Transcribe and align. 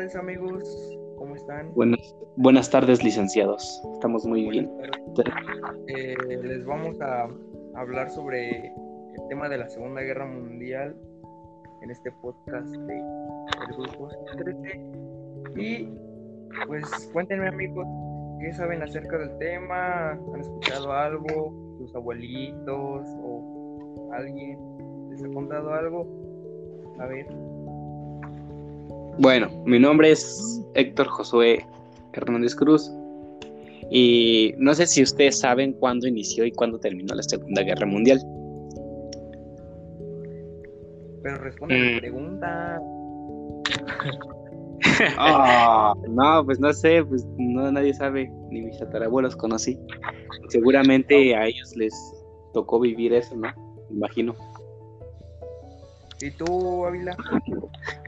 Buenas 0.00 0.14
tardes 0.14 0.30
amigos, 0.30 0.98
¿cómo 1.18 1.36
están? 1.36 1.74
Buenas, 1.74 2.16
buenas 2.36 2.70
tardes 2.70 3.04
licenciados, 3.04 3.82
estamos 3.92 4.24
muy 4.24 4.48
bien. 4.48 4.70
Eh, 5.88 6.16
les 6.42 6.64
vamos 6.64 6.98
a 7.02 7.28
hablar 7.74 8.08
sobre 8.08 8.68
el 8.68 9.28
tema 9.28 9.50
de 9.50 9.58
la 9.58 9.68
Segunda 9.68 10.00
Guerra 10.00 10.24
Mundial 10.24 10.96
en 11.82 11.90
este 11.90 12.10
podcast 12.12 12.66
de 12.66 12.98
el 12.98 13.76
grupo 13.76 14.08
13. 14.38 14.80
Y 15.56 15.88
pues 16.66 17.10
cuéntenme 17.12 17.48
amigos, 17.48 17.86
¿qué 18.40 18.54
saben 18.54 18.82
acerca 18.82 19.18
del 19.18 19.36
tema? 19.36 20.12
¿Han 20.12 20.40
escuchado 20.40 20.94
algo? 20.94 21.76
¿Sus 21.76 21.94
abuelitos 21.94 23.06
o 23.22 24.10
alguien 24.14 24.58
les 25.10 25.22
ha 25.22 25.28
contado 25.28 25.74
algo? 25.74 26.06
A 27.00 27.04
ver. 27.04 27.26
Bueno, 29.20 29.50
mi 29.66 29.78
nombre 29.78 30.12
es 30.12 30.64
Héctor 30.74 31.06
Josué 31.08 31.62
Hernández 32.14 32.54
Cruz 32.54 32.90
y 33.90 34.54
no 34.56 34.72
sé 34.72 34.86
si 34.86 35.02
ustedes 35.02 35.38
saben 35.38 35.74
cuándo 35.74 36.08
inició 36.08 36.46
y 36.46 36.52
cuándo 36.52 36.80
terminó 36.80 37.14
la 37.14 37.22
Segunda 37.22 37.62
Guerra 37.62 37.84
Mundial. 37.84 38.18
Pero 41.22 41.36
responde 41.36 41.76
mm. 41.76 41.94
la 41.94 42.00
pregunta. 42.00 42.80
Ah, 45.16 45.94
no, 46.08 46.44
pues 46.44 46.58
no 46.58 46.72
sé, 46.72 47.04
pues 47.04 47.24
no 47.38 47.70
nadie 47.70 47.94
sabe, 47.94 48.30
ni 48.50 48.62
mis 48.62 48.78
tatarabuelos 48.78 49.36
conocí. 49.36 49.78
Seguramente 50.48 51.34
a 51.36 51.46
ellos 51.46 51.74
les 51.76 51.94
tocó 52.52 52.80
vivir 52.80 53.12
eso, 53.12 53.36
¿no? 53.36 53.48
Imagino. 53.90 54.34
¿Y 56.22 56.30
tú, 56.32 56.84
Ávila? 56.84 57.16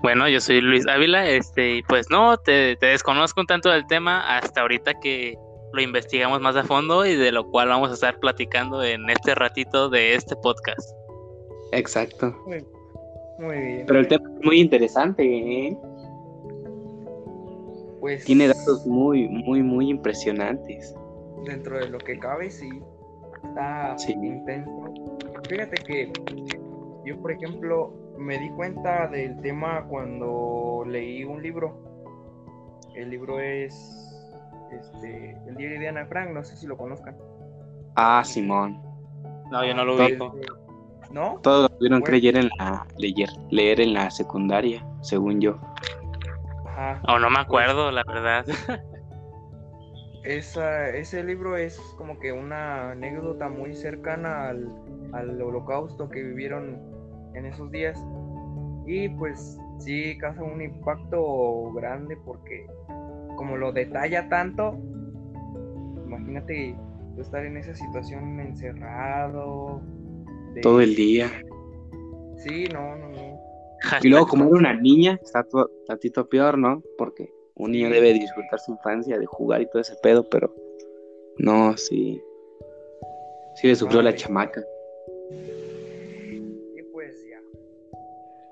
Bueno, 0.03 0.29
yo 0.29 0.41
soy 0.41 0.61
Luis 0.61 0.87
Ávila, 0.87 1.29
este, 1.29 1.77
y 1.77 1.83
pues 1.85 2.07
no, 2.11 2.37
te, 2.37 2.77
desconozco 2.81 3.41
un 3.41 3.47
tanto 3.47 3.71
del 3.71 3.87
tema 3.87 4.37
hasta 4.37 4.61
ahorita 4.63 4.95
que 5.01 5.37
lo 5.73 5.81
investigamos 5.81 6.41
más 6.41 6.55
a 6.57 6.65
fondo 6.65 7.07
y 7.07 7.17
de 7.17 7.33
lo 7.33 7.49
cual 7.51 7.69
vamos 7.69 7.91
a 7.91 7.95
estar 7.95 8.19
platicando 8.19 8.83
en 8.83 9.09
este 9.09 9.35
ratito 9.35 9.89
de 9.89 10.15
este 10.15 10.37
podcast. 10.37 10.91
Exacto. 11.73 12.37
Muy, 12.47 12.65
muy 13.39 13.57
bien. 13.57 13.85
Pero 13.87 14.01
el 14.01 14.09
tema 14.09 14.29
es 14.39 14.45
muy 14.45 14.61
interesante, 14.61 15.25
¿eh? 15.69 15.79
Pues 18.01 18.25
Tiene 18.25 18.49
datos 18.49 18.85
muy, 18.87 19.29
muy, 19.29 19.63
muy 19.63 19.89
impresionantes. 19.89 20.95
dentro 21.45 21.79
de 21.79 21.89
lo 21.89 21.99
que 21.99 22.19
cabe, 22.19 22.51
sí. 22.51 22.69
Está 23.45 23.97
Sí. 23.99 24.13
intenso. 24.13 24.93
Fíjate 25.49 25.83
que 25.83 26.13
yo, 27.05 27.17
por 27.21 27.33
ejemplo, 27.33 27.93
me 28.19 28.39
di 28.39 28.51
cuenta 28.51 29.09
del 29.09 29.41
tema 29.41 29.85
cuando 29.89 30.85
leí 30.87 31.25
un 31.25 31.43
libro. 31.43 31.79
El 32.95 33.11
libro 33.11 33.41
es 33.41 33.75
este, 34.71 35.37
El 35.47 35.57
diario 35.57 35.81
de 35.81 35.89
Ana 35.89 36.07
Frank, 36.07 36.31
no 36.31 36.45
sé 36.45 36.57
si 36.57 36.67
lo 36.67 36.77
conozcan. 36.77 37.17
Ah, 37.97 38.23
Simón. 38.25 38.81
No, 39.51 39.65
yo 39.65 39.75
no 39.75 39.85
lo 39.85 39.97
ubico. 39.97 40.35
¿No? 41.11 41.39
Todos 41.43 41.71
lo 41.71 41.77
tuvieron 41.77 42.03
que 42.03 42.11
Bueno. 42.13 42.23
leer 42.23 42.37
en 42.37 42.51
la 42.59 42.87
leer, 42.97 43.29
leer 43.51 43.81
en 43.81 43.93
la 43.93 44.11
secundaria, 44.11 44.87
según 45.03 45.41
yo. 45.41 45.59
Ajá. 46.67 47.03
O 47.09 47.19
no 47.19 47.29
me 47.29 47.41
acuerdo, 47.41 47.91
la 47.91 48.03
verdad. 48.07 48.47
Esa, 50.25 50.89
ese 50.91 51.25
libro 51.25 51.57
es 51.57 51.79
como 51.99 52.19
que 52.21 52.33
una 52.33 52.93
anécdota 52.93 53.49
muy 53.49 53.75
cercana 53.75 54.49
al, 54.49 54.73
al 55.13 55.43
holocausto 55.43 56.09
que 56.09 56.23
vivieron 56.23 56.81
en 57.35 57.47
esos 57.47 57.71
días. 57.71 57.99
Y 58.87 59.09
pues 59.11 59.59
sí 59.79 60.17
causa 60.19 60.43
un 60.43 60.61
impacto 60.61 61.73
grande 61.73 62.17
porque 62.25 62.67
como 63.37 63.57
lo 63.57 63.73
detalla 63.73 64.29
tanto, 64.29 64.79
imagínate 66.07 66.77
tú 67.15 67.21
estar 67.23 67.45
en 67.45 67.57
esa 67.57 67.75
situación 67.75 68.41
encerrado. 68.41 69.81
de- 70.55 70.61
Todo 70.61 70.81
el 70.81 70.95
día. 70.95 71.31
Sí, 72.39 72.65
no, 72.73 72.97
no, 72.97 73.09
no. 73.09 73.41
Y 74.03 74.09
luego, 74.09 74.27
como 74.27 74.45
era 74.47 74.55
una 74.57 74.75
niña, 74.75 75.19
está 75.23 75.43
to- 75.45 75.71
tantito 75.87 76.29
peor, 76.29 76.59
¿no? 76.59 76.83
Porque 76.99 77.33
un 77.57 77.73
niño 77.73 77.89
debe 77.91 78.13
disfrutar 78.13 78.59
su 78.61 78.73
infancia 78.73 79.19
de 79.19 79.27
jugar 79.27 79.61
y 79.63 79.67
todo 79.71 79.81
ese 79.81 79.95
pedo, 80.03 80.29
pero 80.29 80.55
no, 81.39 81.77
sí. 81.77 82.21
Sí 83.57 83.67
le 83.69 83.75
sufrió 83.77 84.03
la 84.03 84.15
chamaca. 84.15 84.63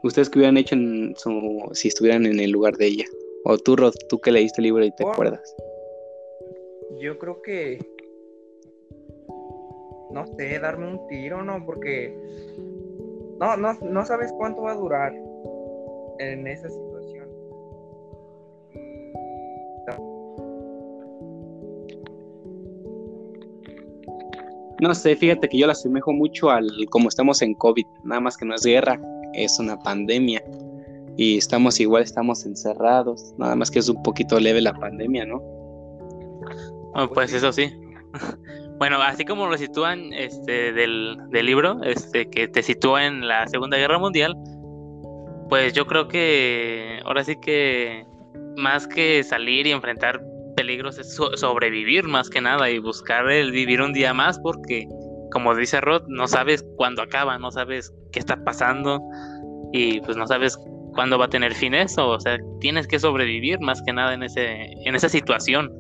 ¿Ustedes 0.03 0.31
qué 0.31 0.39
hubieran 0.39 0.57
hecho 0.57 0.75
en 0.75 1.15
su, 1.17 1.69
si 1.73 1.89
estuvieran 1.89 2.25
en 2.27 2.41
el 2.41 2.51
lugar 2.51 2.77
de 2.77 2.87
ella? 2.87 3.05
O 3.45 3.59
tú, 3.59 3.77
Rod, 3.77 3.95
tú 4.09 4.19
que 4.19 4.31
leíste 4.33 4.61
el 4.61 4.65
libro 4.65 4.85
y 4.85 4.91
te 4.95 5.05
Oh. 5.05 5.13
acuerdas. 5.13 5.55
Yo 6.99 7.19
creo 7.19 7.41
que. 7.43 7.79
No 10.11 10.27
sé, 10.37 10.59
darme 10.59 10.89
un 10.89 11.07
tiro, 11.09 11.43
¿no? 11.45 11.65
Porque. 11.65 12.17
No, 13.39 13.57
no, 13.57 13.73
no 13.83 14.05
sabes 14.05 14.33
cuánto 14.37 14.63
va 14.63 14.73
a 14.73 14.77
durar 14.77 15.15
en 16.19 16.47
esa 16.47 16.69
situación. 16.69 17.29
No 24.81 24.95
sé, 24.95 25.15
fíjate 25.15 25.49
que 25.49 25.59
yo 25.59 25.67
la 25.67 25.73
asemejo 25.73 26.13
mucho 26.13 26.51
al 26.51 26.67
como 26.89 27.09
estamos 27.09 27.43
en 27.43 27.55
COVID, 27.55 27.85
nada 28.05 28.21
más 28.23 28.37
que 28.37 28.47
no 28.47 28.55
es 28.55 28.63
guerra, 28.63 28.99
es 29.35 29.59
una 29.59 29.79
pandemia. 29.79 30.43
Y 31.17 31.37
estamos 31.39 31.81
igual, 31.81 32.03
estamos 32.03 32.47
encerrados, 32.47 33.35
nada 33.37 33.55
más 33.55 33.71
que 33.71 33.79
es 33.81 33.89
un 33.89 34.03
poquito 34.03 34.41
leve 34.41 34.61
la 34.61 34.73
pandemia, 34.73 35.27
¿no? 35.27 35.37
Oh, 36.95 37.09
pues 37.13 37.33
eso 37.33 37.53
sí. 37.53 37.73
Bueno, 38.79 38.97
así 39.03 39.27
como 39.27 39.47
lo 39.47 39.59
sitúan 39.59 40.11
este 40.15 40.73
del, 40.73 41.19
del 41.29 41.45
libro, 41.45 41.83
este 41.83 42.31
que 42.31 42.49
te 42.49 42.63
sitúa 42.63 43.05
en 43.05 43.29
la 43.29 43.47
Segunda 43.47 43.77
Guerra 43.77 43.99
Mundial, 43.99 44.35
pues 45.51 45.75
yo 45.75 45.87
creo 45.87 46.09
que 46.09 46.99
ahora 47.05 47.23
sí 47.23 47.37
que 47.43 48.07
más 48.57 48.87
que 48.87 49.23
salir 49.23 49.67
y 49.67 49.73
enfrentar 49.73 50.23
peligros 50.57 50.99
es 50.99 51.15
so- 51.15 51.37
sobrevivir 51.37 52.05
más 52.05 52.31
que 52.31 52.41
nada 52.41 52.71
y 52.71 52.79
buscar 52.79 53.31
el 53.31 53.53
vivir 53.53 53.83
un 53.83 53.93
día 53.93 54.15
más 54.15 54.39
porque 54.39 54.89
como 55.33 55.55
dice 55.55 55.81
Rod, 55.81 56.05
no 56.09 56.27
sabes 56.29 56.65
cuándo 56.77 57.03
acaba, 57.03 57.39
no 57.39 57.51
sabes 57.51 57.93
qué 58.13 58.19
está 58.19 58.37
pasando 58.45 59.01
y 59.73 60.01
pues 60.01 60.17
no 60.17 60.27
sabes 60.27 60.59
cuándo 60.95 61.19
va 61.19 61.27
a 61.27 61.31
tener 61.31 61.55
fin 61.55 61.75
eso, 61.75 62.09
o 62.09 62.21
sea, 62.21 62.37
tienes 62.61 62.87
que 62.89 62.99
sobrevivir 62.99 63.61
más 63.61 63.81
que 63.83 63.93
nada 63.93 64.15
en 64.15 64.23
ese 64.25 64.73
en 64.85 64.95
esa 64.95 65.09
situación. 65.09 65.73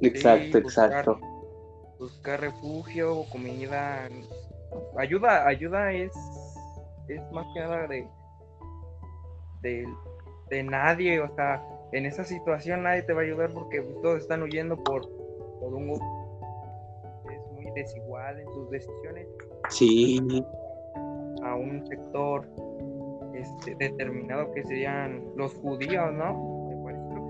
Exacto, 0.00 0.60
buscar- 0.60 0.90
exacto. 0.92 1.18
Buscar 1.98 2.40
refugio, 2.40 3.24
comida. 3.32 4.08
Ayuda, 4.98 5.46
ayuda 5.48 5.92
es. 5.92 6.12
Es 7.08 7.20
más 7.32 7.46
que 7.54 7.60
nada 7.60 7.86
de. 7.86 8.06
De, 9.62 9.86
de 10.50 10.62
nadie, 10.62 11.18
o 11.20 11.34
sea, 11.34 11.62
en 11.92 12.04
esa 12.04 12.22
situación 12.24 12.82
nadie 12.82 13.02
te 13.02 13.14
va 13.14 13.22
a 13.22 13.24
ayudar 13.24 13.50
porque 13.52 13.80
todos 14.02 14.20
están 14.20 14.42
huyendo 14.42 14.76
por, 14.76 15.02
por 15.60 15.74
un. 15.74 15.98
Desigual 17.76 18.40
en 18.40 18.46
sus 18.52 18.70
decisiones. 18.70 19.28
Sí, 19.68 20.18
a 21.44 21.54
un 21.54 21.86
sector 21.86 22.48
este, 23.34 23.74
determinado 23.76 24.50
que 24.52 24.64
serían 24.64 25.22
los 25.36 25.54
judíos, 25.54 26.12
¿no? 26.14 26.56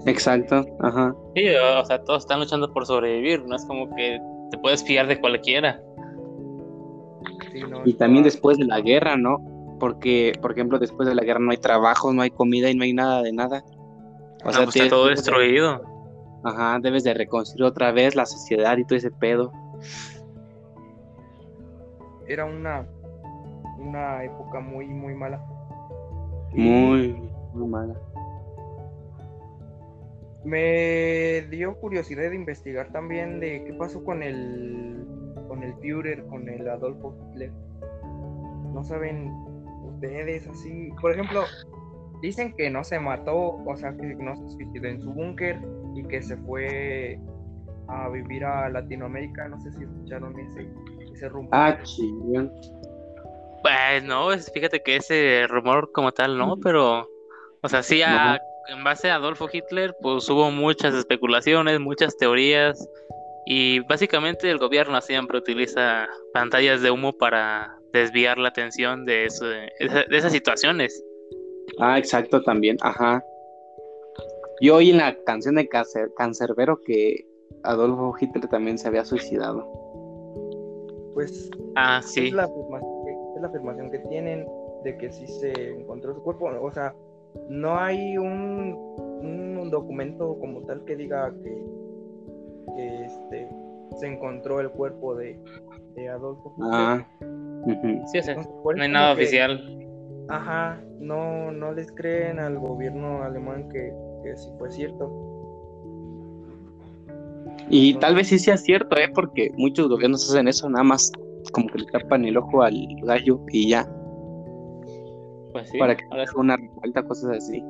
Exacto, 0.07 0.65
ajá. 0.81 1.15
Sí, 1.35 1.49
o 1.81 1.85
sea, 1.85 2.03
todos 2.05 2.23
están 2.23 2.39
luchando 2.41 2.73
por 2.73 2.87
sobrevivir, 2.87 3.45
no 3.47 3.57
es 3.57 3.65
como 3.67 3.93
que 3.97 4.19
te 4.51 4.59
puedes 4.59 4.85
fiar 4.85 5.07
de 5.09 5.19
cualquiera. 5.21 5.83
Sí, 7.53 7.61
no, 7.69 7.83
Y 7.85 7.95
también 7.95 8.23
después 8.23 8.57
de 8.59 8.67
la 8.67 8.81
guerra, 8.81 9.17
¿no? 9.17 9.39
Porque, 9.81 10.33
por 10.41 10.53
ejemplo, 10.53 10.79
después 10.79 11.09
de 11.09 11.15
la 11.15 11.23
guerra 11.25 11.41
no 11.41 11.51
hay 11.51 11.57
trabajo, 11.59 12.13
no 12.13 12.23
hay 12.23 12.31
comida 12.31 12.71
y 12.71 12.75
no 12.77 12.85
hay 12.85 12.93
nada 12.93 13.23
de 13.23 13.33
nada. 13.33 13.65
O 14.45 14.47
No, 14.47 14.53
sea, 14.53 14.65
pues 14.65 14.77
está 14.77 14.89
todo 14.91 15.05
de- 15.07 15.11
destruido. 15.11 15.83
Ajá, 16.45 16.79
debes 16.81 17.03
de 17.03 17.13
reconstruir 17.15 17.65
otra 17.65 17.91
vez 17.91 18.15
la 18.15 18.27
sociedad 18.27 18.77
y 18.79 18.85
todo 18.85 18.97
ese 18.99 19.11
pedo. 19.11 19.51
Era 22.29 22.45
una, 22.45 22.87
una 23.79 24.25
época 24.25 24.61
muy, 24.61 24.87
muy 24.87 25.15
mala. 25.15 25.45
Muy, 26.53 27.15
muy 27.53 27.69
mala. 27.69 27.95
Me 30.45 31.43
dio 31.51 31.75
curiosidad 31.81 32.31
de 32.31 32.37
investigar 32.37 32.93
también 32.93 33.41
de 33.41 33.65
qué 33.65 33.75
pasó 33.75 34.05
con 34.05 34.23
el, 34.23 35.05
con 35.49 35.63
el 35.63 35.75
Führer, 35.81 36.25
con 36.27 36.49
el 36.49 36.69
Adolfo 36.69 37.17
Hitler. 37.33 37.51
No 38.73 38.85
saben 38.85 39.33
ustedes 39.85 40.47
así. 40.47 40.91
Por 41.01 41.13
ejemplo, 41.13 41.43
dicen 42.23 42.55
que 42.55 42.71
no 42.71 42.85
se 42.85 43.01
mató, 43.01 43.57
o 43.65 43.77
sea, 43.77 43.97
que 43.97 44.15
no 44.15 44.37
se 44.37 44.49
suicidó 44.51 44.87
en 44.87 45.01
su 45.01 45.13
búnker 45.13 45.61
y 45.95 46.05
que 46.05 46.23
se 46.23 46.37
fue 46.37 47.19
a 47.89 48.09
vivir 48.09 48.45
a 48.45 48.69
Latinoamérica. 48.69 49.49
No 49.49 49.59
sé 49.61 49.73
si 49.73 49.83
escucharon 49.83 50.39
ese, 50.39 50.69
ese 51.17 51.29
rumor. 51.29 51.51
Ah, 51.53 51.79
chingón. 51.83 52.53
Pues 53.63 54.05
no, 54.05 54.29
fíjate 54.55 54.83
que 54.83 54.97
ese 54.97 55.47
rumor 55.49 55.91
como 55.93 56.13
tal 56.13 56.39
no, 56.39 56.57
pero 56.63 57.09
O 57.63 57.69
sea, 57.69 57.83
sí, 57.83 58.01
en 58.03 58.85
base 58.85 59.11
a 59.11 59.17
Adolfo 59.17 59.49
Hitler, 59.53 59.95
pues 60.01 60.29
hubo 60.29 60.51
muchas 60.51 60.95
especulaciones, 60.95 61.81
muchas 61.81 62.17
teorías, 62.17 62.89
y 63.47 63.81
básicamente 63.81 64.51
el 64.51 64.59
gobierno 64.59 65.01
siempre 65.01 65.39
utiliza 65.39 66.09
pantallas 66.33 66.83
de 66.83 66.91
humo 66.91 67.13
para 67.13 67.77
desviar 67.93 68.39
la 68.39 68.49
atención 68.49 69.05
de, 69.05 69.29
de 69.81 70.17
esas 70.17 70.33
situaciones. 70.33 71.03
Ah, 71.79 71.99
exacto, 71.99 72.43
también, 72.43 72.77
ajá. 72.83 73.23
Yo 74.61 74.77
oí 74.77 74.91
en 74.91 74.99
la 74.99 75.17
canción 75.25 75.57
de 75.57 75.69
Cancerbero 75.69 76.81
que 76.85 77.27
Adolfo 77.63 78.15
Hitler 78.19 78.49
también 78.49 78.79
se 78.79 78.89
había 78.89 79.05
suicidado. 79.05 79.86
Pues 81.17 81.51
ah, 81.77 82.03
sí. 82.03 82.27
es, 82.27 82.33
la 82.35 82.45
afirmación 82.45 83.91
que, 83.91 84.01
tienen 84.01 84.47
de 84.85 84.99
que 84.99 85.11
sí 85.11 85.27
se 85.27 85.71
encontró 85.71 86.15
su 86.15 86.23
cuerpo. 86.23 86.51
O 86.61 86.71
sea, 86.71 86.95
no 87.49 87.79
hay 87.79 88.19
un, 88.19 88.77
un 89.23 89.71
documento 89.71 90.39
como 90.39 90.61
tal 90.67 90.85
que 90.85 90.95
diga 90.95 91.33
que, 91.43 91.65
que 92.77 93.05
este, 93.07 93.49
se 93.97 94.07
encontró 94.09 94.61
el 94.61 94.69
cuerpo 94.69 95.15
de, 95.15 95.41
de 95.95 96.07
Adolfo. 96.07 96.55
Ah, 96.61 97.03
sí, 98.13 98.21
sí. 98.21 98.33
no 98.77 98.83
hay 98.83 98.91
nada 98.91 99.15
oficial. 99.15 99.59
Ajá, 100.29 100.85
no, 100.99 101.51
no 101.51 101.73
les 101.73 101.91
creen 101.93 102.41
al 102.41 102.59
gobierno 102.59 103.23
alemán 103.23 103.71
que, 103.71 103.91
que 104.23 104.37
sí 104.37 104.51
fue 104.59 104.71
cierto. 104.71 105.26
Y 107.69 107.95
tal 107.95 108.15
vez 108.15 108.29
sí 108.29 108.39
sea 108.39 108.57
cierto, 108.57 108.97
¿eh? 108.97 109.11
Porque 109.15 109.51
muchos 109.57 109.89
gobiernos 109.89 110.29
hacen 110.29 110.49
eso, 110.49 110.69
nada 110.69 110.85
más 110.85 111.11
como 111.53 111.69
que 111.69 111.79
le 111.79 111.87
tapan 111.87 112.25
el 112.25 112.37
ojo 112.37 112.63
al 112.63 112.75
gallo 113.03 113.41
y 113.51 113.71
ya. 113.71 113.89
Pues 115.53 115.71
sí. 115.71 115.79
Para 115.79 115.97
que 115.97 116.05
haga 116.11 116.25
una 116.37 116.57
revuelta, 116.57 117.03
cosas 117.03 117.37
así. 117.39 117.63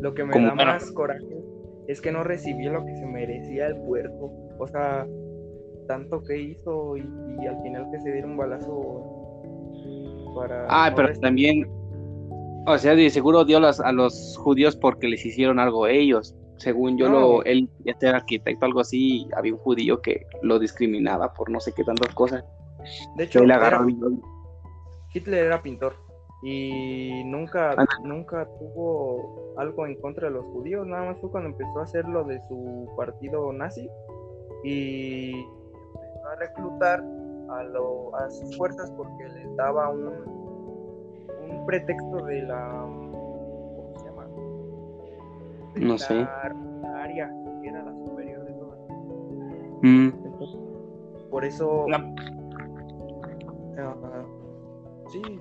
Lo 0.00 0.14
que 0.14 0.24
me 0.24 0.40
da 0.40 0.54
más 0.54 0.90
coraje 0.92 1.44
es 1.88 2.00
que 2.00 2.12
no 2.12 2.24
recibió 2.24 2.72
lo 2.72 2.84
que 2.84 2.96
se 2.96 3.06
merecía 3.06 3.66
el 3.66 3.76
puerco. 3.82 4.32
O 4.58 4.66
sea, 4.66 5.06
tanto 5.86 6.22
que 6.22 6.40
hizo 6.40 6.96
y, 6.96 7.02
al 7.46 7.62
final 7.62 7.88
que 7.90 8.00
se 8.00 8.12
diera 8.12 8.26
un 8.26 8.36
balazo 8.36 9.42
para... 10.34 10.66
Ah, 10.68 10.92
pero 10.94 11.12
también, 11.20 11.68
o 12.66 12.78
sea, 12.78 12.94
de 12.94 13.10
seguro 13.10 13.44
dio 13.44 13.58
a 13.58 13.92
los 13.92 14.36
judíos 14.38 14.76
porque 14.76 15.08
les 15.08 15.24
hicieron 15.24 15.58
algo 15.58 15.86
ellos. 15.86 16.34
Según 16.56 16.96
yo, 16.96 17.08
lo, 17.08 17.44
él 17.44 17.68
ya 17.84 17.94
era 18.00 18.18
arquitecto, 18.18 18.64
algo 18.64 18.80
así, 18.80 19.28
había 19.36 19.52
un 19.52 19.58
judío 19.58 20.00
que 20.00 20.26
lo 20.42 20.58
discriminaba 20.58 21.32
por 21.32 21.50
no 21.50 21.60
sé 21.60 21.72
qué 21.72 21.84
tantas 21.84 22.14
cosas. 22.14 22.44
De 23.16 23.24
hecho, 23.24 23.40
Hitler 25.12 25.46
era 25.46 25.62
pintor 25.62 25.94
y 26.42 27.24
nunca, 27.24 27.74
nunca 28.02 28.46
tuvo 28.58 29.54
algo 29.56 29.86
en 29.86 29.98
contra 30.00 30.28
de 30.28 30.34
los 30.34 30.44
judíos, 30.46 30.86
nada 30.86 31.06
más 31.06 31.20
fue 31.20 31.30
cuando 31.30 31.50
empezó 31.50 31.80
a 31.80 31.84
hacer 31.84 32.06
lo 32.06 32.24
de 32.24 32.38
su 32.48 32.92
partido 32.96 33.52
nazi 33.52 33.88
y 34.62 35.30
empezó 35.30 36.28
a 36.30 36.36
reclutar 36.36 37.00
a, 37.48 37.62
lo, 37.62 38.14
a 38.16 38.28
sus 38.30 38.56
fuerzas 38.56 38.90
porque 38.96 39.24
les 39.24 39.56
daba 39.56 39.88
un, 39.88 40.06
un 41.50 41.66
pretexto 41.66 42.24
de 42.26 42.42
la 42.42 42.86
no 45.76 45.98
sé. 45.98 46.14
La 46.14 47.02
área 47.02 47.30
que 47.62 47.68
era 47.68 47.82
la 47.82 47.92
superior 47.92 48.44
de 48.44 48.52
todas. 48.52 48.78
Mm. 49.82 50.10
por 51.30 51.44
eso. 51.44 51.86
sí. 55.12 55.40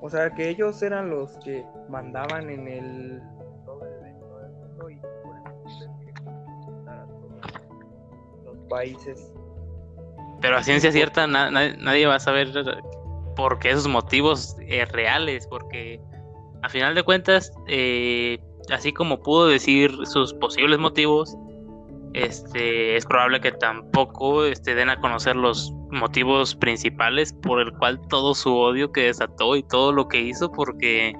O 0.00 0.10
sea, 0.10 0.30
que 0.30 0.48
ellos 0.50 0.82
eran 0.82 1.10
los 1.10 1.36
que 1.38 1.64
mandaban 1.88 2.50
en 2.50 2.68
el. 2.68 3.22
Todo 3.64 3.84
el, 3.84 4.12
mundo 4.14 4.90
y 4.90 4.96
por 4.96 5.36
eso 5.66 6.88
a 6.88 7.06
todos 7.06 8.44
los 8.44 8.68
países. 8.68 9.32
Pero 10.40 10.58
a 10.58 10.62
ciencia 10.62 10.92
cierta, 10.92 11.26
nadie 11.26 12.06
va 12.06 12.16
a 12.16 12.20
saber 12.20 12.52
por 13.34 13.58
qué 13.58 13.70
esos 13.70 13.88
motivos 13.88 14.56
eh, 14.60 14.84
reales, 14.84 15.46
porque 15.46 16.00
a 16.62 16.68
final 16.68 16.94
de 16.94 17.02
cuentas, 17.02 17.52
eh, 17.66 18.38
así 18.72 18.92
como 18.92 19.22
pudo 19.22 19.48
decir 19.48 19.92
sus 20.04 20.34
posibles 20.34 20.78
motivos, 20.78 21.36
este, 22.14 22.96
es 22.96 23.04
probable 23.04 23.40
que 23.40 23.52
tampoco 23.52 24.44
este, 24.46 24.74
den 24.74 24.88
a 24.88 25.00
conocer 25.00 25.36
los 25.36 25.72
motivos 25.90 26.54
principales 26.54 27.32
por 27.32 27.60
el 27.60 27.72
cual 27.72 28.00
todo 28.08 28.34
su 28.34 28.56
odio 28.56 28.90
que 28.90 29.02
desató 29.02 29.56
y 29.56 29.62
todo 29.62 29.92
lo 29.92 30.08
que 30.08 30.20
hizo, 30.20 30.50
porque 30.50 31.14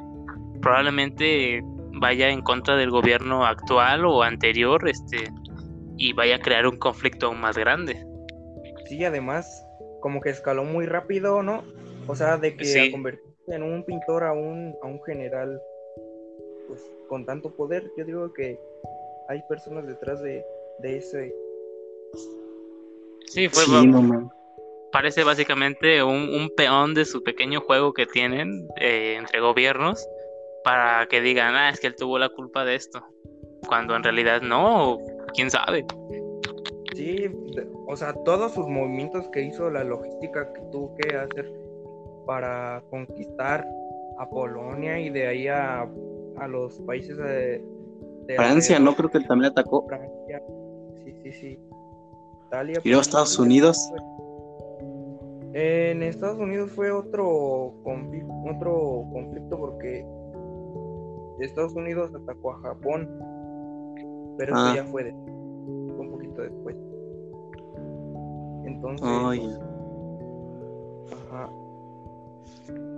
probablemente 0.63 1.63
vaya 1.93 2.31
en 2.31 2.43
contra 2.43 2.77
del 2.77 2.91
gobierno 2.91 3.45
actual 3.45 4.05
o 4.07 4.23
anterior, 4.23 4.89
este, 4.89 5.31
y 5.97 6.13
vaya 6.13 6.37
a 6.37 6.41
crear 6.41 6.67
un 6.67 6.79
conflicto 6.79 7.27
aún 7.27 7.41
más 7.41 7.57
grande. 7.57 8.05
Sí, 8.87 9.05
además, 9.05 9.47
como 10.01 10.21
que 10.21 10.31
escaló 10.31 10.65
muy 10.65 10.87
rápido, 10.87 11.43
¿no? 11.43 11.65
O 12.07 12.15
sea, 12.15 12.37
de 12.37 12.57
que 12.57 12.91
convertirse 12.91 13.55
en 13.55 13.63
un 13.63 13.85
pintor 13.85 14.25
a 14.25 14.33
un, 14.33 14.75
a 14.83 14.87
un 14.87 15.03
general 15.05 15.61
con 17.07 17.25
tanto 17.25 17.51
poder. 17.51 17.91
Yo 17.97 18.05
digo 18.05 18.33
que 18.33 18.59
hay 19.29 19.43
personas 19.49 19.87
detrás 19.87 20.23
de, 20.23 20.45
de 20.79 20.99
ese. 20.99 21.35
Sí, 23.27 23.49
fue. 23.49 23.65
parece 24.93 25.25
básicamente 25.25 26.03
un, 26.03 26.51
peón 26.57 26.95
de 26.95 27.05
su 27.05 27.23
pequeño 27.23 27.61
juego 27.61 27.93
que 27.93 28.07
tienen 28.07 28.69
eh, 28.81 29.17
entre 29.19 29.41
gobiernos 29.41 30.07
para 30.65 31.07
que 31.07 31.21
digan, 31.21 31.55
ah, 31.55 31.71
es 31.71 31.81
que 31.81 31.89
él 31.89 31.97
tuvo 31.97 32.19
la 32.19 32.29
culpa 32.29 32.65
de 32.65 32.77
esto. 32.77 33.05
Cuando 33.69 33.95
en 33.97 34.03
realidad 34.03 34.43
no, 34.43 34.99
quién 35.35 35.51
sabe. 35.51 35.85
Sí, 36.95 37.29
o 37.87 37.97
sea, 37.97 38.15
todos 38.25 38.55
sus 38.55 38.67
movimientos 38.67 39.29
que 39.29 39.43
hizo, 39.43 39.71
la 39.71 39.85
logística 39.85 40.53
que 40.53 40.61
tuvo 40.73 40.97
que 40.97 41.17
hacer 41.17 41.53
para 42.27 42.83
conquistar 42.91 43.67
a 44.19 44.29
Polonia 44.29 44.99
y 44.99 45.11
de 45.11 45.27
ahí 45.27 45.49
a 45.49 45.87
a 46.39 46.49
los 46.49 46.81
países 46.81 47.17
de, 47.17 47.65
Francia, 48.37 48.79
¿no? 48.79 48.95
Creo 48.95 49.09
que 49.09 49.19
él 49.19 49.27
también 49.27 49.53
atacó. 49.53 49.87
Francia, 49.87 50.43
sí, 51.05 51.15
sí, 51.23 51.33
sí. 51.33 51.59
Italia. 52.49 52.81
¿Y 52.83 52.91
los 52.91 53.03
Estados 53.03 53.39
Unidos? 53.39 53.79
En 55.53 56.03
Estados 56.03 56.39
Unidos 56.39 56.71
fue 56.73 56.91
otro 56.91 57.73
conflicto, 57.83 58.33
otro 58.55 59.05
conflicto 59.13 59.59
porque 59.59 60.05
Estados 61.41 61.75
Unidos 61.75 62.13
atacó 62.15 62.53
a 62.53 62.59
Japón, 62.61 63.09
pero 64.39 64.55
eso 64.55 64.65
ah. 64.67 64.73
ya 64.75 64.85
fue, 64.85 65.13
un 65.13 66.11
poquito 66.11 66.43
después. 66.43 66.77
Entonces, 68.65 69.59
ajá. 71.31 71.51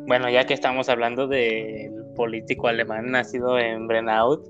Bueno, 0.06 0.30
ya 0.30 0.44
que 0.44 0.54
estamos 0.54 0.88
hablando 0.88 1.26
del 1.26 1.92
político 2.16 2.68
alemán 2.68 3.10
nacido 3.10 3.58
en 3.58 3.87
Brennau, 3.87 4.42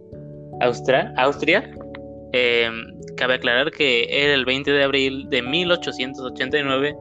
Austria, 0.60 1.12
Austria 1.16 1.70
em, 2.32 2.72
cabe 3.16 3.34
aclarar 3.34 3.70
que 3.70 4.04
el 4.04 4.44
20 4.44 4.70
de 4.70 4.84
abril 4.84 5.28
de 5.30 5.42
1889 5.42 6.96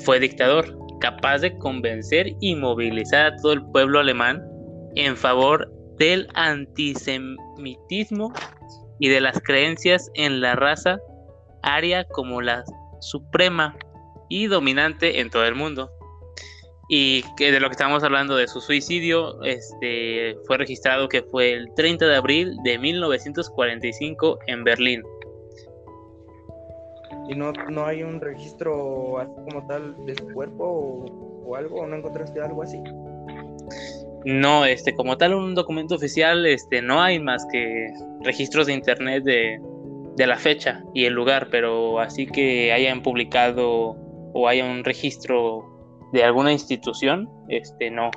fue 0.00 0.20
dictador, 0.20 0.76
capaz 1.00 1.38
de 1.38 1.56
convencer 1.58 2.28
y 2.40 2.54
movilizar 2.54 3.26
a 3.26 3.36
todo 3.36 3.54
el 3.54 3.62
pueblo 3.72 4.00
alemán 4.00 4.42
en 4.96 5.16
favor 5.16 5.72
del 5.98 6.28
antisemitismo 6.34 8.32
y 8.98 9.08
de 9.08 9.20
las 9.20 9.40
creencias 9.40 10.10
en 10.14 10.40
la 10.40 10.56
raza 10.56 10.98
aria 11.62 12.04
como 12.04 12.42
la 12.42 12.64
suprema 13.00 13.76
y 14.28 14.46
dominante 14.46 15.20
en 15.20 15.30
todo 15.30 15.44
el 15.46 15.54
mundo 15.54 15.90
y 16.88 17.22
que 17.36 17.50
de 17.50 17.60
lo 17.60 17.68
que 17.68 17.72
estábamos 17.72 18.02
hablando 18.04 18.36
de 18.36 18.46
su 18.46 18.60
suicidio, 18.60 19.42
este, 19.42 20.36
fue 20.46 20.58
registrado 20.58 21.08
que 21.08 21.22
fue 21.22 21.52
el 21.52 21.72
30 21.74 22.06
de 22.06 22.16
abril 22.16 22.56
de 22.62 22.78
1945 22.78 24.38
en 24.46 24.64
Berlín. 24.64 25.02
¿Y 27.28 27.34
no, 27.34 27.52
no 27.70 27.86
hay 27.86 28.02
un 28.02 28.20
registro 28.20 29.18
así 29.18 29.32
como 29.48 29.66
tal 29.66 29.94
de 30.04 30.14
su 30.14 30.28
cuerpo 30.32 30.64
o, 31.46 31.56
algo? 31.56 31.80
¿O 31.80 31.86
no 31.86 31.96
encontraste 31.96 32.40
algo 32.40 32.62
así? 32.62 32.78
No, 34.26 34.64
este, 34.66 34.94
como 34.94 35.16
tal 35.16 35.34
un 35.34 35.54
documento 35.54 35.94
oficial, 35.94 36.44
este, 36.44 36.82
no 36.82 37.00
hay 37.00 37.18
más 37.18 37.46
que 37.50 37.86
registros 38.22 38.66
de 38.66 38.74
internet 38.74 39.24
de, 39.24 39.58
de 40.16 40.26
la 40.26 40.36
fecha 40.36 40.82
y 40.92 41.06
el 41.06 41.14
lugar, 41.14 41.48
pero 41.50 41.98
así 41.98 42.26
que 42.26 42.72
hayan 42.72 43.02
publicado 43.02 43.96
o 44.32 44.48
haya 44.48 44.64
un 44.64 44.84
registro 44.84 45.73
de 46.14 46.22
alguna 46.22 46.52
institución, 46.52 47.28
este, 47.48 47.90
no, 47.90 48.12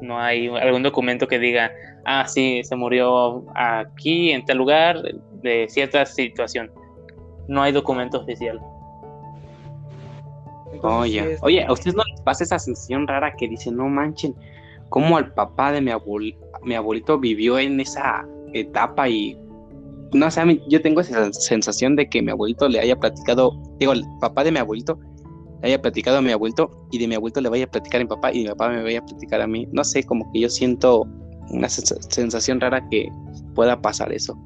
no 0.00 0.18
hay 0.18 0.48
algún 0.48 0.82
documento 0.82 1.28
que 1.28 1.38
diga, 1.38 1.70
ah, 2.06 2.26
sí, 2.26 2.62
se 2.64 2.74
murió 2.74 3.44
aquí, 3.54 4.30
en 4.30 4.46
tal 4.46 4.56
lugar, 4.56 5.02
de 5.42 5.66
cierta 5.68 6.06
situación. 6.06 6.72
No 7.46 7.62
hay 7.62 7.72
documento 7.72 8.22
oficial. 8.22 8.58
Oye, 10.82 11.36
oye, 11.42 11.64
¿a 11.64 11.70
ustedes 11.70 11.94
no 11.94 12.02
les 12.10 12.20
pasa 12.22 12.44
esa 12.44 12.58
sensación 12.58 13.06
rara 13.06 13.34
que 13.36 13.46
dicen, 13.46 13.76
no 13.76 13.88
manchen, 13.90 14.34
cómo 14.88 15.18
el 15.18 15.30
papá 15.34 15.70
de 15.70 15.82
mi, 15.82 15.92
mi 16.62 16.74
abuelito 16.74 17.18
vivió 17.18 17.58
en 17.58 17.78
esa 17.78 18.26
etapa 18.54 19.06
y 19.10 19.38
no 20.14 20.30
sé, 20.30 20.62
yo 20.68 20.80
tengo 20.80 21.02
esa 21.02 21.30
sensación 21.32 21.94
de 21.94 22.08
que 22.08 22.22
mi 22.22 22.30
abuelito 22.30 22.68
le 22.68 22.80
haya 22.80 22.96
platicado, 22.96 23.52
digo, 23.78 23.92
el 23.92 24.02
papá 24.20 24.44
de 24.44 24.52
mi 24.52 24.60
abuelito 24.60 24.98
le 25.62 25.68
haya 25.68 25.82
platicado 25.82 26.18
a 26.18 26.22
mi 26.22 26.32
abuelito 26.32 26.70
y 26.90 26.98
de 26.98 27.08
mi 27.08 27.14
abuelito 27.14 27.40
le 27.40 27.48
vaya 27.48 27.64
a 27.64 27.70
platicar 27.70 28.00
a 28.00 28.04
mi 28.04 28.08
papá 28.08 28.32
y 28.32 28.42
mi 28.42 28.48
papá 28.48 28.68
me 28.70 28.82
vaya 28.82 28.98
a 29.00 29.06
platicar 29.06 29.40
a 29.40 29.46
mí. 29.46 29.68
No 29.72 29.84
sé, 29.84 30.04
como 30.04 30.30
que 30.32 30.40
yo 30.40 30.48
siento 30.48 31.06
una 31.50 31.68
sensación 31.68 32.60
rara 32.60 32.86
que 32.90 33.08
pueda 33.54 33.80
pasar 33.80 34.12
eso 34.12 34.36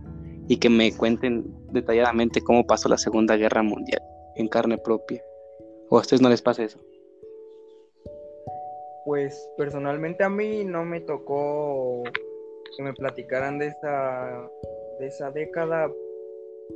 y 0.48 0.56
que 0.56 0.68
me 0.68 0.92
cuenten 0.92 1.44
detalladamente 1.72 2.40
cómo 2.40 2.66
pasó 2.66 2.88
la 2.88 2.98
Segunda 2.98 3.36
Guerra 3.36 3.62
Mundial 3.62 4.02
en 4.36 4.48
carne 4.48 4.78
propia. 4.78 5.22
¿O 5.90 5.98
a 5.98 6.00
ustedes 6.00 6.22
no 6.22 6.28
les 6.28 6.42
pasa 6.42 6.64
eso? 6.64 6.78
Pues 9.04 9.48
personalmente 9.56 10.24
a 10.24 10.28
mí 10.28 10.64
no 10.64 10.84
me 10.84 11.00
tocó 11.00 12.02
que 12.76 12.82
me 12.82 12.92
platicaran 12.92 13.58
de 13.58 13.68
esa, 13.68 14.48
de 15.00 15.06
esa 15.06 15.30
década 15.30 15.90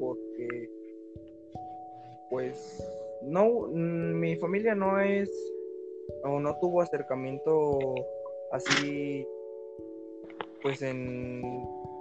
porque 0.00 0.70
pues 2.30 2.82
no, 3.24 3.68
mi 3.68 4.36
familia 4.36 4.74
no 4.74 5.00
es 5.00 5.30
o 6.24 6.40
no 6.40 6.56
tuvo 6.60 6.82
acercamiento 6.82 7.94
así 8.52 9.26
pues 10.62 10.82
en, 10.82 11.42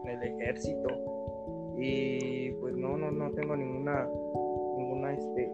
el 0.06 0.24
ejército 0.24 0.90
y 1.78 2.52
pues 2.54 2.76
no 2.76 2.98
no 2.98 3.12
no 3.12 3.32
tengo 3.32 3.56
ninguna 3.56 4.08
ninguna 4.78 5.14
este 5.14 5.52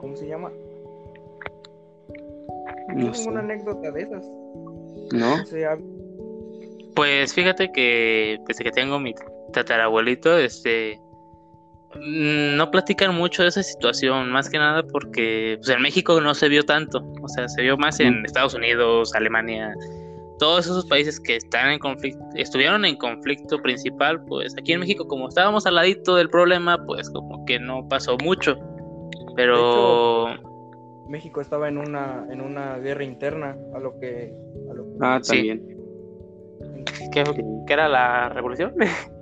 ¿cómo 0.00 0.16
se 0.16 0.26
llama? 0.26 0.52
No 2.88 3.10
ninguna 3.10 3.40
anécdota 3.40 3.90
de 3.90 4.02
esas. 4.02 4.26
No. 5.12 5.36
Pues 6.94 7.32
fíjate 7.32 7.72
que 7.72 8.38
desde 8.46 8.64
que 8.64 8.70
tengo 8.70 8.98
mi 8.98 9.14
tatarabuelito, 9.52 10.36
este 10.36 10.98
mm, 10.98 11.11
no 12.00 12.70
platican 12.70 13.14
mucho 13.14 13.42
de 13.42 13.48
esa 13.48 13.62
situación, 13.62 14.30
más 14.30 14.48
que 14.48 14.58
nada 14.58 14.82
porque 14.82 15.56
pues, 15.58 15.68
en 15.68 15.82
México 15.82 16.20
no 16.20 16.34
se 16.34 16.48
vio 16.48 16.62
tanto, 16.62 17.04
o 17.22 17.28
sea, 17.28 17.48
se 17.48 17.62
vio 17.62 17.76
más 17.76 18.00
en 18.00 18.24
Estados 18.24 18.54
Unidos, 18.54 19.14
Alemania, 19.14 19.74
todos 20.38 20.66
esos 20.66 20.86
países 20.86 21.20
que 21.20 21.36
están 21.36 21.70
en 21.70 21.78
conflicto, 21.78 22.24
estuvieron 22.34 22.84
en 22.84 22.96
conflicto 22.96 23.58
principal, 23.58 24.24
pues 24.24 24.54
aquí 24.58 24.72
en 24.72 24.80
México 24.80 25.06
como 25.06 25.28
estábamos 25.28 25.66
al 25.66 25.76
ladito 25.76 26.16
del 26.16 26.30
problema, 26.30 26.84
pues 26.84 27.08
como 27.10 27.44
que 27.44 27.58
no 27.60 27.86
pasó 27.88 28.16
mucho. 28.18 28.56
Pero 29.36 30.26
México 31.08 31.40
estaba 31.40 31.68
en 31.68 31.78
una 31.78 32.26
en 32.30 32.40
una 32.40 32.78
guerra 32.78 33.04
interna 33.04 33.56
a 33.74 33.78
lo 33.78 33.98
que, 33.98 34.34
Ah, 35.00 35.20
también. 35.26 35.62
¿Qué, 37.12 37.24
era 37.68 37.88
la 37.88 38.28
revolución? 38.30 38.74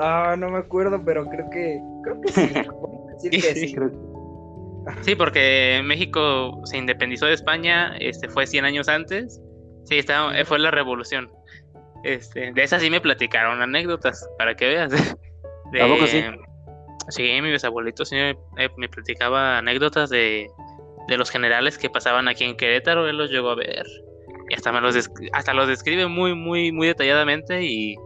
ah, 0.00 0.34
no 0.38 0.50
me 0.50 0.58
acuerdo, 0.58 1.02
pero 1.04 1.26
creo 1.28 1.50
que 1.50 1.80
creo 2.02 2.20
que 2.20 2.32
sí. 2.32 3.30
sí. 3.54 3.76
sí. 5.02 5.14
porque 5.14 5.82
México 5.84 6.60
se 6.64 6.78
independizó 6.78 7.26
de 7.26 7.34
España, 7.34 7.96
este 7.98 8.28
fue 8.28 8.46
100 8.46 8.64
años 8.64 8.88
antes. 8.88 9.40
Sí, 9.84 9.98
estaba, 9.98 10.32
fue 10.44 10.58
la 10.58 10.70
revolución. 10.70 11.30
Este, 12.04 12.52
de 12.52 12.62
esas 12.62 12.82
sí 12.82 12.90
me 12.90 13.00
platicaron 13.00 13.62
anécdotas, 13.62 14.28
para 14.38 14.54
que 14.54 14.66
veas. 14.66 14.92
De, 15.72 16.06
sí? 16.06 16.22
Sí, 17.08 17.22
mi 17.42 17.50
bisabuelito 17.50 18.04
sí 18.04 18.14
me, 18.14 18.36
me 18.76 18.88
platicaba 18.88 19.58
anécdotas 19.58 20.08
de, 20.10 20.48
los 21.08 21.30
generales 21.30 21.78
que 21.78 21.90
pasaban 21.90 22.28
aquí 22.28 22.44
en 22.44 22.56
Querétaro, 22.56 23.08
él 23.08 23.18
los 23.18 23.30
llegó 23.30 23.50
a 23.50 23.56
ver. 23.56 23.84
Y 24.48 24.54
hasta 24.54 24.72
me 24.72 24.80
los 24.80 25.10
hasta 25.32 25.54
los 25.54 25.68
describe 25.68 26.06
muy, 26.06 26.34
muy, 26.34 26.70
muy 26.70 26.86
detalladamente 26.86 27.62
y, 27.64 27.96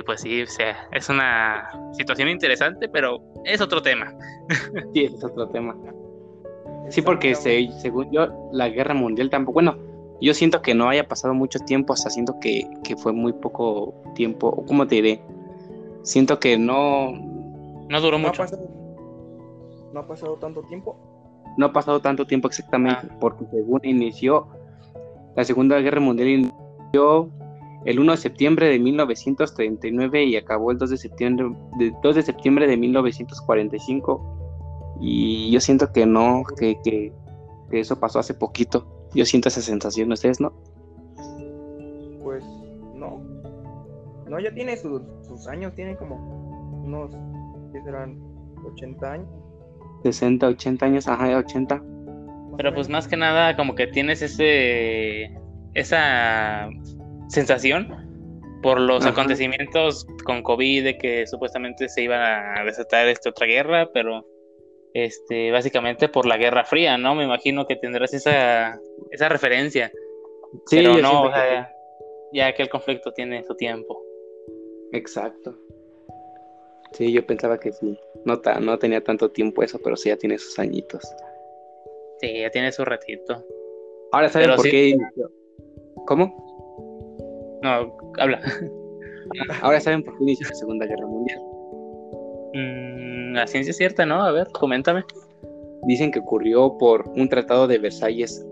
pues 0.00 0.22
sí, 0.22 0.40
o 0.40 0.46
sea, 0.46 0.88
es 0.92 1.10
una 1.10 1.70
situación 1.92 2.30
interesante, 2.30 2.88
pero 2.88 3.20
es 3.44 3.60
otro 3.60 3.82
tema. 3.82 4.14
Sí, 4.94 5.04
es 5.04 5.22
otro 5.22 5.48
tema. 5.48 5.76
Sí, 6.88 7.02
porque 7.02 7.34
según 7.34 8.10
yo, 8.10 8.50
la 8.52 8.68
guerra 8.68 8.94
mundial 8.94 9.28
tampoco, 9.28 9.54
bueno, 9.54 9.76
yo 10.20 10.34
siento 10.34 10.62
que 10.62 10.74
no 10.74 10.88
haya 10.88 11.08
pasado 11.08 11.34
mucho 11.34 11.58
tiempo, 11.60 11.92
hasta 11.92 12.10
siento 12.10 12.38
que, 12.40 12.68
que 12.84 12.96
fue 12.96 13.12
muy 13.12 13.32
poco 13.32 13.94
tiempo, 14.14 14.64
¿cómo 14.66 14.86
te 14.86 14.96
diré? 14.96 15.22
Siento 16.02 16.38
que 16.38 16.56
no, 16.56 17.12
no 17.88 18.00
duró 18.00 18.18
mucho. 18.18 18.44
no 19.92 20.00
ha 20.00 20.06
pasado 20.06 20.36
tanto 20.36 20.62
tiempo. 20.62 20.96
No 21.56 21.66
ha 21.66 21.72
pasado 21.72 22.00
tanto 22.00 22.26
tiempo 22.26 22.48
exactamente, 22.48 23.08
ah. 23.10 23.16
porque 23.20 23.44
según 23.50 23.80
inició 23.84 24.48
la 25.36 25.44
Segunda 25.44 25.78
Guerra 25.80 26.00
Mundial 26.00 26.28
inició 26.28 27.30
el 27.84 27.98
1 27.98 28.12
de 28.12 28.18
septiembre 28.18 28.68
de 28.68 28.78
1939 28.78 30.24
y 30.24 30.36
acabó 30.36 30.70
el 30.70 30.78
2 30.78 30.90
de 30.90 30.96
septiembre 30.96 31.50
de, 31.78 31.92
2 32.02 32.14
de, 32.14 32.22
septiembre 32.22 32.66
de 32.66 32.76
1945. 32.76 34.98
Y 35.00 35.50
yo 35.50 35.60
siento 35.60 35.92
que 35.92 36.06
no, 36.06 36.44
que, 36.58 36.76
que, 36.84 37.12
eso 37.72 37.98
pasó 37.98 38.20
hace 38.20 38.34
poquito. 38.34 39.08
Yo 39.14 39.24
siento 39.24 39.48
esa 39.48 39.60
sensación, 39.60 40.12
¿ustedes 40.12 40.40
no? 40.40 40.52
Pues 42.22 42.44
no. 42.94 43.20
No, 44.28 44.38
ya 44.38 44.54
tiene 44.54 44.76
sus, 44.76 45.02
sus 45.26 45.48
años, 45.48 45.74
tiene 45.74 45.96
como 45.96 46.84
unos 46.84 47.10
que 47.72 47.82
serán 47.82 48.18
80 48.64 49.12
años. 49.12 49.28
60, 50.04 50.48
80 50.48 50.86
años, 50.86 51.08
ajá, 51.08 51.36
80. 51.36 51.82
Pero 52.56 52.74
pues 52.74 52.88
más 52.88 53.08
que 53.08 53.16
nada 53.16 53.56
como 53.56 53.74
que 53.74 53.86
tienes 53.86 54.22
ese 54.22 55.34
esa 55.74 56.68
sensación 57.28 58.12
por 58.62 58.80
los 58.80 59.04
acontecimientos 59.04 60.06
con 60.24 60.42
COVID 60.42 60.84
de 60.84 60.98
que 60.98 61.26
supuestamente 61.26 61.88
se 61.88 62.02
iba 62.02 62.54
a 62.58 62.64
desatar 62.64 63.08
esta 63.08 63.30
otra 63.30 63.46
guerra, 63.46 63.90
pero 63.92 64.26
este 64.94 65.50
básicamente 65.50 66.08
por 66.08 66.26
la 66.26 66.36
Guerra 66.36 66.64
Fría, 66.64 66.96
¿no? 66.96 67.14
Me 67.14 67.24
imagino 67.24 67.66
que 67.66 67.76
tendrás 67.76 68.14
esa 68.14 68.78
esa 69.10 69.28
referencia. 69.28 69.90
Sí, 70.66 70.76
pero 70.76 70.98
no, 70.98 71.30
ya 72.32 72.54
que 72.54 72.62
el 72.62 72.68
conflicto 72.68 73.12
tiene 73.12 73.42
su 73.44 73.54
tiempo. 73.56 74.02
Exacto. 74.92 75.56
Sí, 76.92 77.10
yo 77.10 77.26
pensaba 77.26 77.58
que 77.58 77.72
sí. 77.72 77.98
No, 78.24 78.40
no 78.60 78.78
tenía 78.78 79.02
tanto 79.02 79.30
tiempo 79.30 79.62
eso, 79.62 79.78
pero 79.82 79.96
sí 79.96 80.10
ya 80.10 80.16
tiene 80.16 80.38
sus 80.38 80.58
añitos. 80.58 81.02
Sí, 82.20 82.40
ya 82.40 82.50
tiene 82.50 82.70
su 82.70 82.84
ratito. 82.84 83.44
Ahora 84.12 84.28
saben 84.28 84.54
por 84.54 84.68
qué 84.68 84.96
¿Cómo? 86.06 86.51
No, 87.62 87.96
habla. 88.18 88.40
Ahora 89.62 89.80
saben 89.80 90.02
por 90.02 90.16
qué 90.18 90.24
inició 90.24 90.48
la 90.48 90.54
Segunda 90.54 90.86
Guerra 90.86 91.06
Mundial. 91.06 91.40
Mm, 92.54 93.34
la 93.34 93.46
ciencia 93.46 93.70
es 93.70 93.76
cierta, 93.76 94.04
¿no? 94.04 94.22
A 94.22 94.32
ver, 94.32 94.48
coméntame. 94.52 95.04
Dicen 95.84 96.10
que 96.10 96.20
ocurrió 96.20 96.76
por 96.78 97.08
un 97.16 97.28
tratado 97.28 97.66
de 97.66 97.78
Versalles 97.78 98.44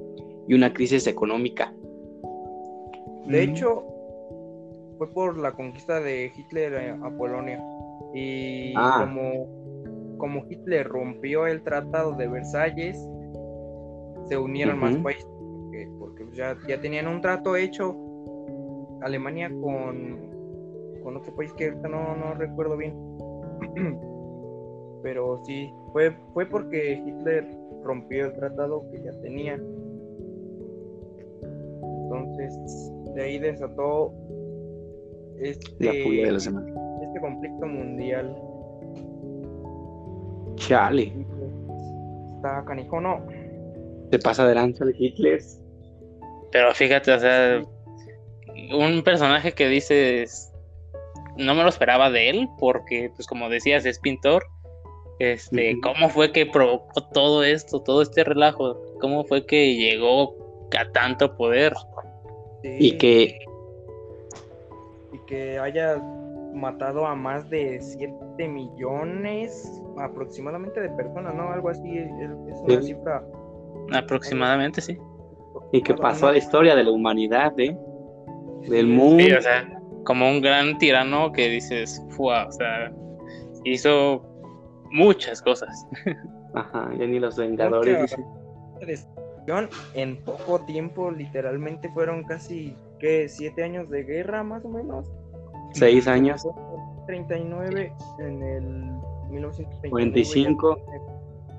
y 0.49 0.55
una 0.55 0.73
crisis 0.73 1.07
económica. 1.07 1.73
De 3.27 3.43
hecho, 3.43 3.85
fue 4.99 5.13
por 5.13 5.39
la 5.39 5.53
conquista 5.53 6.01
de 6.01 6.33
Hitler 6.37 6.97
a 7.03 7.11
Polonia. 7.17 7.63
Y 8.15 8.73
ah. 8.77 9.05
como, 9.07 10.17
como 10.19 10.45
Hitler 10.49 10.89
rompió 10.89 11.47
el 11.47 11.63
tratado 11.63 12.15
de 12.15 12.27
Versalles, 12.27 12.99
se 14.29 14.37
unieron 14.37 14.79
más 14.79 14.97
países, 14.97 15.27
porque, 15.99 16.27
ya, 16.33 16.57
ya, 16.67 16.81
tenían 16.81 17.07
un 17.07 17.21
trato 17.21 17.55
hecho 17.57 17.97
Alemania 19.03 19.51
con, 19.61 20.19
con 21.03 21.17
otro 21.17 21.35
país 21.35 21.53
que 21.55 21.67
ahorita 21.67 21.89
no, 21.89 22.17
no 22.17 22.35
recuerdo 22.35 22.77
bien. 22.77 22.95
Pero 25.03 25.43
sí, 25.45 25.73
fue, 25.93 26.13
fue 26.35 26.47
porque 26.47 27.03
Hitler 27.07 27.47
rompió 27.83 28.27
el 28.27 28.35
tratado 28.35 28.85
que 28.91 29.03
ya 29.03 29.13
tenía. 29.21 29.59
Entonces, 32.03 32.93
de 33.15 33.23
ahí 33.23 33.39
desató 33.39 34.13
este, 35.39 35.85
la 35.85 35.93
furia 36.05 36.27
de 36.27 36.33
la 36.33 36.39
este 36.39 37.21
conflicto 37.21 37.67
mundial. 37.67 38.37
Chale. 40.57 41.13
Está 42.37 42.65
canijo, 42.67 43.01
¿no? 43.01 43.25
Se 44.11 44.19
pasa 44.19 44.43
adelante 44.43 44.85
el 44.85 44.95
Hitler. 44.99 45.41
Pero 46.53 46.75
fíjate, 46.75 47.13
o 47.13 47.19
sea, 47.19 47.63
un 48.73 49.03
personaje 49.03 49.53
que 49.53 49.69
dices, 49.69 50.53
no 51.37 51.55
me 51.55 51.63
lo 51.63 51.69
esperaba 51.69 52.11
de 52.11 52.31
él, 52.31 52.49
porque, 52.59 53.11
pues 53.15 53.27
como 53.27 53.49
decías, 53.49 53.85
es 53.85 53.99
pintor. 53.99 54.47
Este, 55.19 55.79
¿cómo 55.83 56.09
fue 56.09 56.33
que 56.33 56.47
provocó 56.47 57.03
todo 57.13 57.45
esto, 57.45 57.83
todo 57.83 58.01
este 58.03 58.25
relajo? 58.25 58.81
¿Cómo 59.01 59.25
fue 59.25 59.45
que 59.45 59.77
llegó 59.77 60.35
a 60.79 60.91
tanto 60.93 61.37
poder? 61.37 61.75
Y 62.63 62.97
que 62.97 63.39
y 65.13 65.19
que 65.27 65.59
haya 65.59 65.99
matado 66.55 67.07
a 67.07 67.15
más 67.15 67.49
de 67.51 67.81
7 67.81 68.49
millones 68.49 69.83
aproximadamente 69.99 70.81
de 70.81 70.89
personas, 70.91 71.35
¿no? 71.35 71.51
Algo 71.53 71.69
así, 71.69 71.99
es 71.99 72.31
una 72.63 72.83
cifra. 72.83 73.25
Aproximadamente, 73.93 74.81
sí. 74.81 74.99
Y 75.73 75.83
que 75.83 75.95
pasó 75.95 76.29
a 76.29 76.33
la 76.33 76.39
historia 76.39 76.75
de 76.75 76.85
la 76.85 76.91
humanidad, 76.91 77.59
¿eh? 77.59 77.77
Del 78.69 78.87
mundo. 78.87 79.25
Sí, 79.25 79.33
o 79.33 79.43
sea, 79.43 79.81
como 80.05 80.29
un 80.29 80.41
gran 80.41 80.79
tirano 80.79 81.33
que 81.33 81.49
dices, 81.49 82.03
"Fua", 82.11 82.47
o 82.47 82.53
sea, 82.53 82.93
hizo 83.65 84.23
muchas 84.91 85.41
cosas. 85.43 85.87
Ajá, 86.55 86.91
ya 86.99 87.07
ni 87.07 87.19
los 87.19 87.37
Vengadores 87.37 88.17
en 89.95 90.17
poco 90.25 90.61
tiempo, 90.61 91.11
literalmente 91.11 91.89
fueron 91.91 92.25
casi, 92.25 92.77
¿qué? 92.99 93.29
¿Siete 93.29 93.65
años 93.65 93.91
de 93.91 94.05
guerra 94.05 94.43
más 94.43 94.65
o 94.65 94.69
menos? 94.69 95.11
Seis 95.73 96.07
años. 96.07 96.47
39 97.07 97.93
en 98.19 98.43
el 98.43 98.63
1939. 99.31 99.91
45. 99.91 100.79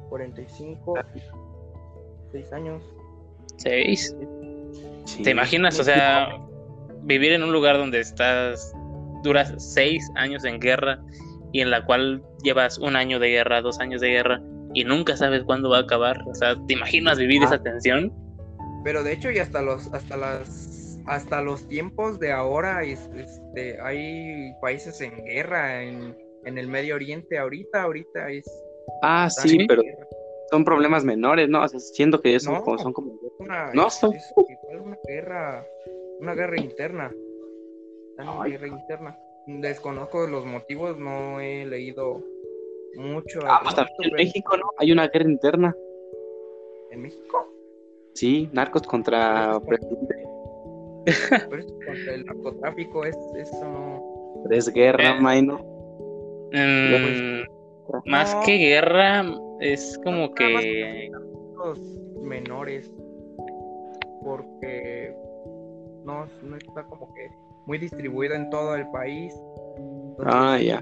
45. 0.09 0.93
6 2.31 2.53
años. 2.53 2.83
Seis. 3.57 4.15
Sí. 5.05 5.23
¿Te 5.23 5.31
imaginas? 5.31 5.79
O 5.79 5.83
sea, 5.83 6.29
vivir 7.03 7.31
en 7.33 7.43
un 7.43 7.51
lugar 7.51 7.77
donde 7.77 7.99
estás, 7.99 8.73
duras 9.23 9.53
seis 9.57 10.09
años 10.15 10.43
en 10.45 10.59
guerra 10.59 10.99
y 11.51 11.61
en 11.61 11.69
la 11.69 11.85
cual 11.85 12.23
llevas 12.43 12.77
un 12.79 12.95
año 12.95 13.19
de 13.19 13.29
guerra, 13.29 13.61
dos 13.61 13.79
años 13.79 14.01
de 14.01 14.09
guerra 14.09 14.41
y 14.73 14.83
nunca 14.83 15.17
sabes 15.17 15.43
cuándo 15.43 15.69
va 15.69 15.77
a 15.77 15.81
acabar. 15.81 16.21
O 16.27 16.33
sea, 16.35 16.55
¿te 16.67 16.73
imaginas 16.73 17.17
vivir 17.17 17.41
Ah. 17.43 17.45
esa 17.45 17.61
tensión? 17.61 18.13
Pero 18.83 19.03
de 19.03 19.13
hecho 19.13 19.29
y 19.29 19.37
hasta 19.39 19.61
los 19.61 19.93
hasta 19.93 20.17
las 20.17 20.97
hasta 21.07 21.41
los 21.41 21.67
tiempos 21.67 22.19
de 22.19 22.31
ahora 22.31 22.83
es- 22.83 23.09
este, 23.15 23.79
hay 23.81 24.53
países 24.61 25.01
en 25.01 25.23
guerra 25.25 25.83
en, 25.83 26.15
en 26.45 26.57
el 26.57 26.67
Medio 26.67 26.95
Oriente 26.95 27.37
ahorita, 27.39 27.81
ahorita 27.83 28.29
es 28.29 28.45
Ah, 29.03 29.27
sí, 29.29 29.65
pero 29.67 29.81
guerra. 29.81 30.07
son 30.51 30.63
problemas 30.63 31.03
menores, 31.03 31.49
¿no? 31.49 31.63
O 31.63 31.67
sea, 31.67 31.79
siento 31.79 32.21
que 32.21 32.39
son, 32.39 32.53
No. 32.55 32.61
como, 32.63 32.77
son 32.77 32.93
como... 32.93 33.13
Una- 33.39 33.71
No, 33.73 33.87
es, 33.87 33.95
son- 33.95 34.13
es 34.15 34.23
una 34.79 34.97
guerra, 35.07 35.65
una 36.21 36.33
guerra 36.35 36.59
interna. 36.59 37.11
Ay. 38.17 38.51
guerra 38.51 38.67
interna. 38.67 39.17
Desconozco 39.47 40.27
los 40.27 40.45
motivos, 40.45 40.97
no 40.97 41.39
he 41.39 41.65
leído 41.65 42.21
mucho. 42.95 43.39
Ah, 43.47 43.59
pues 43.63 43.75
también 43.75 43.95
en 43.99 44.03
pero- 44.11 44.15
México, 44.23 44.57
¿no? 44.57 44.63
Hay 44.77 44.91
una 44.91 45.07
guerra 45.07 45.29
interna. 45.29 45.75
¿En 46.91 47.01
México? 47.01 47.47
Sí, 48.13 48.49
narcos 48.51 48.83
contra 48.83 49.17
Narcos 49.47 49.63
contra- 49.63 49.77
presidente. 49.77 50.27
Pero 51.49 51.57
es 51.63 51.71
contra 51.71 52.13
el 52.13 52.25
narcotráfico, 52.25 53.05
es, 53.05 53.17
eso 53.37 53.63
no. 53.63 54.43
Es 54.51 54.71
guerra, 54.71 55.17
Eh. 55.17 55.21
maino. 55.21 55.57
Mm, 56.53 57.41
más 58.05 58.35
No. 58.35 58.41
que 58.45 58.57
guerra, 58.57 59.23
es 59.61 59.99
como 60.03 60.33
que... 60.35 61.09
los 61.55 61.79
menores 62.21 62.91
porque 64.23 65.15
no, 66.05 66.25
no 66.43 66.57
está 66.57 66.83
como 66.83 67.13
que 67.13 67.31
muy 67.65 67.77
distribuido 67.77 68.35
en 68.35 68.49
todo 68.49 68.75
el 68.75 68.87
país. 68.91 69.33
Entonces, 69.77 70.25
Ah, 70.25 70.59
ya. 70.59 70.81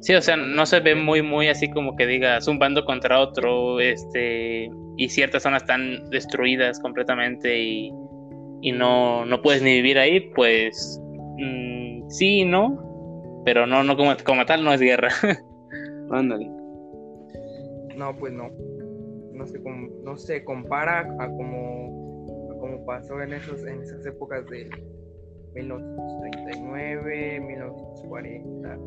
Sí, 0.00 0.14
o 0.14 0.22
sea, 0.22 0.36
no 0.36 0.64
se 0.64 0.80
ve 0.80 0.94
muy, 0.94 1.22
muy 1.22 1.48
así 1.48 1.68
como 1.70 1.96
que 1.96 2.06
digas 2.06 2.46
un 2.46 2.58
bando 2.58 2.84
contra 2.84 3.18
otro, 3.18 3.80
este, 3.80 4.70
y 4.96 5.08
ciertas 5.08 5.42
zonas 5.42 5.62
están 5.62 6.08
destruidas 6.10 6.78
completamente 6.80 7.58
y, 7.58 7.92
y 8.60 8.72
no, 8.72 9.24
no 9.26 9.42
puedes 9.42 9.60
ni 9.62 9.72
vivir 9.74 9.98
ahí, 9.98 10.20
pues 10.34 11.00
mm, 11.38 12.08
sí 12.08 12.40
y 12.40 12.44
no, 12.44 13.42
pero 13.44 13.66
no, 13.66 13.82
no 13.82 13.96
como, 13.96 14.12
como 14.24 14.46
tal 14.46 14.62
no 14.62 14.72
es 14.72 14.80
guerra. 14.80 15.08
Ándale. 16.10 16.48
No, 17.96 18.14
pues 18.16 18.32
no. 18.32 18.50
No 19.32 19.46
se, 19.46 19.60
com- 19.62 19.90
no 20.04 20.16
se 20.16 20.44
compara 20.44 21.00
a 21.18 21.28
como, 21.28 22.07
como 22.68 22.84
pasó 22.84 23.20
en, 23.22 23.32
esos, 23.32 23.64
en 23.64 23.82
esas 23.82 24.04
épocas 24.04 24.44
de 24.46 24.68
1939, 25.54 27.40
1940. 27.40 28.78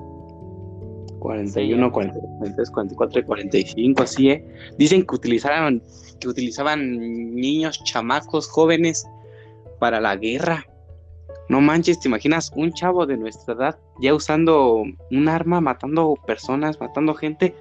41, 1.19 1.91
42, 1.91 2.29
43, 2.37 2.71
44 2.71 3.19
y 3.19 3.23
45, 3.23 4.03
así, 4.03 4.29
¿eh? 4.31 4.45
Dicen 4.77 5.05
que 5.05 5.15
utilizaban, 5.15 5.81
que 6.19 6.27
utilizaban 6.27 7.35
niños, 7.35 7.83
chamacos, 7.83 8.47
jóvenes 8.47 9.07
para 9.79 9.99
la 9.99 10.15
guerra. 10.15 10.65
No 11.49 11.61
manches, 11.61 11.99
¿te 11.99 12.07
imaginas 12.07 12.51
un 12.55 12.71
chavo 12.73 13.05
de 13.05 13.17
nuestra 13.17 13.53
edad 13.53 13.79
ya 13.99 14.13
usando 14.15 14.83
un 15.11 15.27
arma, 15.27 15.59
matando 15.61 16.15
personas, 16.25 16.79
matando 16.79 17.13
gente? 17.13 17.53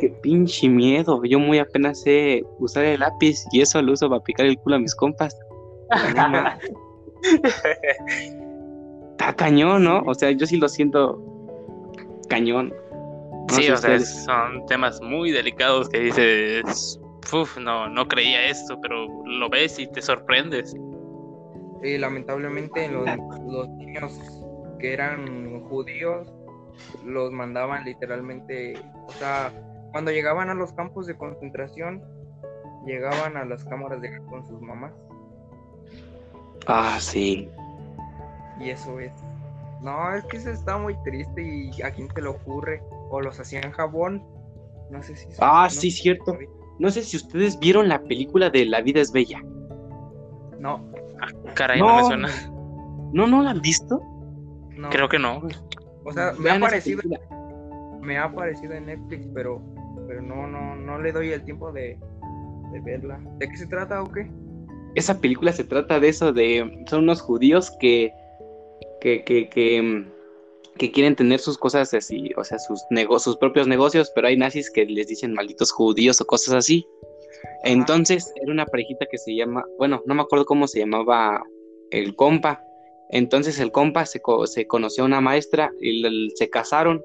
Qué 0.00 0.08
pinche 0.22 0.68
miedo. 0.68 1.22
Yo 1.24 1.38
muy 1.38 1.58
apenas 1.58 2.00
sé 2.02 2.42
usar 2.58 2.84
el 2.84 3.00
lápiz 3.00 3.44
y 3.52 3.60
eso 3.60 3.80
lo 3.82 3.92
uso 3.92 4.08
para 4.08 4.22
picar 4.22 4.46
el 4.46 4.56
culo 4.58 4.76
a 4.76 4.78
mis 4.78 4.94
compas. 4.94 5.36
Está 9.12 9.34
cañón, 9.36 9.84
¿no? 9.84 10.02
O 10.06 10.14
sea, 10.14 10.30
yo 10.30 10.46
sí 10.46 10.56
lo 10.56 10.68
siento 10.68 11.22
cañón. 12.28 12.72
No 13.48 13.54
Sí, 13.54 13.68
o 13.68 13.76
sea, 13.76 13.96
ustedes. 13.96 14.24
son 14.24 14.64
temas 14.66 15.00
muy 15.02 15.32
delicados 15.32 15.88
que 15.88 15.98
dices, 16.00 17.00
"Uf, 17.32 17.58
no, 17.58 17.88
no 17.88 18.06
creía 18.06 18.46
esto, 18.48 18.78
pero 18.80 19.06
lo 19.26 19.50
ves 19.50 19.78
y 19.78 19.86
te 19.88 20.00
sorprendes. 20.00 20.74
Sí, 21.82 21.98
lamentablemente 21.98 22.88
los, 22.88 23.06
los 23.48 23.68
niños 23.70 24.18
que 24.78 24.92
eran 24.92 25.60
judíos 25.68 26.28
los 27.04 27.30
mandaban 27.32 27.84
literalmente, 27.84 28.74
o 29.06 29.12
sea, 29.12 29.52
cuando 29.92 30.10
llegaban 30.10 30.50
a 30.50 30.54
los 30.54 30.72
campos 30.72 31.06
de 31.06 31.16
concentración, 31.16 32.02
llegaban 32.86 33.36
a 33.36 33.44
las 33.44 33.64
cámaras 33.64 34.00
de 34.00 34.10
gas 34.10 34.22
con 34.28 34.46
sus 34.46 34.60
mamás. 34.60 34.92
Ah, 36.66 36.98
sí. 37.00 37.48
Y 38.60 38.70
eso 38.70 38.98
es. 39.00 39.12
No, 39.82 40.14
es 40.14 40.24
que 40.26 40.36
eso 40.36 40.50
está 40.50 40.76
muy 40.76 40.94
triste 41.02 41.42
y 41.42 41.82
a 41.82 41.90
quién 41.90 42.08
se 42.14 42.20
le 42.20 42.28
ocurre. 42.28 42.82
O 43.10 43.20
los 43.20 43.40
hacían 43.40 43.72
jabón. 43.72 44.22
No 44.90 45.02
sé 45.02 45.16
si. 45.16 45.26
Ah, 45.40 45.64
no 45.64 45.70
sí, 45.70 45.90
cierto. 45.90 46.36
No 46.78 46.90
sé 46.90 47.02
si 47.02 47.16
ustedes 47.16 47.58
vieron 47.58 47.88
la 47.88 48.00
película 48.02 48.50
de 48.50 48.66
La 48.66 48.80
vida 48.82 49.00
es 49.00 49.12
bella. 49.12 49.40
No, 50.58 50.84
Caray, 51.54 51.80
no, 51.80 51.88
No. 51.88 51.96
me 51.96 52.02
suena. 52.04 52.28
¿No, 53.12 53.26
no 53.26 53.42
la 53.42 53.50
han 53.50 53.60
visto? 53.60 54.00
no. 54.76 54.88
Creo 54.90 55.08
que 55.08 55.18
no. 55.18 55.42
O 56.04 56.12
sea, 56.12 56.32
me 56.32 56.50
ha 56.50 56.54
Vean 56.54 56.56
esa 56.58 56.66
parecido, 56.66 57.02
película. 57.02 58.00
me 58.00 58.18
ha 58.18 58.24
aparecido 58.24 58.72
en 58.74 58.86
Netflix, 58.86 59.26
pero, 59.34 59.60
pero 60.06 60.22
no, 60.22 60.46
no, 60.46 60.76
no 60.76 61.00
le 61.00 61.12
doy 61.12 61.30
el 61.32 61.44
tiempo 61.44 61.72
de, 61.72 61.98
de 62.72 62.80
verla. 62.80 63.20
¿De 63.38 63.48
qué 63.48 63.56
se 63.56 63.66
trata 63.66 64.02
o 64.02 64.10
qué? 64.10 64.30
Esa 64.94 65.20
película 65.20 65.52
se 65.52 65.64
trata 65.64 66.00
de 66.00 66.08
eso, 66.08 66.32
de 66.32 66.84
son 66.88 67.04
unos 67.04 67.20
judíos 67.20 67.70
que 67.80 68.12
que, 69.00 69.24
que, 69.24 69.48
que, 69.48 70.04
que 70.76 70.92
quieren 70.92 71.16
tener 71.16 71.38
sus 71.40 71.56
cosas 71.56 71.94
así, 71.94 72.32
o 72.36 72.44
sea, 72.44 72.58
sus 72.58 72.82
nego- 72.90 73.18
sus 73.18 73.36
propios 73.38 73.66
negocios, 73.66 74.12
pero 74.14 74.26
hay 74.28 74.36
nazis 74.36 74.70
que 74.70 74.84
les 74.84 75.06
dicen 75.06 75.32
malditos 75.32 75.70
judíos 75.72 76.20
o 76.20 76.26
cosas 76.26 76.54
así. 76.54 76.86
Entonces, 77.64 78.30
era 78.42 78.52
una 78.52 78.66
parejita 78.66 79.06
que 79.10 79.16
se 79.16 79.34
llama, 79.34 79.64
bueno, 79.78 80.02
no 80.06 80.14
me 80.14 80.22
acuerdo 80.22 80.44
cómo 80.44 80.66
se 80.66 80.80
llamaba 80.80 81.42
el 81.90 82.14
compa. 82.14 82.62
Entonces 83.10 83.58
el 83.58 83.72
compa 83.72 84.04
se, 84.06 84.20
co- 84.20 84.46
se 84.46 84.66
conoció 84.66 85.04
a 85.04 85.06
una 85.06 85.20
maestra 85.22 85.72
y 85.80 86.30
se 86.36 86.50
casaron. 86.50 87.02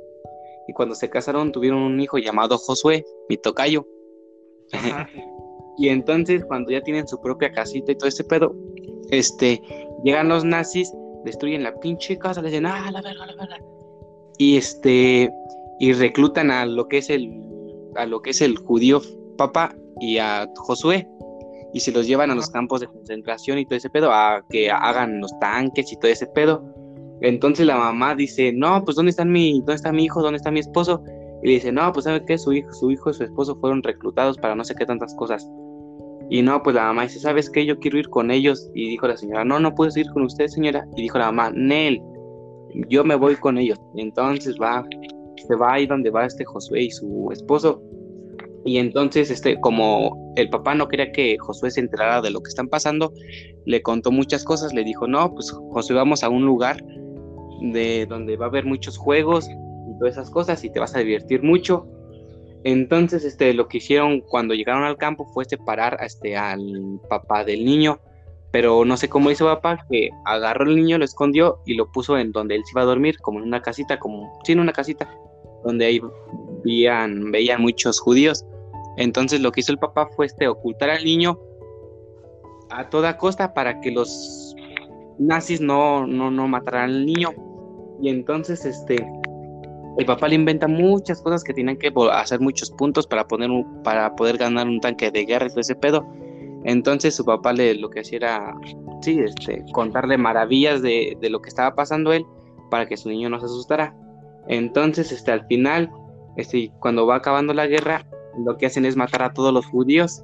Y 0.67 0.73
cuando 0.73 0.95
se 0.95 1.09
casaron 1.09 1.51
tuvieron 1.51 1.81
un 1.81 1.99
hijo 1.99 2.17
llamado 2.17 2.57
Josué, 2.57 3.05
mi 3.29 3.37
tocayo. 3.37 3.87
Y 5.77 5.89
entonces, 5.89 6.45
cuando 6.45 6.71
ya 6.71 6.81
tienen 6.81 7.07
su 7.07 7.19
propia 7.19 7.51
casita 7.51 7.91
y 7.91 7.95
todo 7.95 8.07
ese 8.07 8.23
pedo, 8.23 8.55
este, 9.09 9.61
llegan 10.03 10.29
los 10.29 10.45
nazis, 10.45 10.91
destruyen 11.25 11.63
la 11.63 11.77
pinche 11.79 12.17
casa, 12.17 12.41
le 12.41 12.49
dicen, 12.49 12.65
ah, 12.65 12.89
la 12.91 13.01
verga, 13.01 13.25
la 13.25 13.35
verga. 13.35 13.57
Y 14.37 14.57
este, 14.57 15.31
y 15.79 15.93
reclutan 15.93 16.51
a 16.51 16.65
lo 16.65 16.87
que 16.87 16.99
es 16.99 17.09
el, 17.09 17.29
a 17.95 18.05
lo 18.05 18.21
que 18.21 18.31
es 18.31 18.41
el 18.41 18.57
judío 18.57 19.01
papá 19.37 19.75
y 19.99 20.17
a 20.17 20.47
Josué. 20.55 21.07
Y 21.73 21.81
se 21.81 21.91
los 21.91 22.07
llevan 22.07 22.31
a 22.31 22.35
los 22.35 22.49
campos 22.49 22.79
de 22.79 22.87
concentración 22.87 23.59
y 23.59 23.65
todo 23.65 23.75
ese 23.75 23.89
pedo, 23.89 24.11
a 24.13 24.45
que 24.49 24.71
hagan 24.71 25.19
los 25.19 25.37
tanques 25.39 25.91
y 25.91 25.97
todo 25.97 26.09
ese 26.09 26.27
pedo. 26.27 26.63
Entonces 27.21 27.65
la 27.65 27.77
mamá 27.77 28.15
dice, 28.15 28.51
no, 28.51 28.83
pues 28.83 28.95
¿dónde 28.95 29.11
están 29.11 29.31
mi, 29.31 29.59
dónde 29.59 29.75
está 29.75 29.91
mi 29.91 30.05
hijo? 30.05 30.21
¿Dónde 30.21 30.37
está 30.37 30.51
mi 30.51 30.59
esposo? 30.59 31.03
Y 31.43 31.49
dice, 31.49 31.71
no, 31.71 31.91
pues 31.93 32.05
¿sabe 32.05 32.23
qué? 32.25 32.37
Su 32.37 32.53
hijo, 32.53 32.71
su 32.73 32.91
hijo 32.91 33.09
y 33.09 33.13
su 33.13 33.23
esposo 33.23 33.55
fueron 33.59 33.83
reclutados 33.83 34.37
para 34.37 34.55
no 34.55 34.63
sé 34.63 34.75
qué 34.75 34.85
tantas 34.85 35.13
cosas. 35.15 35.47
Y 36.29 36.41
no, 36.41 36.61
pues 36.63 36.75
la 36.75 36.85
mamá 36.85 37.03
dice, 37.03 37.19
¿sabes 37.19 37.49
qué? 37.49 37.65
Yo 37.65 37.79
quiero 37.79 37.99
ir 37.99 38.09
con 38.09 38.31
ellos. 38.31 38.69
Y 38.73 38.89
dijo 38.89 39.07
la 39.07 39.15
señora, 39.15 39.45
no, 39.45 39.59
no 39.59 39.75
puedes 39.75 39.95
ir 39.95 40.07
con 40.11 40.23
usted, 40.23 40.47
señora. 40.47 40.87
Y 40.95 41.03
dijo 41.03 41.19
la 41.19 41.31
mamá, 41.31 41.51
Nel, 41.55 42.01
yo 42.89 43.03
me 43.03 43.15
voy 43.15 43.35
con 43.35 43.57
ellos. 43.57 43.79
Y 43.95 44.01
entonces 44.01 44.55
va, 44.59 44.83
se 45.47 45.55
va 45.55 45.73
ahí 45.73 45.85
donde 45.85 46.09
va 46.09 46.25
este 46.25 46.43
Josué 46.43 46.83
y 46.83 46.91
su 46.91 47.29
esposo. 47.31 47.81
Y 48.65 48.79
entonces, 48.79 49.29
este, 49.29 49.59
como 49.61 50.33
el 50.35 50.49
papá 50.49 50.73
no 50.73 50.87
quería 50.87 51.11
que 51.11 51.37
Josué 51.37 51.69
se 51.69 51.81
enterara 51.81 52.21
de 52.21 52.31
lo 52.31 52.41
que 52.41 52.49
están 52.49 52.67
pasando, 52.67 53.13
le 53.65 53.83
contó 53.83 54.11
muchas 54.11 54.43
cosas. 54.43 54.73
Le 54.73 54.83
dijo, 54.83 55.07
no, 55.07 55.31
pues 55.31 55.51
Josué, 55.51 55.95
vamos 55.95 56.23
a 56.23 56.29
un 56.29 56.43
lugar 56.43 56.83
de 57.61 58.05
donde 58.05 58.37
va 58.37 58.45
a 58.45 58.49
haber 58.49 58.65
muchos 58.65 58.97
juegos 58.97 59.49
y 59.49 59.97
todas 59.99 60.13
esas 60.13 60.29
cosas 60.29 60.63
y 60.63 60.69
te 60.69 60.79
vas 60.79 60.95
a 60.95 60.99
divertir 60.99 61.43
mucho. 61.43 61.87
Entonces, 62.63 63.23
este, 63.23 63.53
lo 63.53 63.67
que 63.67 63.77
hicieron 63.77 64.21
cuando 64.21 64.55
llegaron 64.55 64.83
al 64.83 64.97
campo 64.97 65.25
fue 65.33 65.45
separar 65.45 65.99
este, 66.01 66.35
al 66.35 66.99
papá 67.09 67.43
del 67.43 67.63
niño. 67.63 67.99
Pero 68.51 68.85
no 68.85 68.95
sé 68.97 69.09
cómo 69.09 69.29
hizo 69.29 69.45
papá, 69.45 69.85
que 69.89 70.09
agarró 70.23 70.63
al 70.63 70.75
niño, 70.75 70.97
lo 70.97 71.05
escondió 71.05 71.59
y 71.65 71.75
lo 71.75 71.91
puso 71.91 72.17
en 72.17 72.31
donde 72.31 72.55
él 72.55 72.63
se 72.65 72.71
iba 72.71 72.81
a 72.81 72.85
dormir, 72.85 73.19
como 73.19 73.39
en 73.39 73.45
una 73.45 73.61
casita, 73.61 73.99
como, 73.99 74.39
sí, 74.45 74.53
una 74.53 74.71
casita, 74.71 75.13
donde 75.65 75.85
ahí 75.85 76.01
veían, 76.63 77.31
veían 77.31 77.61
muchos 77.61 77.99
judíos. 77.99 78.45
Entonces 78.97 79.41
lo 79.41 79.51
que 79.51 79.59
hizo 79.59 79.71
el 79.71 79.77
papá 79.77 80.07
fue 80.15 80.25
este, 80.25 80.47
ocultar 80.47 80.89
al 80.89 81.03
niño 81.03 81.37
a 82.69 82.89
toda 82.89 83.17
costa 83.17 83.53
para 83.53 83.79
que 83.81 83.91
los 83.91 84.44
nazis 85.17 85.61
no, 85.61 86.05
no, 86.05 86.31
no 86.31 86.47
mataran 86.47 86.89
al 86.89 87.05
niño. 87.05 87.29
Y 88.01 88.09
entonces 88.09 88.65
este, 88.65 89.05
el 89.97 90.05
papá 90.05 90.27
le 90.27 90.35
inventa 90.35 90.67
muchas 90.67 91.21
cosas 91.21 91.43
que 91.43 91.53
tienen 91.53 91.77
que 91.77 91.91
hacer 92.11 92.39
muchos 92.39 92.71
puntos 92.71 93.07
para, 93.07 93.27
poner 93.27 93.49
para 93.83 94.15
poder 94.15 94.37
ganar 94.37 94.67
un 94.67 94.79
tanque 94.79 95.11
de 95.11 95.25
guerra 95.25 95.45
y 95.45 95.49
todo 95.49 95.61
ese 95.61 95.75
pedo. 95.75 96.05
Entonces 96.65 97.15
su 97.15 97.23
papá 97.23 97.53
le, 97.53 97.75
lo 97.75 97.89
que 97.89 98.01
hacía 98.01 98.17
era, 98.17 98.55
sí, 99.01 99.19
este, 99.19 99.63
contarle 99.71 100.17
maravillas 100.17 100.81
de, 100.81 101.15
de, 101.21 101.29
lo 101.29 101.39
que 101.39 101.49
estaba 101.49 101.75
pasando 101.75 102.11
él 102.11 102.25
para 102.71 102.87
que 102.87 102.97
su 102.97 103.09
niño 103.09 103.29
no 103.29 103.39
se 103.39 103.45
asustara. 103.45 103.95
Entonces, 104.47 105.11
este, 105.11 105.31
al 105.31 105.45
final, 105.47 105.91
este, 106.37 106.71
cuando 106.79 107.05
va 107.05 107.15
acabando 107.17 107.53
la 107.53 107.67
guerra, 107.67 108.07
lo 108.43 108.57
que 108.57 108.65
hacen 108.65 108.85
es 108.85 108.95
matar 108.95 109.23
a 109.23 109.33
todos 109.33 109.53
los 109.53 109.65
judíos 109.65 110.23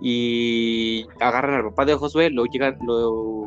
y 0.00 1.06
agarran 1.20 1.54
al 1.54 1.64
papá 1.64 1.84
de 1.84 1.94
Josué, 1.94 2.30
lo, 2.30 2.44
llegan, 2.46 2.76
lo 2.86 3.37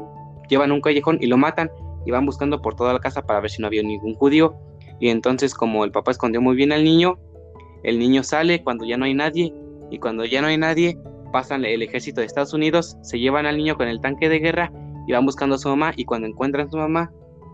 llevan 0.51 0.71
un 0.71 0.81
callejón 0.81 1.17
y 1.21 1.27
lo 1.27 1.37
matan 1.37 1.71
y 2.05 2.11
van 2.11 2.25
buscando 2.25 2.61
por 2.61 2.75
toda 2.75 2.93
la 2.93 2.99
casa 2.99 3.25
para 3.25 3.39
ver 3.39 3.49
si 3.49 3.61
no 3.61 3.67
había 3.67 3.81
ningún 3.81 4.15
judío. 4.15 4.53
Y 4.99 5.09
entonces 5.09 5.55
como 5.55 5.83
el 5.83 5.91
papá 5.91 6.11
escondió 6.11 6.41
muy 6.41 6.55
bien 6.55 6.71
al 6.71 6.83
niño, 6.83 7.17
el 7.83 7.97
niño 7.97 8.21
sale 8.21 8.61
cuando 8.61 8.85
ya 8.85 8.97
no 8.97 9.05
hay 9.05 9.15
nadie 9.15 9.53
y 9.89 9.97
cuando 9.97 10.25
ya 10.25 10.41
no 10.41 10.47
hay 10.47 10.57
nadie 10.57 10.97
pasan 11.31 11.63
el 11.65 11.81
ejército 11.81 12.19
de 12.19 12.27
Estados 12.27 12.53
Unidos, 12.53 12.97
se 13.01 13.17
llevan 13.17 13.45
al 13.45 13.57
niño 13.57 13.77
con 13.77 13.87
el 13.87 14.01
tanque 14.01 14.27
de 14.29 14.39
guerra 14.39 14.71
y 15.07 15.13
van 15.13 15.25
buscando 15.25 15.55
a 15.55 15.57
su 15.57 15.69
mamá 15.69 15.93
y 15.95 16.03
cuando 16.03 16.27
encuentran 16.27 16.67
a 16.67 16.69
su 16.69 16.77
mamá 16.77 17.11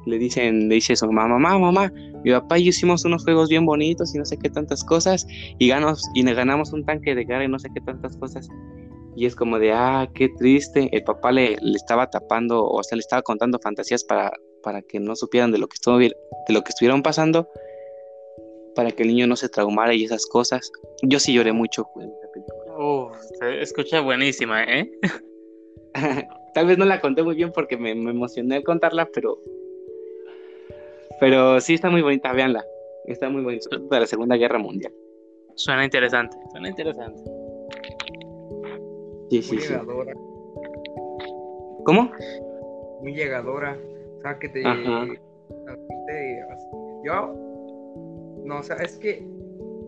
le 0.07 0.17
dicen, 0.17 0.67
le 0.67 0.75
dice 0.75 0.95
su 0.95 1.05
mamá, 1.05 1.27
mamá, 1.27 1.60
mamá, 1.60 1.93
mi 2.23 2.31
papá 2.31 2.57
y 2.57 2.65
yo 2.65 2.69
hicimos 2.69 3.05
unos 3.05 3.23
juegos 3.23 3.49
bien 3.49 3.65
bonitos 3.65 4.15
y 4.15 4.17
no 4.17 4.25
sé 4.25 4.38
qué 4.38 4.49
tantas 4.49 4.83
cosas 4.83 5.27
y 5.60 5.67
ganamos 5.67 6.01
y 6.15 6.23
ganamos 6.23 6.73
un 6.73 6.83
tanque 6.83 7.13
de 7.13 7.25
guerra 7.25 7.43
y 7.43 7.47
no 7.47 7.60
sé 7.60 7.69
qué 7.73 7.81
tantas 7.81 8.17
cosas. 8.17 8.49
Y 9.17 9.25
es 9.25 9.36
como 9.36 9.58
de, 9.58 9.71
ah, 9.71 10.08
qué 10.13 10.30
triste. 10.30 10.89
El 10.91 11.03
papá 11.03 11.32
le, 11.32 11.58
le 11.60 11.75
estaba 11.75 12.08
tapando, 12.08 12.63
o 12.63 12.84
sea, 12.84 12.95
le 12.95 12.99
estaba 12.99 13.23
contando 13.23 13.58
fantasías 13.58 14.03
para, 14.03 14.32
para 14.62 14.84
que 14.84 14.99
no 14.99 15.15
supieran 15.15 15.51
de 15.51 15.58
lo 15.58 15.67
que 15.67 15.73
estuvo, 15.73 15.97
de 15.97 16.13
lo 16.49 16.62
que 16.62 16.69
estuvieron 16.69 17.01
pasando, 17.01 17.49
para 18.75 18.91
que 18.91 19.01
el 19.01 19.10
niño 19.10 19.25
no 19.25 19.36
se 19.36 19.49
traumara 19.49 19.95
y 19.95 20.03
esas 20.03 20.27
cosas. 20.27 20.71
Yo 21.01 21.19
sí 21.19 21.34
lloré 21.34 21.51
mucho 21.51 21.88
en 21.95 22.12
esa 22.12 22.32
película. 22.32 22.77
Uh, 22.77 23.10
se 23.39 23.62
escucha 23.63 24.01
buenísima, 24.01 24.63
¿eh? 24.65 24.91
Tal 26.53 26.67
vez 26.67 26.77
no 26.77 26.86
la 26.86 27.01
conté 27.01 27.23
muy 27.23 27.34
bien 27.34 27.51
porque 27.51 27.75
me, 27.75 27.95
me 27.95 28.12
emocioné 28.12 28.58
al 28.58 28.63
contarla, 28.63 29.10
pero 29.12 29.39
pero 31.19 31.60
sí 31.60 31.73
está 31.73 31.89
muy 31.89 32.03
bonita, 32.03 32.32
véanla. 32.32 32.63
Está 33.06 33.30
muy 33.30 33.41
bonita, 33.41 33.75
de 33.75 33.99
la 33.99 34.06
Segunda 34.06 34.36
Guerra 34.36 34.60
Mundial. 34.60 34.93
Suena 35.56 35.84
interesante, 35.84 36.38
suena 36.51 36.69
interesante. 36.69 37.37
Sí, 39.30 39.42
sí, 39.42 39.56
muy 39.56 39.62
sí. 39.63 39.70
llegadora. 39.70 40.13
¿Cómo? 41.86 42.12
Muy 43.02 43.13
llegadora. 43.13 43.78
O 44.18 44.22
sea, 44.22 44.40
que 44.40 44.50
te. 44.50 44.63
Te- 44.63 46.40
yo. 47.06 47.34
No, 48.46 48.60
o 48.60 48.63
sea, 48.63 48.78
es 48.78 48.98
que. 48.98 49.24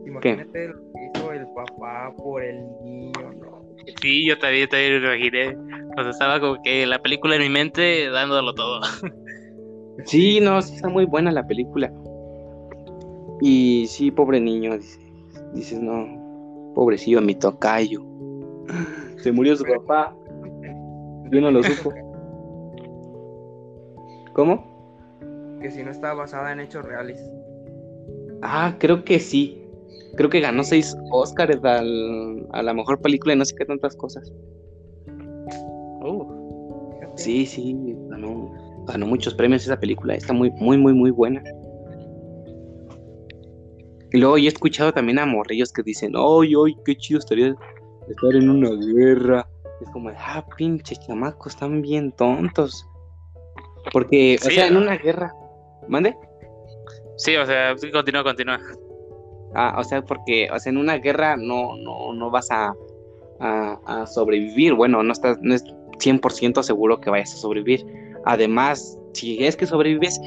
Imagínate 0.06 0.70
lo 0.70 0.74
que 0.74 1.12
hizo 1.14 1.32
el 1.32 1.46
papá 1.54 2.14
por 2.18 2.44
el 2.44 2.66
niño, 2.84 3.34
¿no? 3.40 3.64
Sí, 4.02 4.28
yo 4.28 4.38
también, 4.40 4.64
yo 4.64 4.70
también 4.70 5.02
me 5.02 5.08
imaginé. 5.08 5.58
O 5.98 6.02
sea, 6.02 6.10
estaba 6.10 6.40
como 6.40 6.62
que 6.64 6.86
la 6.86 7.00
película 7.00 7.36
en 7.36 7.42
mi 7.44 7.50
mente 7.50 8.10
dándolo 8.10 8.54
todo. 8.54 8.82
Sí, 10.06 10.40
no, 10.40 10.62
sí 10.62 10.76
está 10.76 10.88
muy 10.90 11.06
buena 11.06 11.32
la 11.32 11.46
película. 11.46 11.92
Y 13.42 13.86
sí, 13.88 14.12
pobre 14.12 14.40
niño, 14.40 14.78
dices, 14.78 15.00
dices 15.54 15.82
no, 15.82 16.72
pobrecillo 16.74 17.22
mi 17.22 17.36
tocayo. 17.36 18.02
Se 19.20 19.32
murió 19.32 19.56
su 19.56 19.64
papá, 19.66 20.16
yo 21.32 21.42
no 21.42 21.52
lo 21.52 21.64
supo. 21.64 21.94
¿Cómo? 24.34 25.60
Que 25.62 25.70
si 25.72 25.84
no 25.84 25.92
está 25.92 26.14
basada 26.14 26.52
en 26.54 26.62
hechos 26.62 26.86
reales. 26.86 27.20
Ah, 28.42 28.76
creo 28.80 29.04
que 29.04 29.20
sí. 29.20 29.62
Creo 30.16 30.30
que 30.30 30.40
ganó 30.40 30.64
seis 30.64 30.96
Oscars 31.12 31.64
al- 31.64 32.48
a 32.52 32.64
la 32.64 32.74
mejor 32.74 33.00
película 33.02 33.34
y 33.34 33.38
no 33.38 33.46
sé 33.46 33.56
qué 33.56 33.66
tantas 33.66 33.96
cosas. 33.96 34.32
Uh. 36.02 36.26
Sí, 37.16 37.46
sí, 37.46 37.76
ganó, 38.08 38.52
ganó 38.88 39.06
muchos 39.06 39.34
premios 39.36 39.64
esa 39.64 39.78
película. 39.78 40.16
Está 40.16 40.32
muy, 40.34 40.50
muy, 40.52 40.78
muy, 40.78 40.94
muy 40.94 41.12
buena. 41.12 41.44
Y 44.12 44.18
luego 44.18 44.38
yo 44.38 44.46
he 44.46 44.48
escuchado 44.48 44.92
también 44.94 45.20
a 45.20 45.26
morrillos 45.26 45.72
que 45.72 45.84
dicen, 45.84 46.14
¡ay, 46.16 46.54
ay, 46.66 46.76
qué 46.86 46.96
chido 46.96 47.20
estaría 47.20 47.54
estar 48.10 48.36
en 48.36 48.50
una 48.50 48.70
guerra! 48.70 49.48
Es 49.82 49.90
como, 49.92 50.10
ah, 50.18 50.46
pinches 50.58 51.00
chamacos, 51.00 51.54
están 51.54 51.82
bien 51.82 52.12
tontos. 52.14 52.86
Porque, 53.94 54.38
o 54.42 54.46
Sí, 54.46 54.56
sea, 54.56 54.68
en 54.68 54.78
una 54.78 54.98
guerra. 54.98 55.34
¿Mande? 55.88 56.16
sí, 57.18 57.36
o 57.36 57.46
sea, 57.46 57.76
continúa, 57.92 58.24
continúa. 58.24 58.60
Ah, 59.56 59.76
o 59.80 59.84
sea, 59.84 60.02
porque, 60.04 60.48
o 60.54 60.60
sea, 60.60 60.70
en 60.70 60.78
una 60.78 60.98
guerra 60.98 61.36
no, 61.38 61.76
no, 61.78 62.14
no 62.14 62.30
vas 62.30 62.52
a, 62.52 62.74
a, 63.40 63.80
a 63.86 64.06
sobrevivir. 64.06 64.74
Bueno, 64.74 65.02
no 65.02 65.12
estás, 65.12 65.38
no 65.42 65.56
es 65.56 65.64
100% 65.98 66.62
seguro 66.62 67.00
que 67.00 67.10
vayas 67.10 67.34
a 67.34 67.38
sobrevivir. 67.38 67.86
Además, 68.26 68.98
si 69.14 69.44
es 69.44 69.56
que 69.56 69.66
sobrevives, 69.66 70.20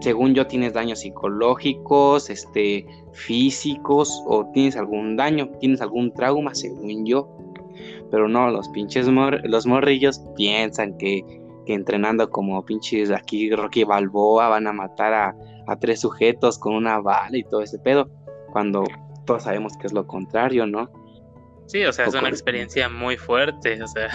según 0.00 0.34
yo 0.34 0.46
tienes 0.46 0.72
daños 0.74 1.00
psicológicos, 1.00 2.30
este, 2.30 2.86
físicos, 3.12 4.22
o 4.26 4.46
tienes 4.52 4.76
algún 4.76 5.16
daño, 5.16 5.50
tienes 5.60 5.80
algún 5.80 6.12
trauma, 6.12 6.54
según 6.54 7.06
yo. 7.06 7.28
Pero 8.10 8.28
no, 8.28 8.50
los 8.50 8.68
pinches 8.68 9.08
mor- 9.08 9.40
los 9.44 9.66
morrillos 9.66 10.20
piensan 10.36 10.96
que, 10.98 11.22
que 11.66 11.74
entrenando 11.74 12.30
como 12.30 12.64
pinches 12.64 13.10
aquí 13.10 13.50
Rocky 13.50 13.84
Balboa 13.84 14.48
van 14.48 14.66
a 14.66 14.72
matar 14.72 15.12
a, 15.12 15.36
a 15.66 15.76
tres 15.78 16.00
sujetos 16.00 16.58
con 16.58 16.74
una 16.74 17.00
bala 17.00 17.36
y 17.36 17.42
todo 17.44 17.62
ese 17.62 17.78
pedo 17.78 18.08
cuando 18.52 18.84
todos 19.24 19.42
sabemos 19.42 19.72
que 19.76 19.88
es 19.88 19.92
lo 19.92 20.06
contrario, 20.06 20.66
¿no? 20.66 20.88
Sí, 21.66 21.84
o 21.84 21.92
sea, 21.92 22.06
es 22.06 22.14
una 22.14 22.28
experiencia 22.28 22.88
muy 22.88 23.16
fuerte, 23.16 23.82
o 23.82 23.88
sea, 23.88 24.08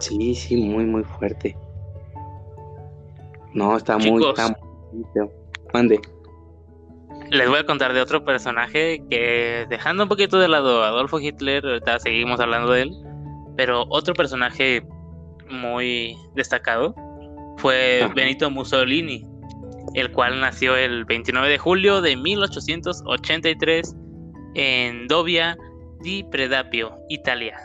Sí, 0.00 0.34
sí, 0.34 0.56
muy, 0.56 0.84
muy 0.84 1.02
fuerte. 1.02 1.56
No, 3.54 3.76
está 3.76 3.96
muy, 3.98 4.22
Chicos. 4.22 4.38
está 4.38 4.48
muy. 4.48 5.28
Mande. 5.74 6.00
les 7.30 7.48
voy 7.48 7.58
a 7.58 7.66
contar 7.66 7.92
de 7.92 8.00
otro 8.00 8.24
personaje 8.24 9.02
que, 9.10 9.66
dejando 9.68 10.04
un 10.04 10.08
poquito 10.08 10.38
de 10.38 10.48
lado 10.48 10.82
a 10.82 10.88
Adolfo 10.88 11.20
Hitler, 11.20 11.64
ahorita 11.64 11.98
seguimos 12.00 12.40
hablando 12.40 12.72
de 12.72 12.82
él, 12.82 12.92
pero 13.56 13.84
otro 13.90 14.14
personaje 14.14 14.82
muy 15.50 16.16
destacado 16.34 16.94
fue 17.58 18.02
Ajá. 18.02 18.14
Benito 18.14 18.50
Mussolini, 18.50 19.26
el 19.94 20.10
cual 20.12 20.40
nació 20.40 20.76
el 20.76 21.04
29 21.04 21.48
de 21.48 21.58
julio 21.58 22.00
de 22.00 22.16
1883 22.16 23.94
en 24.54 25.06
Dovia 25.08 25.56
di 26.00 26.22
Predapio, 26.24 26.96
Italia. 27.08 27.58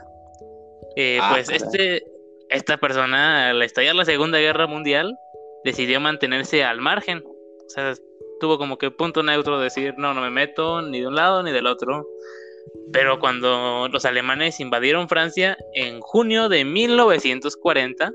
Eh, 0.96 1.19
Ah, 1.22 1.30
pues 1.34 1.50
este, 1.50 2.04
esta 2.50 2.78
persona, 2.78 3.50
al 3.50 3.62
estallar 3.62 3.96
la 3.96 4.06
Segunda 4.06 4.39
Guerra 4.39 4.67
Mundial, 4.67 5.15
decidió 5.63 5.99
mantenerse 5.99 6.63
al 6.63 6.82
margen. 6.82 7.23
O 7.26 7.69
sea, 7.69 7.93
tuvo 8.39 8.58
como 8.58 8.78
que 8.78 8.91
punto 8.91 9.23
neutro 9.23 9.58
de 9.58 9.65
decir, 9.65 9.93
no, 9.97 10.13
no 10.13 10.21
me 10.21 10.30
meto 10.30 10.82
ni 10.82 11.02
de 11.02 11.08
un 11.08 11.15
lado 11.15 11.43
ni 11.43 11.52
del 11.52 11.67
otro. 11.67 12.08
Pero 12.91 13.19
cuando 13.19 13.88
los 13.91 14.06
alemanes 14.06 14.60
invadieron 14.60 15.10
Francia 15.10 15.58
en 15.73 15.99
junio 16.02 16.49
de 16.49 16.65
1940, 16.65 18.13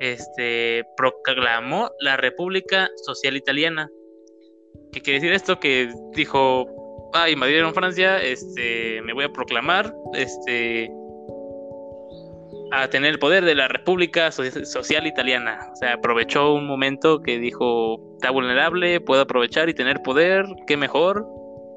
este, 0.00 0.84
proclamó 0.96 1.90
la 2.00 2.16
República 2.16 2.90
Social 2.96 3.36
Italiana. 3.36 3.90
¿Qué 4.92 5.00
quiere 5.00 5.20
decir 5.20 5.32
esto? 5.32 5.60
Que 5.60 5.92
dijo, 6.14 6.66
ah, 7.14 7.30
invadieron 7.30 7.74
Francia, 7.74 8.22
este, 8.22 9.00
me 9.02 9.12
voy 9.12 9.24
a 9.24 9.32
proclamar, 9.32 9.94
este, 10.14 10.90
a 12.72 12.88
tener 12.88 13.10
el 13.12 13.18
poder 13.18 13.44
de 13.44 13.54
la 13.54 13.68
República 13.68 14.30
So- 14.32 14.44
Social 14.64 15.06
Italiana. 15.06 15.58
O 15.72 15.76
sea, 15.76 15.94
aprovechó 15.94 16.54
un 16.54 16.66
momento 16.66 17.20
que 17.20 17.38
dijo, 17.38 18.00
está 18.14 18.30
vulnerable, 18.30 19.00
puedo 19.00 19.22
aprovechar 19.22 19.68
y 19.68 19.74
tener 19.74 20.02
poder, 20.02 20.46
qué 20.66 20.76
mejor, 20.76 21.26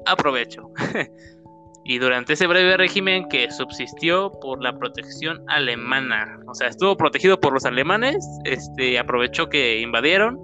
aprovecho. 0.06 0.70
y 1.84 1.98
durante 1.98 2.32
ese 2.32 2.46
breve 2.46 2.76
régimen 2.76 3.28
que 3.28 3.50
subsistió 3.50 4.32
por 4.40 4.62
la 4.62 4.76
protección 4.78 5.44
alemana, 5.48 6.40
o 6.48 6.54
sea, 6.54 6.68
estuvo 6.68 6.96
protegido 6.96 7.38
por 7.38 7.52
los 7.52 7.64
alemanes, 7.66 8.26
este, 8.44 8.98
aprovechó 8.98 9.48
que 9.48 9.80
invadieron, 9.80 10.36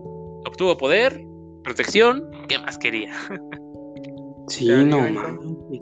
obtuvo 0.47 0.77
poder, 0.77 1.19
protección, 1.65 2.29
¿qué 2.49 2.59
más 2.59 2.79
quería? 2.79 3.13
Sí, 4.49 4.67
no 4.69 4.99
mames. 4.99 5.81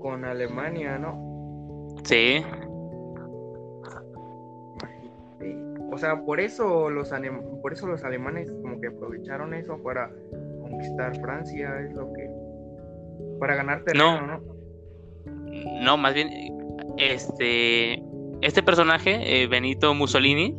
con 0.00 0.24
Alemania, 0.24 0.98
¿no? 0.98 1.94
Sí, 2.02 2.42
O 5.94 5.98
sea, 5.98 6.20
por 6.24 6.40
eso 6.40 6.90
los 6.90 7.12
alem- 7.12 7.60
por 7.62 7.72
eso 7.72 7.86
los 7.86 8.02
alemanes 8.02 8.50
como 8.62 8.80
que 8.80 8.88
aprovecharon 8.88 9.54
eso 9.54 9.80
para 9.80 10.10
conquistar 10.60 11.14
Francia, 11.20 11.78
es 11.80 11.94
lo 11.94 12.12
que 12.12 12.28
para 13.38 13.54
ganar 13.54 13.84
terreno, 13.84 14.20
No. 14.26 14.38
¿no? 14.38 15.82
no, 15.84 15.96
más 15.96 16.14
bien, 16.14 16.30
este, 16.96 18.02
este 18.40 18.62
personaje, 18.64 19.42
eh, 19.42 19.46
Benito 19.46 19.94
Mussolini, 19.94 20.56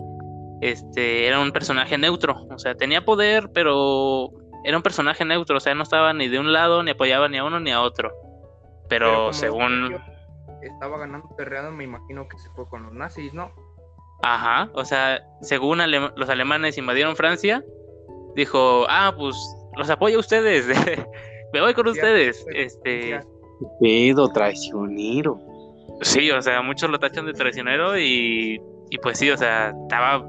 este, 0.61 1.27
era 1.27 1.41
un 1.41 1.51
personaje 1.51 1.97
neutro, 1.97 2.47
o 2.49 2.57
sea, 2.57 2.75
tenía 2.75 3.03
poder, 3.03 3.49
pero 3.53 4.29
era 4.63 4.77
un 4.77 4.83
personaje 4.83 5.25
neutro, 5.25 5.57
o 5.57 5.59
sea, 5.59 5.75
no 5.75 5.83
estaba 5.83 6.13
ni 6.13 6.29
de 6.29 6.39
un 6.39 6.53
lado, 6.53 6.81
ni 6.81 6.91
apoyaba 6.91 7.27
ni 7.27 7.37
a 7.37 7.43
uno 7.43 7.59
ni 7.59 7.71
a 7.71 7.81
otro. 7.81 8.13
Pero, 8.87 9.15
como 9.15 9.33
según, 9.33 9.97
estaba 10.61 10.97
ganando 10.97 11.27
terreno, 11.35 11.71
me 11.71 11.83
imagino 11.83 12.25
que 12.29 12.37
se 12.37 12.49
fue 12.51 12.69
con 12.69 12.83
los 12.83 12.93
nazis, 12.93 13.33
¿no? 13.33 13.51
Ajá, 14.21 14.69
o 14.73 14.85
sea, 14.85 15.23
según 15.41 15.79
los 16.15 16.29
alemanes 16.29 16.77
invadieron 16.77 17.15
Francia, 17.15 17.63
dijo, 18.35 18.85
ah, 18.89 19.13
pues 19.17 19.35
los 19.77 19.89
apoyo 19.89 20.17
a 20.17 20.19
ustedes, 20.19 20.67
me 21.53 21.61
voy 21.61 21.73
con 21.73 21.87
ustedes, 21.87 22.43
pues, 22.43 22.55
este, 22.57 23.19
pedo, 23.79 24.29
traicionero. 24.29 25.39
Sí, 26.01 26.29
o 26.31 26.41
sea, 26.41 26.61
muchos 26.61 26.89
lo 26.89 26.99
tachan 26.99 27.25
de 27.25 27.33
traicionero 27.33 27.97
y, 27.97 28.61
y 28.89 28.97
pues 28.97 29.17
sí, 29.17 29.29
o 29.29 29.37
sea, 29.37 29.73
estaba 29.83 30.25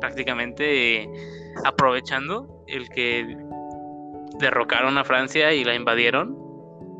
prácticamente 0.00 1.08
aprovechando 1.64 2.64
el 2.66 2.88
que 2.88 3.36
derrocaron 4.38 4.98
a 4.98 5.04
Francia 5.04 5.52
y 5.52 5.64
la 5.64 5.74
invadieron. 5.74 6.38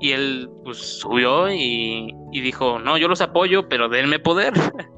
Y 0.00 0.12
él 0.12 0.50
pues 0.64 0.79
subió 0.79 1.50
y, 1.50 2.14
y 2.33 2.40
dijo, 2.40 2.79
no, 2.79 2.98
yo 2.98 3.09
los 3.09 3.20
apoyo, 3.20 3.68
pero 3.68 3.88
denme 3.88 4.18
poder. 4.18 4.53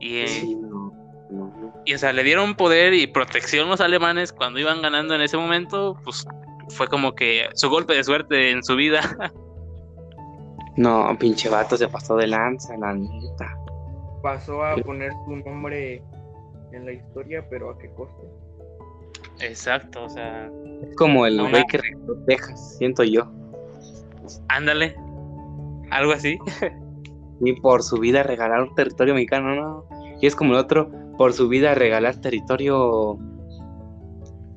y, 0.00 0.18
eh, 0.18 0.28
Sí, 0.28 0.54
no, 0.54 0.92
no, 1.30 1.46
no. 1.56 1.74
y, 1.84 1.94
o 1.94 1.98
sea, 1.98 2.12
le 2.12 2.22
dieron 2.22 2.54
poder 2.54 2.94
y 2.94 3.06
protección 3.06 3.68
los 3.68 3.80
alemanes 3.80 4.32
cuando 4.32 4.58
iban 4.60 4.82
ganando 4.82 5.14
en 5.14 5.20
ese 5.22 5.36
momento, 5.36 5.98
pues 6.04 6.26
fue 6.70 6.86
como 6.88 7.14
que 7.14 7.48
su 7.54 7.68
golpe 7.70 7.94
de 7.94 8.04
suerte 8.04 8.50
en 8.50 8.62
su 8.62 8.76
vida. 8.76 9.00
No, 10.76 11.08
pinche 11.18 11.48
vato 11.48 11.76
se 11.76 11.88
pasó 11.88 12.14
de 12.16 12.28
lanza, 12.28 12.76
la 12.76 12.94
neta. 12.94 13.58
pasó 14.22 14.62
a 14.64 14.76
poner 14.76 15.10
su 15.26 15.34
nombre 15.34 16.00
en 16.70 16.84
la 16.86 16.92
historia, 16.92 17.44
pero 17.50 17.70
a 17.70 17.78
qué 17.78 17.90
costo. 17.96 18.22
Exacto, 19.40 20.04
o 20.04 20.08
sea, 20.08 20.48
Es 20.88 20.94
como 20.96 21.26
el 21.26 21.40
güey 21.50 21.64
que 21.68 21.80
Texas, 22.28 22.76
siento 22.78 23.02
yo. 23.02 23.28
ándale, 24.48 24.94
algo 25.90 26.12
así. 26.12 26.38
Y 27.40 27.52
por 27.60 27.82
su 27.82 27.98
vida 27.98 28.22
regalar 28.22 28.62
un 28.62 28.74
territorio 28.74 29.14
mexicano, 29.14 29.54
no. 29.54 29.84
Y 30.20 30.26
es 30.26 30.34
como 30.34 30.54
el 30.54 30.58
otro, 30.58 30.90
por 31.16 31.32
su 31.32 31.48
vida 31.48 31.74
regalar 31.74 32.20
territorio 32.20 33.18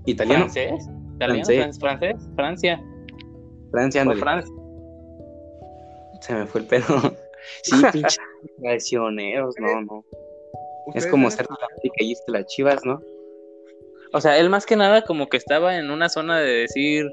italiano. 0.06 0.50
¿Francés? 0.50 0.89
¿Italiano? 1.15 1.46
Francés. 1.46 1.80
¿Francés? 1.80 2.30
¿Francia? 2.36 2.84
Francia, 3.72 4.04
¿Por 4.04 4.13
ándale. 4.13 4.22
Francia? 4.22 4.56
Se 6.22 6.36
me 6.36 6.46
fue 6.46 6.62
el 6.62 6.67
pedo. 6.67 6.86
Sí, 7.63 7.76
pinches 7.91 8.20
traicioneros, 8.60 9.56
no, 9.60 9.82
no. 9.82 10.06
Es 10.06 10.88
¿Ustedes 10.88 11.08
como 11.08 11.32
ser 11.32 11.48
la 11.50 11.67
y 11.98 12.15
las 12.28 12.46
chivas, 12.46 12.86
¿no? 12.86 13.02
O 14.13 14.22
sea, 14.22 14.38
él 14.38 14.50
más 14.50 14.65
que 14.65 14.76
nada 14.76 15.04
como 15.04 15.28
que 15.28 15.38
estaba 15.38 15.78
en 15.78 15.89
una 15.89 16.08
zona 16.08 16.39
de 16.39 16.52
decir, 16.52 17.12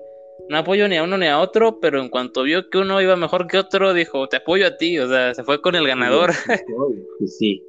no 0.48 0.58
apoyo 0.58 0.88
ni 0.88 0.96
a 0.96 1.02
uno 1.02 1.18
ni 1.18 1.26
a 1.26 1.40
otro, 1.40 1.80
pero 1.80 2.00
en 2.00 2.08
cuanto 2.08 2.42
vio 2.42 2.70
que 2.70 2.78
uno 2.78 3.00
iba 3.02 3.16
mejor 3.16 3.46
que 3.46 3.58
otro, 3.58 3.92
dijo, 3.92 4.28
te 4.28 4.38
apoyo 4.38 4.66
a 4.66 4.76
ti, 4.76 4.98
o 4.98 5.08
sea, 5.08 5.34
se 5.34 5.44
fue 5.44 5.60
con 5.60 5.74
el 5.74 5.86
ganador. 5.86 6.32
Sí, 7.18 7.26
sí. 7.26 7.64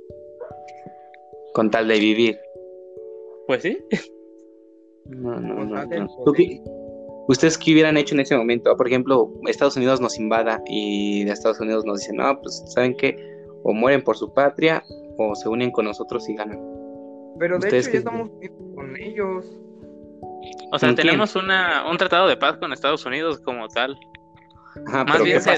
Con 1.54 1.72
tal 1.72 1.88
de 1.88 2.00
vivir. 2.00 2.40
Pues 3.48 3.64
sí. 3.64 3.78
No, 5.06 5.40
no, 5.40 5.66
no. 5.66 6.08
¿Ustedes 7.28 7.58
qué 7.58 7.74
hubieran 7.74 7.98
hecho 7.98 8.16
en 8.16 8.22
ese 8.22 8.36
momento? 8.36 8.76
Por 8.78 8.88
ejemplo, 8.88 9.32
Estados 9.48 9.76
Unidos 9.76 10.02
nos 10.02 10.18
invada 10.18 10.62
y 10.68 11.26
de 11.26 11.32
Estados 11.32 11.60
Unidos 11.60 11.86
nos 11.86 12.00
dicen, 12.00 12.16
no, 12.16 12.40
pues, 12.42 12.64
¿saben 12.74 12.96
qué? 12.96 13.16
O 13.64 13.74
mueren 13.74 14.04
por 14.04 14.18
su 14.18 14.34
patria 14.34 14.84
o 15.18 15.36
se 15.36 15.50
unen 15.50 15.72
con 15.72 15.86
nosotros 15.86 16.28
y 16.30 16.36
ganan. 16.36 16.60
Pero 17.38 17.60
de 17.60 17.68
¿Ustedes 17.68 17.88
hecho 17.88 17.94
ya 17.94 18.00
estamos 18.00 18.30
unidos 18.30 18.58
con 18.76 18.98
ellos. 18.98 19.46
O 20.72 20.78
sea, 20.80 20.94
tenemos 20.96 21.36
una, 21.36 21.90
un 21.90 21.98
tratado 21.98 22.28
de 22.28 22.38
paz 22.38 22.58
con 22.58 22.72
Estados 22.74 23.06
Unidos 23.06 23.40
como 23.40 23.68
tal. 23.70 23.98
Ajá, 24.88 25.04
Más 25.04 25.14
pero 25.14 25.24
bien 25.26 25.38
¿qué 25.38 25.44
se- 25.44 25.52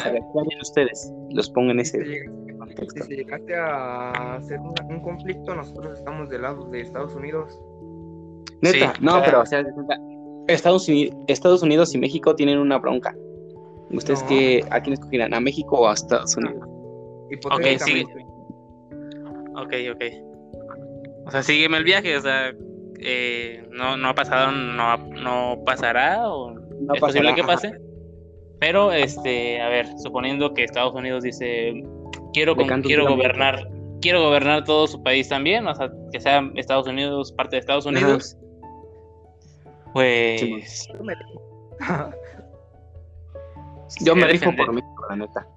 ustedes? 0.61 1.13
Los 1.31 1.47
Si 1.47 1.51
ese 1.79 1.97
llegaste, 1.99 2.57
contexto. 2.57 3.03
si 3.03 3.15
llegaste 3.15 3.55
a 3.55 4.35
hacer 4.35 4.59
una- 4.59 4.85
un 4.89 5.01
conflicto, 5.01 5.53
nosotros 5.53 5.99
estamos 5.99 6.29
del 6.29 6.43
lado 6.43 6.65
de 6.69 6.81
Estados 6.81 7.13
Unidos. 7.15 7.59
Neta, 8.61 8.93
Sí, 8.95 9.01
no, 9.01 9.21
pero 9.25 9.41
o 9.41 9.45
sea, 9.45 9.65
Estados 10.47 10.87
Unidos, 10.87 11.15
Estados 11.27 11.61
Unidos 11.63 11.93
y 11.93 11.97
México 11.97 12.35
tienen 12.35 12.57
una 12.59 12.77
bronca. 12.77 13.13
¿Ustedes 13.91 14.21
No. 14.23 14.29
qué, 14.29 14.63
a 14.69 14.79
quién 14.81 14.93
escogerían? 14.93 15.33
¿A 15.33 15.39
México 15.41 15.81
o 15.81 15.87
a 15.89 15.93
Estados 15.93 16.35
Unidos? 16.37 16.63
Hipotéticamente. 17.31 18.25
Ok, 19.55 19.73
ok. 19.93 20.03
O 21.25 21.31
sea, 21.31 21.43
sígueme 21.43 21.77
el 21.77 21.83
viaje, 21.83 22.15
o 22.17 22.21
sea, 22.21 22.53
eh, 23.01 23.65
no, 23.71 23.97
no 23.97 24.09
ha 24.09 24.15
pasado, 24.15 24.51
no, 24.51 24.97
no 24.97 25.63
pasará, 25.65 26.29
o 26.29 26.51
No 26.53 26.93
es 26.93 26.99
posible 26.99 27.33
que 27.35 27.41
ajá. 27.41 27.51
pase. 27.53 27.73
Pero, 28.59 28.91
este, 28.91 29.59
a 29.59 29.69
ver, 29.69 29.87
suponiendo 29.97 30.53
que 30.53 30.63
Estados 30.63 30.93
Unidos 30.93 31.23
dice, 31.23 31.73
quiero, 32.33 32.55
con- 32.55 32.81
quiero 32.83 33.07
gobernar, 33.07 33.67
quiero 34.01 34.21
gobernar 34.21 34.63
todo 34.65 34.85
su 34.87 35.01
país 35.01 35.27
también, 35.29 35.65
o 35.67 35.73
sea, 35.73 35.89
que 36.11 36.19
sea 36.19 36.43
Estados 36.55 36.87
Unidos 36.87 37.31
parte 37.31 37.55
de 37.55 37.59
Estados 37.61 37.87
Ajá. 37.87 37.97
Unidos, 37.97 38.37
pues, 39.93 40.41
Sí, 40.41 40.61
Yo 40.91 41.03
me- 41.03 41.15
defender- 44.31 44.65
por 44.65 44.73
México, 44.75 45.05
la 45.09 45.15
neta. 45.15 45.47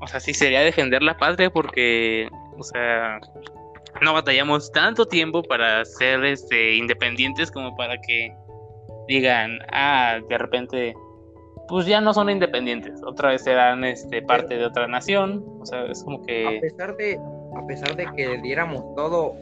o 0.00 0.06
sea, 0.06 0.20
sí 0.20 0.34
sería 0.34 0.60
defender 0.60 1.02
la 1.02 1.16
patria 1.16 1.48
porque, 1.50 2.28
o 2.58 2.62
sea, 2.62 3.18
no 4.04 4.12
batallamos 4.12 4.70
tanto 4.72 5.06
tiempo 5.06 5.42
para 5.42 5.84
ser 5.84 6.24
este, 6.24 6.76
independientes 6.76 7.50
como 7.50 7.74
para 7.76 8.00
que 8.00 8.32
digan, 9.08 9.58
ah, 9.72 10.20
de 10.28 10.38
repente, 10.38 10.94
pues 11.68 11.86
ya 11.86 12.00
no 12.00 12.14
son 12.14 12.30
independientes, 12.30 13.00
otra 13.04 13.30
vez 13.30 13.42
serán 13.42 13.84
este, 13.84 14.22
parte 14.22 14.56
de 14.56 14.66
otra 14.66 14.86
nación, 14.86 15.44
o 15.60 15.66
sea, 15.66 15.86
es 15.86 16.02
como 16.04 16.18
a 16.18 16.26
que, 16.26 16.58
pesar 16.62 16.96
de 16.96 17.18
a 17.56 17.66
pesar 17.66 17.96
de 17.96 18.06
que 18.16 18.38
diéramos 18.42 18.94
todo 18.94 19.34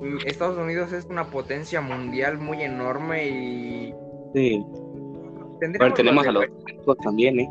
mm, 0.00 0.26
Estados 0.26 0.58
Unidos 0.58 0.92
es 0.92 1.06
una 1.06 1.24
potencia 1.30 1.80
mundial 1.80 2.38
muy 2.38 2.62
enorme 2.62 3.26
y 3.28 3.94
Sí. 4.34 4.64
tenemos 5.94 6.26
a 6.26 6.32
los 6.32 6.46
también, 7.02 7.40
¿eh? 7.40 7.48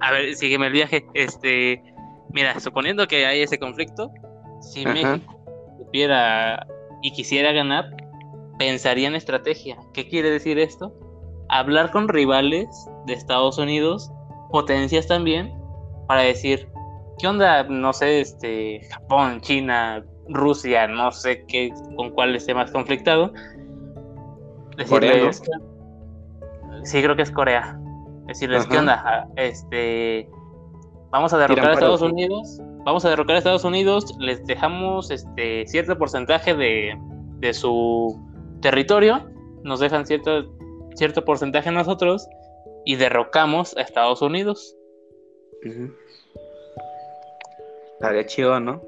A 0.00 0.12
ver, 0.12 0.34
sígueme 0.34 0.68
el 0.68 0.72
viaje, 0.72 1.04
este, 1.14 1.82
mira, 2.32 2.58
suponiendo 2.60 3.06
que 3.06 3.26
hay 3.26 3.42
ese 3.42 3.58
conflicto, 3.58 4.10
si 4.60 4.84
Ajá. 4.84 4.92
México 4.92 5.40
supiera 5.78 6.66
y 7.02 7.12
quisiera 7.12 7.52
ganar, 7.52 7.84
pensaría 8.58 9.08
en 9.08 9.14
estrategia. 9.14 9.78
¿Qué 9.94 10.08
quiere 10.08 10.30
decir 10.30 10.58
esto? 10.58 10.94
Hablar 11.48 11.90
con 11.90 12.08
rivales 12.08 12.68
de 13.06 13.14
Estados 13.14 13.58
Unidos, 13.58 14.10
potencias 14.50 15.06
también, 15.06 15.52
para 16.06 16.22
decir, 16.22 16.68
¿qué 17.18 17.26
onda? 17.26 17.64
No 17.64 17.92
sé, 17.92 18.20
este, 18.20 18.80
Japón, 18.90 19.40
China, 19.40 20.04
Rusia, 20.28 20.86
no 20.86 21.10
sé 21.10 21.44
qué, 21.46 21.72
con 21.96 22.10
cuál 22.10 22.36
esté 22.36 22.54
más 22.54 22.70
conflictado. 22.70 23.32
Decirles, 24.76 25.42
sí, 26.84 27.02
creo 27.02 27.16
que 27.16 27.22
es 27.22 27.30
Corea. 27.30 27.78
Decirles, 28.26 28.66
¿qué 28.66 28.76
Ajá. 28.76 28.80
onda? 28.80 29.02
Ah, 29.04 29.26
Este, 29.36 30.28
vamos 31.10 31.32
a 31.32 31.38
derrocar 31.38 31.70
a 31.70 31.72
Estados. 31.74 32.02
Unidos, 32.02 32.60
vamos 32.84 33.04
a 33.04 33.10
derrocar 33.10 33.36
a 33.36 33.38
Estados 33.38 33.64
Unidos, 33.64 34.14
les 34.18 34.44
dejamos 34.46 35.10
este 35.10 35.66
cierto 35.66 35.96
porcentaje 35.98 36.54
de, 36.54 36.96
de 37.38 37.52
su 37.54 38.18
territorio, 38.60 39.28
nos 39.62 39.80
dejan 39.80 40.06
cierto, 40.06 40.50
cierto 40.94 41.24
porcentaje 41.24 41.68
a 41.68 41.72
nosotros 41.72 42.26
y 42.84 42.96
derrocamos 42.96 43.76
a 43.76 43.82
Estados 43.82 44.22
Unidos. 44.22 44.76
Ujú. 45.64 45.92
Estaría 47.94 48.24
chido, 48.26 48.60
¿no? 48.60 48.82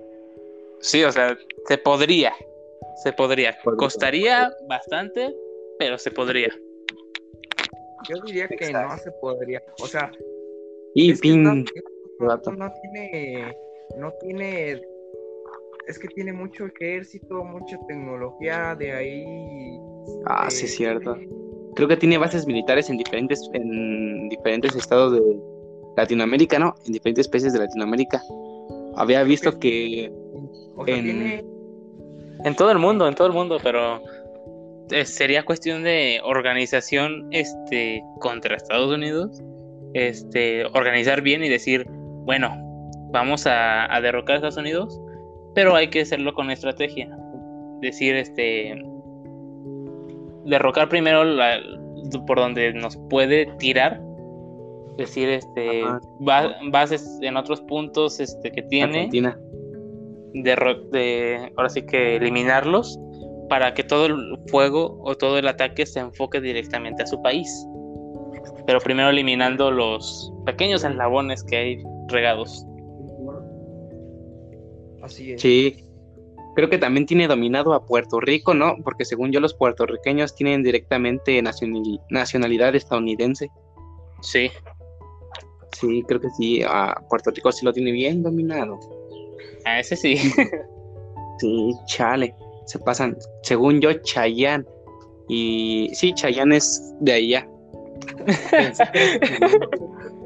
Sí, 0.81 1.05
o 1.05 1.13
sea, 1.13 1.37
se 1.67 1.79
podría, 1.79 2.33
se 3.03 3.13
podría. 3.13 3.57
Podría. 3.63 3.79
Costaría 3.79 4.53
bastante, 4.69 5.35
pero 5.79 5.99
se 5.99 6.11
podría. 6.11 6.49
yo 8.09 8.17
diría 8.25 8.49
que 8.49 8.55
Exacto. 8.55 8.95
no 8.95 8.99
se 8.99 9.13
podría 9.13 9.63
o 9.79 9.87
sea 9.87 10.11
Y 10.95 11.13
es 11.13 11.21
que. 11.21 11.31
Vato. 12.27 12.53
no, 12.53 12.67
no 12.67 12.73
tiene 12.81 13.57
no 13.99 14.13
tiene 14.21 14.81
es 15.87 15.99
que 15.99 16.09
tiene 16.09 16.33
mucho 16.33 16.67
ejército 16.67 17.45
mucha 17.45 17.77
tecnología 17.89 18.75
de 18.75 18.93
ahí 18.93 19.79
Ah, 20.27 20.47
eh, 20.49 20.51
sí, 20.51 20.67
es 20.67 20.77
cierto. 20.77 21.17
creo 21.75 21.89
que 21.89 21.97
tiene 21.97 22.19
bases 22.19 22.47
militares 22.47 22.91
en 22.91 22.99
diferentes, 22.99 23.49
en 23.53 24.29
diferentes 24.29 24.75
estados 24.77 25.13
de 25.13 25.23
Latinoamérica, 25.97 26.59
¿no? 26.59 26.75
En 26.87 26.93
diferentes 26.93 27.29
países 27.29 27.53
de 27.53 27.61
Latinoamérica. 27.61 28.23
Había 28.97 29.23
visto 29.23 29.59
que 29.59 30.13
en... 30.87 31.45
en 32.45 32.57
todo 32.57 32.71
el 32.71 32.79
mundo, 32.79 33.09
en 33.09 33.15
todo 33.15 33.27
el 33.27 33.33
mundo, 33.33 33.59
pero 33.63 34.03
eh, 34.91 35.05
sería 35.05 35.45
cuestión 35.45 35.83
de 35.83 36.21
organización 36.25 37.29
este 37.31 38.03
contra 38.21 38.57
Estados 38.57 38.93
Unidos, 38.93 39.43
este 39.95 40.65
organizar 40.67 41.23
bien 41.23 41.43
y 41.45 41.49
decir, 41.49 41.87
bueno, 42.25 42.51
vamos 43.11 43.47
a, 43.47 43.93
a 43.95 44.01
derrocar 44.01 44.35
a 44.35 44.37
Estados 44.37 44.57
Unidos, 44.57 45.01
pero 45.55 45.75
hay 45.75 45.89
que 45.89 46.03
hacerlo 46.03 46.33
con 46.35 46.51
estrategia. 46.51 47.09
Decir, 47.81 48.17
este, 48.17 48.75
derrocar 50.45 50.89
primero 50.89 51.25
la, 51.25 51.59
por 52.27 52.39
donde 52.39 52.73
nos 52.75 52.97
puede 53.11 53.47
tirar. 53.59 54.01
Decir 54.99 55.31
este 55.31 55.85
bases 56.71 57.19
en 57.23 57.37
otros 57.39 57.63
puntos 57.63 58.21
este 58.21 58.51
que 58.51 58.63
tiene. 58.63 59.09
De, 60.35 60.57
de 60.93 61.53
ahora 61.57 61.69
sí 61.69 61.83
que 61.83 62.17
eliminarlos 62.17 62.99
para 63.49 63.75
que 63.75 63.85
todo 63.85 64.07
el 64.07 64.39
fuego 64.49 64.99
o 65.03 65.15
todo 65.15 65.39
el 65.39 65.49
ataque 65.49 65.85
se 65.85 66.01
enfoque 66.01 66.41
directamente 66.41 67.03
a 67.03 67.07
su 67.07 67.21
país. 67.23 67.67
Pero 68.67 68.81
primero 68.81 69.11
eliminando 69.11 69.71
los 69.71 70.33
pequeños 70.45 70.85
eslabones 70.85 71.43
que 71.45 71.57
hay 71.57 71.83
regados 72.13 72.65
así 75.03 75.33
es 75.33 75.41
sí 75.41 75.85
creo 76.55 76.69
que 76.69 76.79
también 76.79 77.07
tiene 77.07 77.27
dominado 77.29 77.73
a 77.75 77.85
Puerto 77.85 78.21
Rico, 78.21 78.55
¿no? 78.55 78.77
Porque 78.85 79.05
según 79.05 79.33
yo 79.33 79.41
los 79.41 79.55
puertorriqueños 79.55 80.35
tienen 80.35 80.63
directamente 80.63 81.43
nacionalidad 81.43 82.75
estadounidense. 82.75 83.51
Sí. 84.21 84.51
Sí, 85.73 86.03
creo 86.07 86.21
que 86.21 86.29
sí. 86.31 86.63
A 86.63 87.03
Puerto 87.09 87.31
Rico 87.31 87.51
sí 87.53 87.65
lo 87.65 87.73
tiene 87.73 87.93
bien 87.93 88.23
dominado. 88.23 88.79
A 89.65 89.81
ese 89.81 89.97
sí. 89.97 90.17
sí, 91.39 91.73
chale. 91.87 92.35
Se 92.67 92.79
pasan, 92.79 93.17
según 93.43 93.81
yo, 93.81 93.93
Chayán. 93.95 94.67
Y 95.29 95.91
sí, 95.95 96.13
Chayán 96.15 96.53
es 96.53 96.95
de 97.01 97.13
allá. 97.13 97.49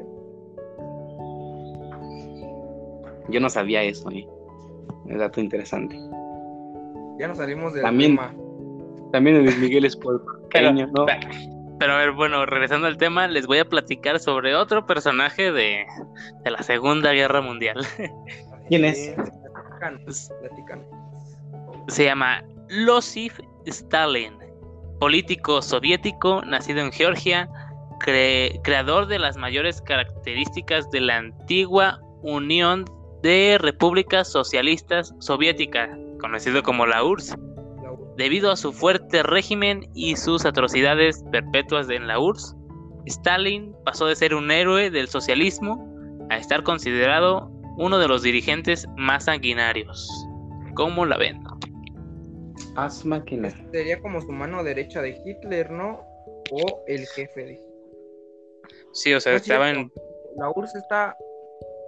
yo 3.29 3.39
no 3.39 3.49
sabía 3.49 3.83
eso, 3.83 4.09
¿eh? 4.11 4.27
Es 5.07 5.19
dato 5.19 5.39
interesante. 5.39 5.95
Ya 7.19 7.27
nos 7.27 7.37
salimos 7.37 7.73
del 7.73 7.83
también, 7.83 8.15
tema. 8.15 8.33
También 9.11 9.43
Luis 9.43 9.57
Miguel 9.57 9.85
es 9.85 9.95
por 9.95 10.21
pero, 10.51 10.73
¿no? 10.73 11.05
Pero 11.79 11.93
a 11.93 11.97
ver, 11.97 12.11
bueno, 12.11 12.45
regresando 12.45 12.87
al 12.87 12.97
tema, 12.97 13.27
les 13.27 13.45
voy 13.47 13.59
a 13.59 13.65
platicar 13.65 14.19
sobre 14.19 14.55
otro 14.55 14.85
personaje 14.85 15.51
de, 15.51 15.85
de 16.43 16.51
la 16.51 16.61
Segunda 16.63 17.13
Guerra 17.13 17.41
Mundial. 17.41 17.85
¿Quién 18.67 18.85
es? 18.85 19.13
Se 21.87 22.05
llama 22.05 22.43
Losif 22.69 23.39
Stalin, 23.65 24.33
político 24.99 25.61
soviético 25.61 26.41
nacido 26.45 26.81
en 26.81 26.91
Georgia, 26.91 27.49
creador 27.99 29.07
de 29.07 29.19
las 29.19 29.37
mayores 29.37 29.81
características 29.81 30.89
de 30.91 31.01
la 31.01 31.17
antigua 31.17 31.99
Unión 32.23 32.85
de 33.21 33.57
Repúblicas 33.59 34.27
Socialistas 34.31 35.13
Soviéticas, 35.19 35.89
conocido 36.19 36.63
como 36.63 36.85
la 36.85 37.03
URSS. 37.03 37.35
Debido 38.15 38.51
a 38.51 38.55
su 38.55 38.73
fuerte 38.73 39.21
régimen 39.23 39.89
y 39.93 40.15
sus 40.15 40.45
atrocidades 40.45 41.23
perpetuas 41.31 41.89
en 41.89 42.07
la 42.07 42.19
URSS, 42.19 42.55
Stalin 43.05 43.75
pasó 43.85 44.07
de 44.07 44.15
ser 44.15 44.33
un 44.33 44.51
héroe 44.51 44.89
del 44.89 45.07
socialismo 45.07 45.87
a 46.29 46.37
estar 46.37 46.63
considerado 46.63 47.51
uno 47.77 47.99
de 47.99 48.07
los 48.07 48.23
dirigentes 48.23 48.87
más 48.97 49.25
sanguinarios. 49.25 50.09
¿Cómo 50.73 51.05
la 51.05 51.17
ven? 51.17 51.43
Haz 52.75 53.05
máquina. 53.05 53.49
Sería 53.71 54.01
como 54.01 54.21
su 54.21 54.31
mano 54.31 54.63
derecha 54.63 55.01
de 55.01 55.19
Hitler, 55.25 55.71
¿no? 55.71 56.01
O 56.51 56.83
el 56.87 57.05
jefe 57.07 57.43
de 57.45 57.53
Hitler. 57.53 57.67
Sí, 58.93 59.13
o 59.13 59.19
sea, 59.19 59.35
estaba 59.35 59.69
en... 59.69 59.91
La 60.37 60.49
URSS 60.49 60.75
está... 60.75 61.15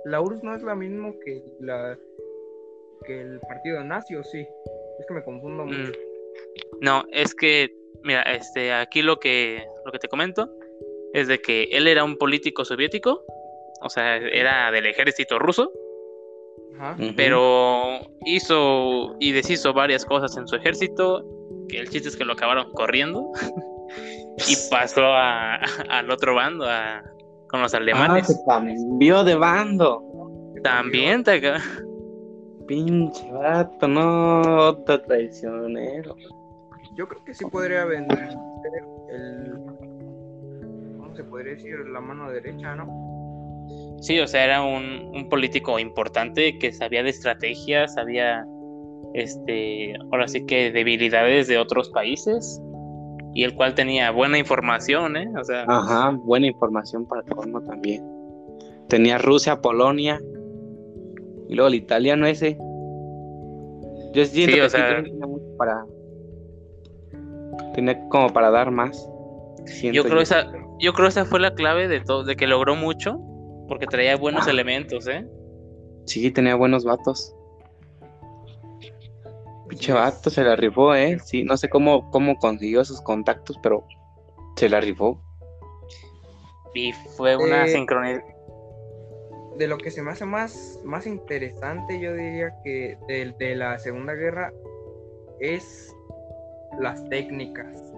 La 0.06 0.22
URSS 0.22 0.44
no 0.44 0.56
es 0.56 0.64
la 0.64 0.76
misma 0.76 1.14
que 1.24 1.44
la 1.60 1.98
que 3.06 3.22
el 3.22 3.40
partido 3.42 3.84
nazi, 3.84 4.16
¿o 4.16 4.24
sí? 4.24 4.46
Es 5.00 5.06
que 5.08 5.14
me 5.14 5.24
confundo 5.24 5.66
mm. 5.66 5.68
mucho. 5.68 5.92
No, 6.82 7.06
es 7.12 7.34
que, 7.34 7.74
mira, 8.04 8.22
este, 8.24 8.74
aquí 8.74 9.02
lo 9.02 9.20
que, 9.20 9.66
lo 9.86 9.92
que 9.92 10.00
te 10.00 10.08
comento 10.08 10.50
es 11.14 11.28
de 11.28 11.40
que 11.40 11.64
él 11.72 11.88
era 11.88 12.04
un 12.04 12.18
político 12.18 12.66
soviético, 12.66 13.24
o 13.82 13.90
sea, 13.90 14.18
era 14.18 14.72
del 14.72 14.86
ejército 14.86 15.40
ruso, 15.40 15.72
pero 17.16 18.00
hizo 18.26 19.16
y 19.20 19.32
deshizo 19.34 19.74
varias 19.74 20.06
cosas 20.06 20.38
en 20.38 20.48
su 20.48 20.56
ejército, 20.56 21.26
que 21.68 21.80
el 21.80 21.90
chiste 21.90 22.10
es 22.10 22.16
que 22.16 22.26
lo 22.26 22.34
acabaron 22.34 22.72
corriendo 22.72 23.32
y 24.48 24.56
pasó 24.70 25.04
a, 25.04 25.56
al 25.90 26.10
otro 26.10 26.36
bando, 26.36 26.66
a, 26.66 27.04
con 27.50 27.62
los 27.62 27.74
alemanes. 27.74 28.30
Ah, 28.30 28.34
se 28.34 28.46
cambió 28.46 29.24
de 29.24 29.36
bando. 29.36 30.04
También 30.64 31.24
te 31.24 31.42
Pinche 32.68 33.32
vato, 33.32 33.88
no, 33.88 34.68
otro 34.70 35.02
traicionero. 35.02 36.16
Yo 36.96 37.08
creo 37.08 37.24
que 37.24 37.34
sí 37.34 37.46
podría 37.46 37.86
vender 37.86 38.30
el. 39.10 39.54
¿Cómo 40.98 41.16
se 41.16 41.24
podría 41.24 41.54
decir? 41.54 41.80
La 41.92 42.00
mano 42.00 42.30
derecha, 42.30 42.76
¿no? 42.76 42.88
Sí, 44.02 44.20
o 44.20 44.28
sea, 44.28 44.46
era 44.46 44.62
un, 44.62 45.12
un 45.16 45.30
político 45.30 45.80
importante 45.80 46.60
que 46.60 46.72
sabía 46.72 47.02
de 47.02 47.10
estrategias, 47.10 47.96
sabía, 47.96 48.46
este, 49.16 49.96
ahora 50.12 50.28
sí 50.28 50.46
que 50.46 50.72
debilidades 50.72 51.48
de 51.48 51.58
otros 51.58 51.90
países 51.90 52.62
y 53.34 53.44
el 53.44 53.56
cual 53.56 53.76
tenía 53.76 54.12
buena 54.12 54.38
información, 54.38 55.18
¿eh? 55.18 55.32
O 55.40 55.44
sea. 55.44 55.66
Ajá, 55.68 56.12
buena 56.12 56.48
información 56.48 57.06
para 57.06 57.24
todo 57.24 57.62
también. 57.62 58.04
Tenía 58.88 59.18
Rusia, 59.18 59.62
Polonia, 59.62 60.20
y 61.48 61.56
luego 61.56 61.68
el 61.68 61.76
italiano 61.76 62.26
ese. 62.26 62.58
Yo 64.14 64.26
siento 64.26 64.56
que 64.56 65.04
tenía 65.04 65.28
mucho 65.28 65.58
para. 65.58 65.86
Tenía 67.74 68.08
como 68.10 68.32
para 68.34 68.50
dar 68.50 68.72
más. 68.72 69.10
Yo 69.92 70.04
creo, 70.04 70.22
esa, 70.22 70.52
yo 70.80 70.94
creo 70.94 71.08
esa 71.08 71.26
fue 71.26 71.40
la 71.40 71.54
clave 71.54 71.88
de 71.88 72.02
todo, 72.02 72.24
de 72.24 72.36
que 72.36 72.48
logró 72.48 72.76
mucho, 72.76 73.20
porque 73.68 73.86
traía 73.86 74.16
buenos 74.16 74.48
ah. 74.48 74.52
elementos, 74.52 75.08
¿eh? 75.08 75.28
Sí, 76.06 76.32
tenía 76.32 76.56
buenos 76.56 76.84
vatos. 76.86 77.36
Pinche 79.70 79.94
vato 79.94 80.30
se 80.30 80.44
la 80.44 80.56
rifó, 80.56 80.94
¿eh? 80.96 81.18
Sí, 81.24 81.44
no 81.44 81.56
sé 81.56 81.70
cómo, 81.70 82.10
cómo 82.12 82.38
consiguió 82.38 82.82
esos 82.82 83.02
contactos, 83.02 83.58
pero 83.64 83.86
se 84.56 84.68
la 84.68 84.82
rifó. 84.82 85.22
Y 86.74 86.92
fue 87.16 87.38
una 87.38 87.66
eh, 87.66 87.70
sincronía 87.70 88.24
de 89.60 89.68
lo 89.68 89.78
que 89.78 89.92
se 89.92 90.02
me 90.02 90.12
hace 90.12 90.26
más, 90.26 90.80
más 90.86 91.06
interesante, 91.06 92.00
yo 92.00 92.14
diría 92.14 92.56
que 92.64 92.98
de, 93.10 93.36
de 93.38 93.56
la 93.56 93.78
Segunda 93.78 94.14
Guerra 94.14 94.54
es 95.42 95.94
las 96.80 97.08
técnicas. 97.10 97.94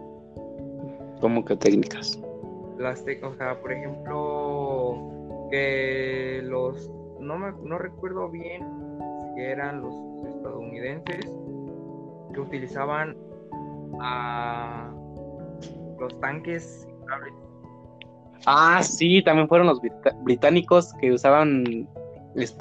¿Cómo 1.22 1.45
que 1.45 1.55
técnicas? 1.55 2.19
Las 2.80 3.05
técnicas, 3.05 3.34
o 3.34 3.38
sea, 3.38 3.61
por 3.61 3.72
ejemplo, 3.74 5.47
que 5.51 6.41
los, 6.43 6.89
no, 7.19 7.38
me, 7.38 7.51
no 7.63 7.78
recuerdo 7.78 8.28
bien 8.28 8.63
si 9.36 9.41
eran 9.41 9.84
los 9.84 9.93
estadounidenses 10.36 11.28
que 12.32 12.39
utilizaban 12.39 13.17
a 13.99 14.91
los 15.99 16.19
tanques 16.19 16.88
Ah, 18.45 18.82
sí, 18.84 19.21
también 19.23 19.47
fueron 19.47 19.67
los 19.67 19.79
británicos 20.23 20.93
que 20.99 21.11
usaban, 21.11 21.88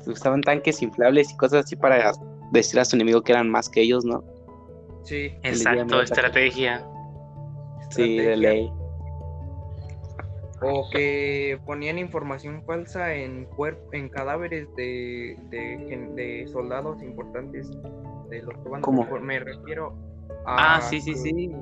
usaban 0.06 0.42
tanques 0.42 0.82
inflables 0.82 1.32
y 1.32 1.36
cosas 1.36 1.64
así 1.64 1.76
para 1.76 2.12
decir 2.52 2.78
a 2.80 2.84
su 2.84 2.96
enemigo 2.96 3.22
que 3.22 3.32
eran 3.32 3.48
más 3.48 3.68
que 3.68 3.82
ellos, 3.82 4.04
¿no? 4.04 4.22
Sí, 5.04 5.32
exacto, 5.42 6.02
estrategia. 6.02 6.86
Sí, 7.90 8.18
de 8.18 8.36
ley. 8.36 8.70
O 10.62 10.90
que 10.92 11.58
ponían 11.64 11.98
información 11.98 12.62
falsa 12.66 13.14
en 13.14 13.48
en 13.92 14.08
cadáveres 14.10 14.68
de, 14.76 15.36
de, 15.48 16.46
soldados 16.48 17.02
importantes 17.02 17.70
de 18.30 18.42
los 18.42 18.54
¿Cómo? 18.80 19.06
Me 19.20 19.40
refiero 19.40 19.94
a. 20.46 20.76
Ah, 20.76 20.80
sí, 20.80 21.00
sí, 21.00 21.14
sí. 21.14 21.52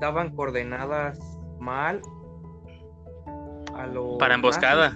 Daban 0.00 0.34
coordenadas 0.34 1.18
mal 1.58 2.00
para 4.18 4.34
emboscada. 4.34 4.92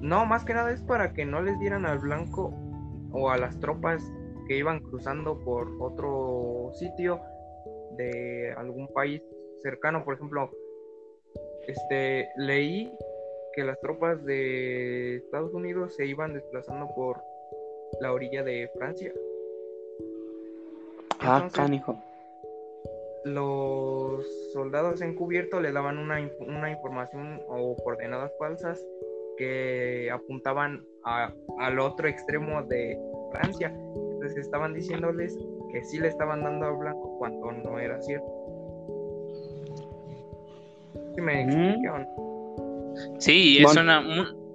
No, 0.00 0.26
más 0.26 0.44
que 0.44 0.52
nada 0.52 0.72
es 0.72 0.82
para 0.82 1.12
que 1.12 1.24
no 1.24 1.42
les 1.42 1.58
dieran 1.60 1.86
al 1.86 2.00
blanco 2.00 2.52
o 3.12 3.30
a 3.30 3.38
las 3.38 3.60
tropas 3.60 4.02
que 4.48 4.56
iban 4.56 4.80
cruzando 4.80 5.38
por 5.44 5.68
otro 5.80 6.72
sitio 6.74 7.20
de 7.96 8.52
algún 8.56 8.88
país 8.88 9.22
cercano. 9.62 10.04
Por 10.04 10.14
ejemplo, 10.14 10.50
este, 11.68 12.28
leí 12.36 12.92
que 13.54 13.62
las 13.62 13.80
tropas 13.80 14.24
de 14.24 15.18
Estados 15.18 15.54
Unidos 15.54 15.94
se 15.94 16.04
iban 16.06 16.34
desplazando 16.34 16.88
por 16.96 17.22
la 18.00 18.12
orilla 18.12 18.42
de 18.42 18.68
Francia. 18.76 19.12
Ah, 21.24 21.48
canijo. 21.52 21.96
Los 23.24 24.26
soldados 24.52 25.00
encubiertos 25.00 25.62
le 25.62 25.72
daban 25.72 25.98
una, 25.98 26.18
una 26.40 26.70
información 26.70 27.40
o 27.48 27.76
coordenadas 27.76 28.32
falsas 28.38 28.84
que 29.38 30.10
apuntaban 30.10 30.84
a, 31.04 31.32
al 31.58 31.78
otro 31.78 32.08
extremo 32.08 32.62
de 32.64 32.98
Francia. 33.30 33.72
Entonces 34.12 34.38
estaban 34.38 34.74
diciéndoles 34.74 35.36
que 35.72 35.84
sí 35.84 35.98
le 35.98 36.08
estaban 36.08 36.42
dando 36.42 36.66
a 36.66 36.70
Blanco 36.70 37.16
cuando 37.18 37.52
no 37.52 37.78
era 37.78 38.00
cierto. 38.02 38.26
¿Sí 41.14 41.20
me 41.20 41.42
explicaron? 41.42 42.06
Sí, 43.18 43.58
es 43.62 43.76
una 43.76 44.00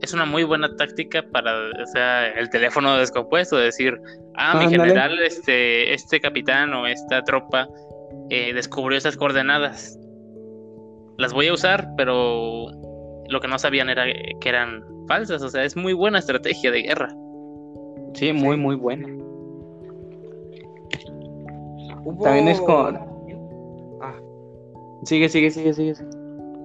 es 0.02 0.14
una 0.14 0.26
muy 0.26 0.44
buena 0.44 0.76
táctica 0.76 1.24
para, 1.32 1.52
o 1.82 1.88
sea, 1.88 2.28
el 2.28 2.50
teléfono 2.50 2.98
descompuesto, 2.98 3.58
decir, 3.58 4.00
ah, 4.36 4.60
mi 4.60 4.70
general, 4.70 5.20
este, 5.20 5.94
este 5.94 6.20
capitán 6.20 6.74
o 6.74 6.86
esta 6.86 7.24
tropa 7.24 7.68
eh, 8.30 8.54
descubrió 8.54 8.98
esas 8.98 9.18
coordenadas. 9.18 9.98
Las 11.18 11.34
voy 11.34 11.48
a 11.48 11.54
usar, 11.54 11.90
pero 11.98 12.68
lo 13.28 13.40
que 13.40 13.48
no 13.48 13.58
sabían 13.58 13.90
era 13.90 14.06
que 14.40 14.50
eran 14.50 14.84
falsas, 15.08 15.42
o 15.42 15.50
sea, 15.50 15.64
es 15.64 15.76
muy 15.76 15.94
buena 15.94 16.20
estrategia 16.20 16.72
de 16.72 16.84
guerra. 16.84 17.10
Sí, 18.14 18.34
muy, 18.34 18.56
muy 18.56 18.76
buena. 18.76 19.08
También 22.24 22.48
es 22.48 22.62
con... 22.62 22.98
Ah. 24.02 24.16
Sigue, 25.04 25.28
sigue, 25.28 25.52
sigue, 25.52 25.74
sigue. 25.74 25.94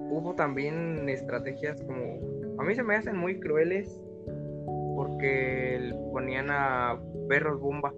Hubo 0.09 0.33
también 0.35 1.09
estrategias 1.09 1.81
como 1.81 2.32
a 2.57 2.63
mí 2.63 2.75
se 2.75 2.83
me 2.83 2.95
hacen 2.95 3.17
muy 3.17 3.39
crueles 3.39 3.99
porque 4.95 5.93
ponían 6.11 6.47
a 6.49 6.99
perros 7.27 7.59
bomba. 7.59 7.93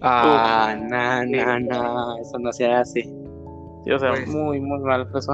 Ah, 0.00 0.76
no, 0.78 2.18
eso 2.18 2.38
no 2.38 2.52
se 2.52 2.66
hace. 2.66 3.02
Sí, 3.84 3.90
o 3.92 3.98
sea, 3.98 4.10
pues, 4.10 4.28
muy, 4.28 4.60
muy 4.60 4.78
mal 4.80 5.08
eso. 5.14 5.32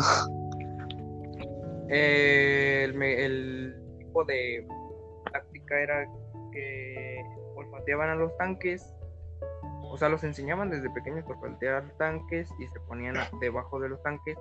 el, 1.89 3.03
el, 3.03 3.75
tipo 3.99 4.25
de 4.25 4.67
táctica 5.33 5.81
era 5.81 6.07
que 6.53 7.23
olfateaban 7.55 8.11
a 8.11 8.15
los 8.15 8.37
tanques, 8.39 8.95
o 9.83 9.97
sea, 9.99 10.09
los 10.09 10.25
enseñaban 10.25 10.71
desde 10.71 10.91
pequeños 10.91 11.25
a 11.27 11.29
olfatear 11.29 11.93
tanques 11.99 12.49
y 12.59 12.67
se 12.69 12.81
ponían 12.81 13.17
debajo 13.41 13.79
de 13.79 13.91
los 13.91 14.03
tanques 14.03 14.39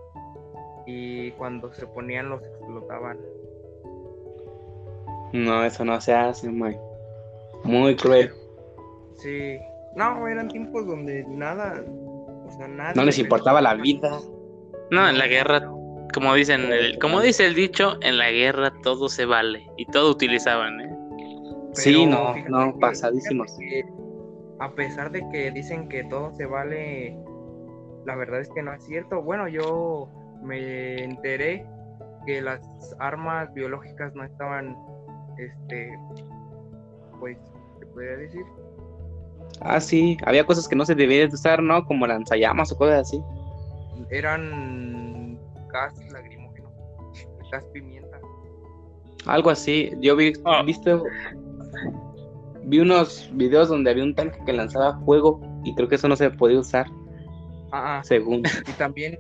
y 0.86 1.32
cuando 1.32 1.74
se 1.74 1.86
ponían 1.88 2.30
los 2.30 2.42
explotaban. 2.44 3.18
No, 5.36 5.66
eso 5.66 5.84
no 5.84 6.00
se 6.00 6.14
hace, 6.14 6.50
muy, 6.50 6.78
muy 7.66 7.96
cruel. 7.98 8.32
Sí, 9.18 9.58
no, 9.96 10.28
eran 10.28 10.48
tiempos 10.48 10.88
donde 10.88 11.26
nada, 11.28 11.84
o 12.46 12.52
sea, 12.58 12.70
nada. 12.70 12.94
No 12.96 13.04
les 13.04 13.20
importaba 13.20 13.62
la 13.62 13.74
vida. 13.74 14.18
No, 14.92 15.10
en 15.10 15.18
la 15.18 15.28
guerra, 15.28 15.70
como 16.14 16.34
dicen, 16.36 16.72
el, 16.72 16.98
como 17.00 17.20
dice 17.20 17.48
el 17.48 17.54
dicho, 17.54 17.98
en 18.02 18.18
la 18.18 18.32
guerra 18.32 18.72
todo 18.82 19.10
se 19.10 19.26
vale 19.26 19.68
y 19.76 19.86
todo 19.88 20.10
utilizaban, 20.12 20.80
¿eh? 20.80 20.98
sí, 21.74 22.06
no, 22.06 22.34
no, 22.48 22.80
pasadísimos. 22.80 23.58
a 24.60 24.72
pesar 24.74 25.12
de 25.12 25.28
que 25.34 25.52
dicen 25.52 25.90
que 25.90 26.06
todo 26.06 26.34
se 26.36 26.46
vale, 26.46 27.18
la 28.06 28.16
verdad 28.16 28.40
es 28.40 28.50
que 28.56 28.64
no 28.64 28.74
es 28.74 28.86
cierto. 28.86 29.22
Bueno, 29.22 29.50
yo 29.50 30.08
me 30.42 31.04
enteré 31.04 31.66
que 32.26 32.42
las 32.42 32.62
armas 33.00 33.54
biológicas 33.54 34.16
no 34.16 34.24
estaban 34.24 34.78
este, 35.38 35.98
pues, 37.20 37.38
se 37.80 37.86
podría 37.88 38.18
decir. 38.18 38.46
Ah, 39.62 39.80
sí, 39.80 40.18
había 40.26 40.46
cosas 40.46 40.68
que 40.68 40.76
no 40.76 40.86
se 40.86 40.96
debían 40.96 41.34
usar, 41.34 41.62
¿no? 41.62 41.86
Como 41.86 42.08
lanzallamas 42.08 42.72
o 42.72 42.78
cosas 42.78 43.08
así. 43.08 43.22
Eran 44.10 45.40
gas 45.72 45.94
lagrimógeno, 46.12 46.70
gas 47.52 47.64
pimienta. 47.74 48.20
Algo 49.26 49.50
así, 49.50 49.92
yo 50.02 50.16
vi, 50.16 50.34
ah. 50.46 50.62
viste, 50.64 50.96
vi 52.64 52.80
unos 52.80 53.30
videos 53.34 53.70
donde 53.70 53.92
había 53.92 54.04
un 54.04 54.14
tanque 54.14 54.40
que 54.46 54.54
lanzaba 54.54 55.00
fuego 55.06 55.42
y 55.64 55.74
creo 55.76 55.88
que 55.88 55.96
eso 55.96 56.08
no 56.08 56.16
se 56.16 56.30
podía 56.30 56.60
usar. 56.60 56.88
Ah, 57.72 57.98
ah. 57.98 58.04
según. 58.04 58.44
Y 58.68 58.72
también 58.78 59.18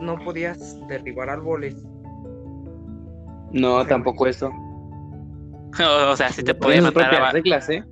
no, 0.00 0.18
podías 0.18 0.78
derribar 0.88 1.30
árboles. 1.30 1.76
No, 3.52 3.84
tampoco 3.86 4.26
eso. 4.26 4.52
o, 6.10 6.16
sea, 6.16 6.30
si 6.30 6.42
te 6.42 6.54
puede 6.54 6.80
matar 6.80 7.14
a 7.14 7.32
reglas, 7.32 7.68
¿eh? 7.68 7.84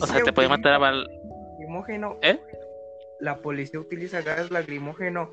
O 0.00 0.06
sea, 0.06 0.22
te 0.22 0.32
puede 0.32 0.48
matar 0.48 0.74
a 0.74 0.78
bal... 0.78 1.08
Lagrimógeno. 1.52 2.18
¿Eh? 2.22 2.38
La 3.20 3.38
policía 3.38 3.80
utiliza 3.80 4.22
gas 4.22 4.50
lagrimógeno 4.50 5.30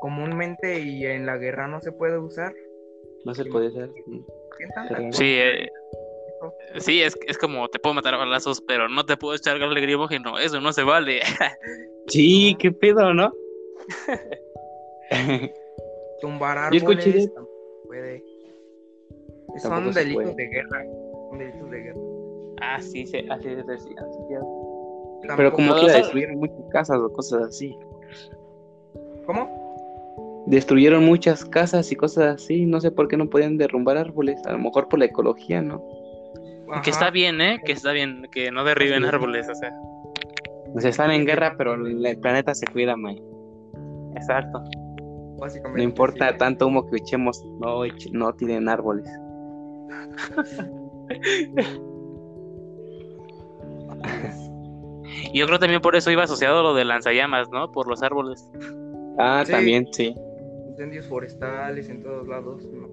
comúnmente 0.00 0.80
y 0.80 1.04
en 1.06 1.26
la 1.26 1.36
guerra 1.36 1.68
no 1.68 1.80
se 1.80 1.92
puede 1.92 2.18
usar. 2.18 2.54
No 3.24 3.34
se 3.34 3.44
puede 3.44 3.68
usar. 3.68 3.90
Sí, 5.12 5.36
eh, 5.38 5.68
sí 6.78 7.02
es, 7.02 7.16
es 7.26 7.38
como 7.38 7.68
te 7.68 7.78
puedo 7.78 7.94
matar 7.94 8.14
a 8.14 8.18
balazos, 8.18 8.62
pero 8.66 8.88
no 8.88 9.04
te 9.04 9.16
puedo 9.16 9.34
echar 9.34 9.58
gas 9.58 9.72
lagrimógeno. 9.72 10.38
Eso 10.38 10.60
no 10.60 10.72
se 10.72 10.82
vale. 10.82 11.20
sí, 12.08 12.56
qué 12.58 12.72
pedo, 12.72 13.14
¿no? 13.14 13.32
Tumbar 16.20 16.58
árboles. 16.58 17.30
Puede. 17.86 18.22
Son 19.58 19.92
delitos 19.92 20.36
de 20.36 20.48
guerra. 20.48 20.84
Son 21.30 21.38
delitos 21.38 21.70
de 21.70 21.80
guerra. 21.80 22.00
Ah, 22.60 22.80
sí, 22.80 23.06
sí 23.06 23.18
así 23.28 23.48
es 23.48 23.66
decía. 23.66 24.02
Pero 25.36 25.52
como 25.52 25.74
que 25.76 25.86
destruyeron 25.86 26.38
muchas 26.38 26.64
casas 26.70 26.98
o 26.98 27.12
cosas 27.12 27.42
así. 27.48 27.76
¿Cómo? 29.26 30.44
Destruyeron 30.46 31.04
muchas 31.04 31.44
casas 31.44 31.90
y 31.92 31.96
cosas 31.96 32.36
así. 32.36 32.66
No 32.66 32.80
sé 32.80 32.90
por 32.90 33.08
qué 33.08 33.16
no 33.16 33.28
podían 33.28 33.58
derrumbar 33.58 33.98
árboles. 33.98 34.40
A 34.46 34.52
lo 34.52 34.58
mejor 34.58 34.88
por 34.88 34.98
la 34.98 35.06
ecología, 35.06 35.60
¿no? 35.60 35.82
Que 36.82 36.90
está 36.90 37.10
bien, 37.10 37.40
¿eh? 37.40 37.60
Que 37.64 37.72
está 37.72 37.92
bien 37.92 38.26
que 38.30 38.50
no 38.50 38.64
derriben 38.64 39.04
árboles, 39.04 39.48
o 39.48 39.54
sea. 39.54 39.72
O 40.74 40.80
sea, 40.80 40.90
están 40.90 41.10
en 41.10 41.24
guerra, 41.24 41.54
pero 41.56 41.74
el 41.74 42.18
planeta 42.20 42.54
se 42.54 42.66
cuida, 42.66 42.96
May. 42.96 43.22
Exacto. 44.14 44.62
no 45.74 45.82
importa 45.82 46.36
tanto 46.36 46.66
humo 46.66 46.86
que 46.86 46.96
echemos, 46.96 47.42
no, 47.60 47.82
no 48.12 48.32
tienen 48.34 48.68
árboles. 48.68 49.08
Yo 55.34 55.46
creo 55.46 55.58
también 55.58 55.80
por 55.80 55.96
eso 55.96 56.10
iba 56.10 56.24
asociado 56.24 56.62
lo 56.62 56.74
de 56.74 56.84
lanzallamas, 56.84 57.48
¿no? 57.50 57.70
Por 57.72 57.88
los 57.88 58.02
árboles. 58.02 58.48
Ah, 59.18 59.44
también, 59.48 59.86
sí. 59.92 60.14
Incendios 60.70 61.06
forestales 61.06 61.88
en 61.88 62.02
todos 62.02 62.28
lados, 62.28 62.64
¿no? 62.66 62.88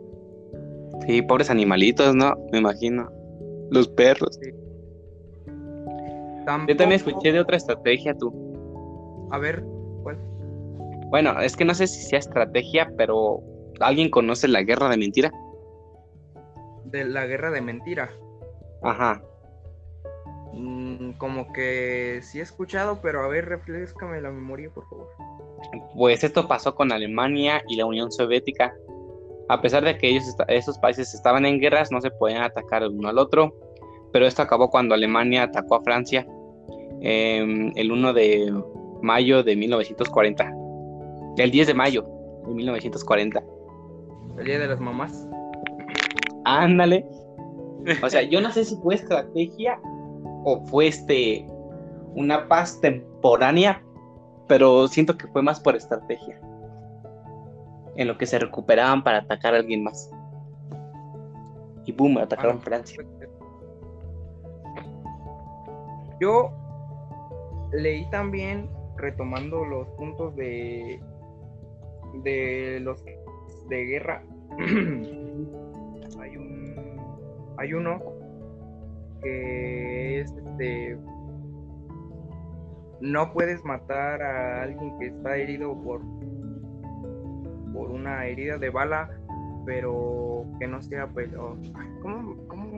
Sí, 1.05 1.21
pobres 1.21 1.49
animalitos, 1.49 2.15
¿no? 2.15 2.35
Me 2.51 2.59
imagino. 2.59 3.09
Los 3.69 3.87
perros. 3.89 4.39
Yo 6.45 6.75
también 6.75 6.93
escuché 6.93 7.31
de 7.31 7.39
otra 7.39 7.57
estrategia, 7.57 8.15
tú. 8.17 9.27
A 9.31 9.37
ver, 9.37 9.63
¿cuál? 10.03 10.17
Bueno, 11.09 11.39
es 11.39 11.55
que 11.55 11.65
no 11.65 11.73
sé 11.73 11.87
si 11.87 12.01
sea 12.03 12.19
estrategia, 12.19 12.91
pero 12.97 13.41
¿alguien 13.79 14.09
conoce 14.09 14.47
la 14.47 14.63
guerra 14.63 14.89
de 14.89 14.97
mentira? 14.97 15.31
De 16.85 17.05
la 17.05 17.25
guerra 17.25 17.51
de 17.51 17.61
mentira. 17.61 18.09
Ajá. 18.83 19.21
Mm, 20.53 21.13
como 21.17 21.51
que 21.51 22.21
sí 22.23 22.39
he 22.39 22.41
escuchado, 22.41 22.99
pero 23.01 23.23
a 23.23 23.27
ver, 23.27 23.45
refrescame 23.45 24.21
la 24.21 24.31
memoria, 24.31 24.69
por 24.69 24.87
favor. 24.87 25.09
Pues 25.95 26.23
esto 26.23 26.47
pasó 26.47 26.75
con 26.75 26.91
Alemania 26.91 27.61
y 27.67 27.75
la 27.75 27.85
Unión 27.85 28.11
Soviética. 28.11 28.73
A 29.49 29.61
pesar 29.61 29.83
de 29.83 29.97
que 29.97 30.09
ellos 30.09 30.23
esos 30.47 30.77
países 30.79 31.13
estaban 31.13 31.45
en 31.45 31.59
guerras, 31.59 31.91
no 31.91 32.01
se 32.01 32.09
podían 32.09 32.43
atacar 32.43 32.83
el 32.83 32.91
uno 32.91 33.09
al 33.09 33.17
otro. 33.17 33.53
Pero 34.11 34.25
esto 34.25 34.41
acabó 34.41 34.69
cuando 34.69 34.95
Alemania 34.95 35.43
atacó 35.43 35.75
a 35.75 35.83
Francia 35.83 36.25
em, 37.01 37.71
el 37.75 37.91
1 37.91 38.13
de 38.13 38.53
mayo 39.01 39.43
de 39.43 39.55
1940. 39.55 40.53
El 41.37 41.51
10 41.51 41.67
de 41.67 41.73
mayo 41.73 42.07
de 42.47 42.53
1940. 42.53 43.43
El 44.37 44.45
día 44.45 44.59
de 44.59 44.67
las 44.67 44.79
mamás. 44.79 45.27
Ándale. 46.45 47.05
O 48.01 48.09
sea, 48.09 48.21
yo 48.29 48.39
no 48.39 48.51
sé 48.51 48.63
si 48.63 48.75
fue 48.77 48.95
estrategia 48.95 49.79
o 50.43 50.65
fue 50.67 50.87
este 50.87 51.45
una 52.15 52.47
paz 52.47 52.79
temporánea, 52.79 53.83
pero 54.47 54.87
siento 54.87 55.17
que 55.17 55.27
fue 55.27 55.41
más 55.41 55.59
por 55.59 55.75
estrategia. 55.75 56.39
En 57.97 58.07
lo 58.07 58.17
que 58.17 58.25
se 58.25 58.39
recuperaban 58.39 59.03
para 59.03 59.19
atacar 59.19 59.53
a 59.53 59.57
alguien 59.57 59.83
más. 59.83 60.09
Y 61.85 61.91
boom, 61.91 62.17
atacaron 62.17 62.61
Francia. 62.61 63.03
Yo 66.19 66.51
leí 67.73 68.09
también, 68.09 68.69
retomando 68.97 69.65
los 69.65 69.87
puntos 69.89 70.35
de 70.35 70.99
de 72.23 72.79
los 72.81 73.03
de 73.67 73.85
guerra 73.85 74.23
hay 77.57 77.73
uno 77.73 78.01
que 79.21 80.21
es 80.21 80.31
este 80.31 80.97
no 83.01 83.33
puedes 83.33 83.63
matar 83.65 84.21
a 84.21 84.63
alguien 84.63 84.97
que 84.99 85.07
está 85.07 85.37
herido 85.37 85.73
por 85.83 86.01
por 87.73 87.91
una 87.91 88.25
herida 88.25 88.57
de 88.57 88.69
bala 88.69 89.09
pero 89.65 90.45
que 90.59 90.67
no 90.67 90.81
sea 90.81 91.07
pues 91.07 91.29
¿cómo, 92.01 92.47
cómo, 92.47 92.75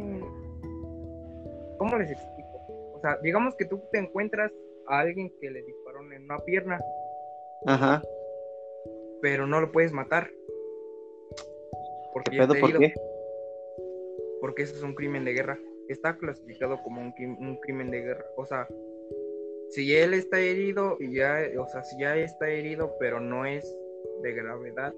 cómo 1.77 1.97
les 1.97 2.11
explico? 2.11 2.47
O 2.93 2.99
sea, 3.01 3.17
digamos 3.21 3.55
que 3.55 3.65
tú 3.65 3.81
te 3.91 3.99
encuentras 3.99 4.51
a 4.87 4.99
alguien 4.99 5.31
que 5.39 5.51
le 5.51 5.61
disparó 5.63 5.99
en 6.11 6.23
una 6.23 6.39
pierna. 6.39 6.79
Ajá. 7.65 8.01
Pero 9.21 9.45
no 9.45 9.61
lo 9.61 9.71
puedes 9.71 9.91
matar. 9.91 10.29
Porque 12.13 12.31
¿Qué 12.31 12.37
pedo, 12.37 12.53
¿Por 12.59 12.79
qué? 12.79 12.93
Porque 14.41 14.63
eso 14.63 14.75
es 14.75 14.83
un 14.83 14.95
crimen 14.95 15.25
de 15.25 15.33
guerra. 15.33 15.59
Está 15.87 16.17
clasificado 16.17 16.77
como 16.83 17.01
un, 17.01 17.13
un 17.39 17.57
crimen 17.57 17.89
de 17.89 18.01
guerra. 18.01 18.25
O 18.35 18.45
sea, 18.45 18.67
si 19.69 19.95
él 19.95 20.13
está 20.13 20.39
herido 20.39 20.97
y 20.99 21.15
ya, 21.15 21.39
o 21.59 21.67
sea, 21.67 21.83
si 21.83 21.99
ya 21.99 22.15
está 22.15 22.49
herido, 22.49 22.93
pero 22.99 23.19
no 23.19 23.45
es 23.45 23.75
de 24.23 24.33
gravedad, 24.33 24.93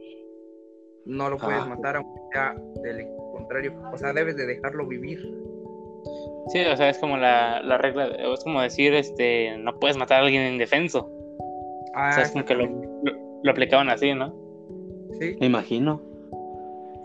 no 1.06 1.30
lo 1.30 1.38
puedes 1.38 1.66
matar 1.66 1.98
aunque 1.98 2.20
sea 2.32 2.56
del 2.84 3.08
contrario. 3.32 3.74
O 3.92 3.98
sea, 3.98 4.14
debes 4.14 4.36
de 4.38 4.46
dejarlo 4.46 4.86
vivir. 4.86 5.20
Sí, 6.48 6.60
o 6.66 6.78
sea, 6.78 6.90
es 6.90 6.98
como 7.00 7.18
la, 7.18 7.62
la 7.62 7.78
regla, 7.78 8.08
es 8.08 8.44
como 8.44 8.62
decir, 8.62 8.94
este, 8.94 9.58
no 9.58 9.78
puedes 9.80 9.98
matar 9.98 10.22
a 10.22 10.26
alguien 10.26 10.54
indefenso. 10.54 11.12
Ah, 11.94 12.10
o 12.12 12.14
sea, 12.14 12.24
es 12.24 12.32
como 12.32 12.46
que 12.46 12.56
lo, 12.56 12.68
lo, 13.44 13.52
aplicaban 13.52 13.90
así, 13.90 14.14
¿no? 14.14 14.36
Sí. 15.20 15.36
Me 15.40 15.48
imagino. 15.48 16.02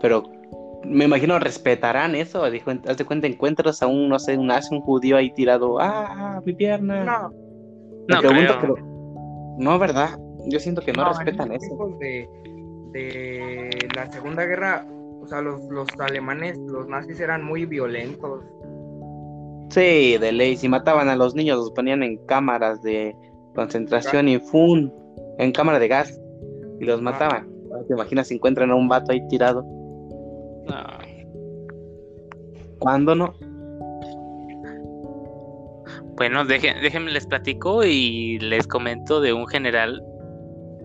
Pero 0.01 0.23
me 0.85 1.05
imagino 1.05 1.39
respetarán 1.39 2.15
eso. 2.15 2.49
Dijo, 2.49 2.71
haz 2.87 2.97
de 2.97 3.05
cuenta, 3.05 3.27
encuentras 3.27 3.81
a 3.81 3.87
un, 3.87 4.09
no 4.09 4.19
sé, 4.19 4.37
un 4.37 4.51
un 4.51 4.81
judío 4.81 5.17
ahí 5.17 5.33
tirado, 5.33 5.79
ah, 5.79 6.41
mi 6.45 6.53
pierna. 6.53 7.03
No. 7.03 7.29
no, 8.07 8.19
creo. 8.19 8.75
no, 9.57 9.79
¿verdad? 9.79 10.19
Yo 10.47 10.59
siento 10.59 10.81
que 10.81 10.93
no, 10.93 11.09
respetan 11.09 11.51
eso. 11.51 11.97
De, 11.99 12.27
de 12.91 13.87
la 13.95 14.11
Segunda 14.11 14.45
Guerra, 14.45 14.85
o 15.21 15.27
sea, 15.27 15.41
los, 15.41 15.61
los 15.69 15.87
alemanes, 15.99 16.57
los 16.57 16.87
nazis 16.87 17.19
eran 17.19 17.43
muy 17.43 17.65
violentos 17.65 18.43
Sí, 19.69 20.17
de 20.17 20.31
ley. 20.31 20.55
Si 20.55 20.69
mataban 20.69 21.09
a 21.09 21.15
los 21.15 21.35
niños, 21.35 21.57
los 21.57 21.71
ponían 21.71 22.03
en 22.03 22.17
cámaras 22.27 22.81
de 22.81 23.15
concentración 23.55 24.29
y 24.29 24.39
¡fum! 24.39 24.91
En 25.37 25.51
cámara 25.51 25.79
de 25.79 25.87
gas. 25.87 26.19
Y 26.79 26.85
los 26.85 27.01
mataban. 27.01 27.49
¿Te 27.87 27.93
imaginas 27.93 28.27
si 28.27 28.35
encuentran 28.35 28.71
a 28.71 28.75
un 28.75 28.87
vato 28.87 29.11
ahí 29.11 29.27
tirado? 29.27 29.65
¿Cuándo 32.79 33.15
no? 33.15 33.33
Bueno, 36.17 36.45
déjenme 36.45 37.11
les 37.11 37.27
platico 37.27 37.83
y 37.83 38.39
les 38.39 38.67
comento 38.67 39.19
de 39.19 39.33
un 39.33 39.47
general 39.47 40.01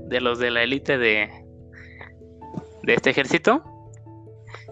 de 0.09 0.21
los 0.21 0.39
de 0.39 0.51
la 0.51 0.63
élite 0.63 0.99
de, 0.99 1.29
de 2.83 2.95
este 2.95 3.11
ejército. 3.11 3.63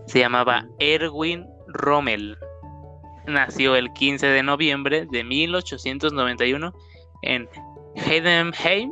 Se 0.07 0.19
llamaba 0.19 0.67
Erwin 0.79 1.47
Rommel 1.69 2.37
nació 3.29 3.77
el 3.77 3.93
15 3.93 4.27
de 4.27 4.43
noviembre 4.43 5.07
de 5.11 5.23
1891 5.23 6.73
en 7.23 7.49
Heidenheim 7.95 8.91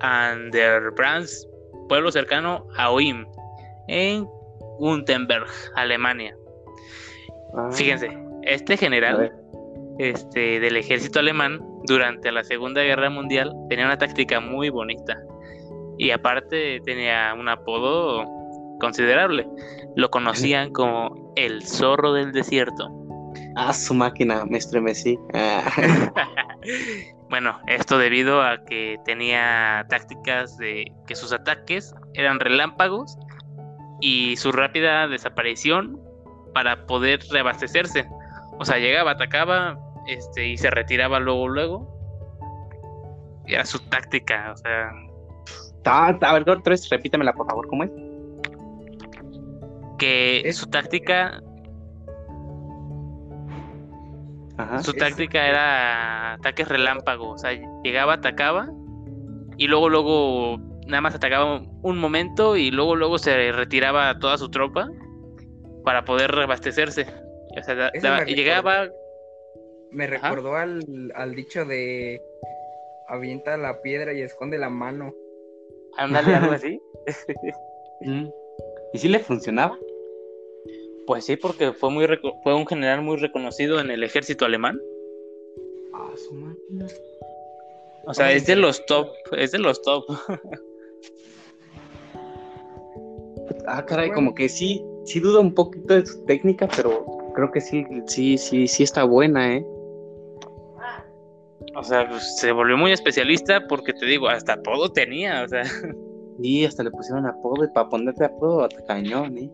an 0.00 0.50
der 0.50 0.90
Brands, 0.92 1.48
pueblo 1.88 2.10
cercano 2.10 2.66
a 2.76 2.90
Oim, 2.90 3.26
en 3.88 4.26
Gutenberg, 4.78 5.46
Alemania. 5.74 6.36
Ah. 7.56 7.70
Fíjense, 7.72 8.10
este 8.42 8.76
general 8.76 9.32
este, 9.98 10.60
del 10.60 10.76
ejército 10.76 11.18
alemán 11.18 11.60
durante 11.84 12.30
la 12.30 12.44
Segunda 12.44 12.82
Guerra 12.82 13.10
Mundial 13.10 13.52
tenía 13.68 13.86
una 13.86 13.98
táctica 13.98 14.40
muy 14.40 14.68
bonita 14.68 15.18
y 15.98 16.10
aparte 16.10 16.80
tenía 16.84 17.34
un 17.34 17.48
apodo 17.48 18.24
considerable. 18.80 19.46
Lo 19.94 20.10
conocían 20.10 20.70
como 20.72 21.32
el 21.36 21.62
zorro 21.62 22.12
del 22.12 22.32
desierto. 22.32 22.90
Ah, 23.54 23.72
su 23.72 23.94
máquina, 23.94 24.44
me 24.46 24.58
estremecí. 24.58 25.18
Ah. 25.34 25.62
bueno, 27.30 27.58
esto 27.66 27.98
debido 27.98 28.42
a 28.42 28.64
que 28.64 28.98
tenía 29.04 29.86
tácticas 29.88 30.56
de 30.58 30.92
que 31.06 31.14
sus 31.14 31.32
ataques 31.32 31.94
eran 32.14 32.40
relámpagos 32.40 33.16
y 34.00 34.36
su 34.36 34.52
rápida 34.52 35.08
desaparición 35.08 36.00
para 36.54 36.86
poder 36.86 37.20
reabastecerse. 37.30 38.08
O 38.58 38.64
sea, 38.64 38.78
llegaba, 38.78 39.12
atacaba, 39.12 39.78
este, 40.06 40.48
y 40.48 40.56
se 40.56 40.70
retiraba 40.70 41.20
luego, 41.20 41.48
luego. 41.48 41.96
era 43.46 43.64
su 43.64 43.78
táctica, 43.78 44.52
o 44.52 44.56
sea. 44.56 44.90
A 45.84 46.32
ver, 46.32 46.44
repítemela 46.90 47.32
por 47.32 47.46
favor, 47.46 47.68
¿cómo 47.68 47.84
es? 47.84 47.90
Que 49.98 50.50
su 50.52 50.66
táctica 50.66 51.40
Su 54.82 54.94
táctica 54.94 55.46
era 55.46 56.32
ataques 56.34 56.66
relámpagos, 56.66 57.34
o 57.34 57.38
sea, 57.38 57.52
llegaba, 57.84 58.14
atacaba 58.14 58.68
y 59.58 59.66
luego, 59.66 59.88
luego, 59.90 60.58
nada 60.86 61.00
más 61.00 61.14
atacaba 61.14 61.62
un 61.82 61.98
momento 61.98 62.56
y 62.56 62.70
luego, 62.70 62.96
luego 62.96 63.18
se 63.18 63.52
retiraba 63.52 64.18
toda 64.18 64.38
su 64.38 64.50
tropa 64.50 64.88
para 65.84 66.04
poder 66.04 66.30
reabastecerse. 66.32 67.06
O 67.58 67.62
sea, 67.62 68.24
llegaba... 68.24 68.88
Me 69.90 70.06
recordó 70.06 70.56
al, 70.56 71.12
al, 71.14 71.34
dicho 71.34 71.64
de 71.64 72.20
avienta 73.08 73.56
la 73.56 73.80
piedra 73.82 74.12
y 74.12 74.20
esconde 74.20 74.58
la 74.58 74.68
mano. 74.68 75.14
Ándale, 75.96 76.34
algo 76.34 76.52
así. 76.52 76.80
Mm. 78.02 78.28
¿Y 78.92 78.98
si 78.98 79.08
le 79.08 79.20
funcionaba? 79.20 79.74
Pues 81.06 81.24
sí, 81.24 81.36
porque 81.36 81.72
fue 81.72 81.90
muy 81.90 82.06
fue 82.42 82.54
un 82.54 82.66
general 82.66 83.00
muy 83.00 83.16
reconocido 83.16 83.80
en 83.80 83.90
el 83.90 84.02
ejército 84.02 84.44
alemán. 84.44 84.78
Ah, 85.94 86.10
su 86.14 86.34
máquina. 86.34 86.86
O 88.04 88.12
sea, 88.12 88.32
es 88.32 88.44
de 88.44 88.56
los 88.56 88.84
top, 88.84 89.08
es 89.32 89.52
de 89.52 89.58
los 89.60 89.80
top. 89.80 90.04
ah, 93.66 93.84
caray, 93.84 94.10
como 94.10 94.34
que 94.34 94.48
sí, 94.48 94.84
sí 95.04 95.20
duda 95.20 95.40
un 95.40 95.54
poquito 95.54 95.94
de 95.94 96.06
su 96.06 96.24
técnica, 96.24 96.68
pero 96.74 97.04
creo 97.34 97.50
que 97.50 97.60
sí, 97.60 97.84
sí, 98.06 98.38
sí, 98.38 98.66
sí 98.66 98.82
está 98.82 99.04
buena, 99.04 99.56
¿eh? 99.56 99.66
O 101.74 101.82
sea, 101.82 102.08
pues, 102.08 102.36
se 102.38 102.52
volvió 102.52 102.76
muy 102.76 102.92
especialista 102.92 103.66
porque 103.68 103.92
te 103.92 104.06
digo, 104.06 104.28
hasta 104.28 104.54
apodo 104.54 104.90
tenía, 104.90 105.44
o 105.44 105.48
sea. 105.48 105.64
Sí, 106.42 106.64
hasta 106.66 106.82
le 106.82 106.90
pusieron 106.90 107.24
apodo 107.26 107.64
y 107.64 107.68
para 107.68 107.88
ponerte 107.88 108.24
apodo 108.24 108.64
hasta 108.64 108.84
cañón, 108.84 109.38
¿eh? 109.38 109.50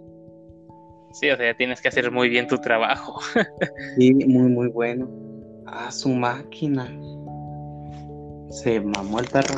Sí, 1.12 1.30
o 1.30 1.36
sea, 1.36 1.54
tienes 1.54 1.80
que 1.80 1.88
hacer 1.88 2.10
muy 2.10 2.28
bien 2.28 2.48
tu 2.48 2.58
trabajo. 2.58 3.20
sí, 3.96 4.12
muy, 4.14 4.50
muy 4.50 4.68
bueno. 4.68 5.08
A 5.66 5.92
su 5.92 6.08
máquina. 6.08 6.86
Se 8.50 8.80
mamó 8.80 9.20
el 9.20 9.26
perro. 9.28 9.54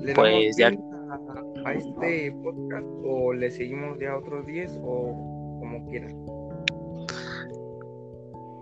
¿Le 0.00 0.14
pues 0.14 0.56
ya. 0.56 0.72
A, 1.64 1.72
este 1.72 2.32
podcast 2.42 2.86
o 3.04 3.32
le 3.32 3.50
seguimos 3.50 3.98
ya 3.98 4.16
otros 4.16 4.46
10 4.46 4.80
o 4.82 5.58
como 5.60 5.86
quieran? 5.88 6.12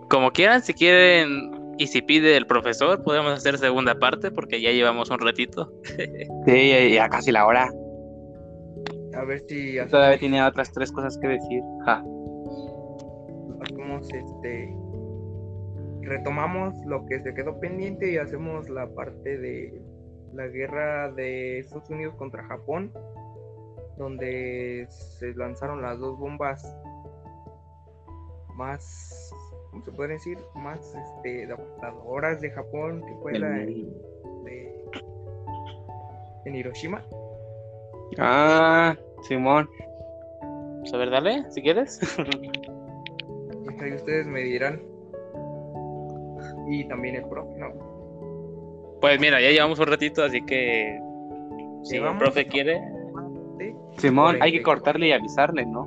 Como 0.09 0.31
quieran, 0.31 0.61
si 0.61 0.73
quieren 0.73 1.75
y 1.77 1.87
si 1.87 2.01
pide 2.01 2.37
el 2.37 2.45
profesor, 2.45 3.03
podemos 3.03 3.33
hacer 3.33 3.57
segunda 3.57 3.95
parte 3.95 4.31
porque 4.31 4.61
ya 4.61 4.71
llevamos 4.71 5.09
un 5.09 5.19
ratito. 5.19 5.71
sí, 6.45 6.93
ya 6.93 7.09
casi 7.09 7.31
la 7.31 7.45
hora. 7.45 7.69
A 9.15 9.23
ver 9.25 9.41
si. 9.47 9.77
Todavía 9.89 10.17
tiene 10.17 10.43
otras 10.43 10.71
tres 10.71 10.91
cosas 10.91 11.17
que 11.17 11.27
decir. 11.27 11.61
Ja. 11.85 12.03
Hacemos 13.61 14.07
este. 14.13 14.75
Retomamos 16.01 16.73
lo 16.85 17.05
que 17.05 17.21
se 17.21 17.33
quedó 17.33 17.59
pendiente 17.59 18.11
y 18.11 18.17
hacemos 18.17 18.69
la 18.69 18.87
parte 18.93 19.37
de 19.37 19.81
la 20.33 20.47
guerra 20.47 21.11
de 21.11 21.59
Estados 21.59 21.89
Unidos 21.89 22.15
contra 22.15 22.43
Japón, 22.43 22.91
donde 23.97 24.87
se 24.89 25.33
lanzaron 25.35 25.81
las 25.81 25.99
dos 25.99 26.17
bombas 26.17 26.63
más, 28.55 29.33
¿cómo 29.71 29.83
se 29.83 29.91
puede 29.91 30.13
decir? 30.13 30.37
Más 30.55 30.95
este, 30.95 31.47
devastadoras 31.47 32.41
de 32.41 32.51
Japón, 32.51 33.03
que 33.05 33.13
fue 33.21 33.39
la 33.39 33.49
de, 33.49 33.87
en 36.45 36.55
Hiroshima. 36.55 37.03
Ah, 38.17 38.95
Simón. 39.23 39.69
Pues 40.79 40.93
a 40.93 40.97
ver, 40.97 41.09
dale, 41.09 41.49
si 41.51 41.61
quieres. 41.61 41.99
y 43.79 43.83
ahí 43.83 43.93
ustedes 43.93 44.27
me 44.27 44.41
dirán. 44.41 44.81
Y 46.67 46.87
también 46.87 47.15
el 47.15 47.25
profe, 47.25 47.57
¿no? 47.57 47.92
Pues 49.03 49.19
mira, 49.19 49.41
ya 49.41 49.51
llevamos 49.51 49.77
un 49.79 49.87
ratito, 49.87 50.23
así 50.23 50.41
que 50.45 50.97
Si 51.83 51.97
el 51.97 52.17
profe 52.17 52.47
quiere, 52.47 52.79
Simón, 53.97 54.37
hay 54.39 54.53
que 54.53 54.63
cortarle 54.63 55.09
y 55.09 55.11
avisarle, 55.11 55.65
¿no? 55.65 55.85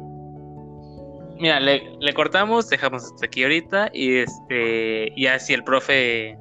mira, 1.40 1.58
le, 1.58 1.96
le 1.98 2.12
cortamos, 2.12 2.68
dejamos 2.68 3.04
hasta 3.04 3.24
aquí 3.24 3.42
ahorita 3.42 3.88
y 3.94 4.18
este, 4.18 5.14
ya 5.16 5.38
si 5.38 5.54
el 5.54 5.64
profe 5.64 6.36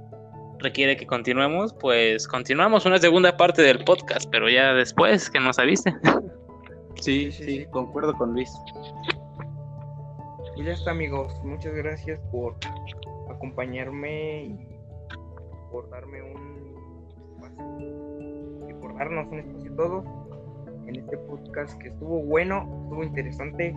requiere 0.60 0.98
que 0.98 1.08
continuemos, 1.08 1.74
pues 1.80 2.28
continuamos 2.28 2.86
una 2.86 2.98
segunda 2.98 3.38
parte 3.38 3.62
del 3.62 3.82
podcast, 3.86 4.30
pero 4.30 4.50
ya 4.50 4.74
después 4.74 5.30
que 5.30 5.40
nos 5.40 5.58
avise. 5.58 5.96
Sí, 6.96 7.30
Sí, 7.30 7.32
sí, 7.32 7.44
sí, 7.44 7.66
concuerdo 7.72 8.14
con 8.18 8.34
Luis. 8.34 8.52
Y 10.58 10.64
ya 10.64 10.72
está, 10.74 10.92
amigos. 10.92 11.34
Muchas 11.44 11.74
gracias 11.74 12.20
por 12.32 12.56
acompañarme 13.30 14.44
y 14.46 14.68
por 15.72 15.90
darme 15.90 16.22
un 16.22 16.55
darnos 18.98 19.28
un 19.28 19.40
espacio 19.40 19.76
todos 19.76 20.06
en 20.88 20.96
este 20.98 21.18
podcast 21.18 21.78
que 21.82 21.90
estuvo 21.90 22.22
bueno, 22.24 22.82
estuvo 22.84 23.04
interesante. 23.04 23.74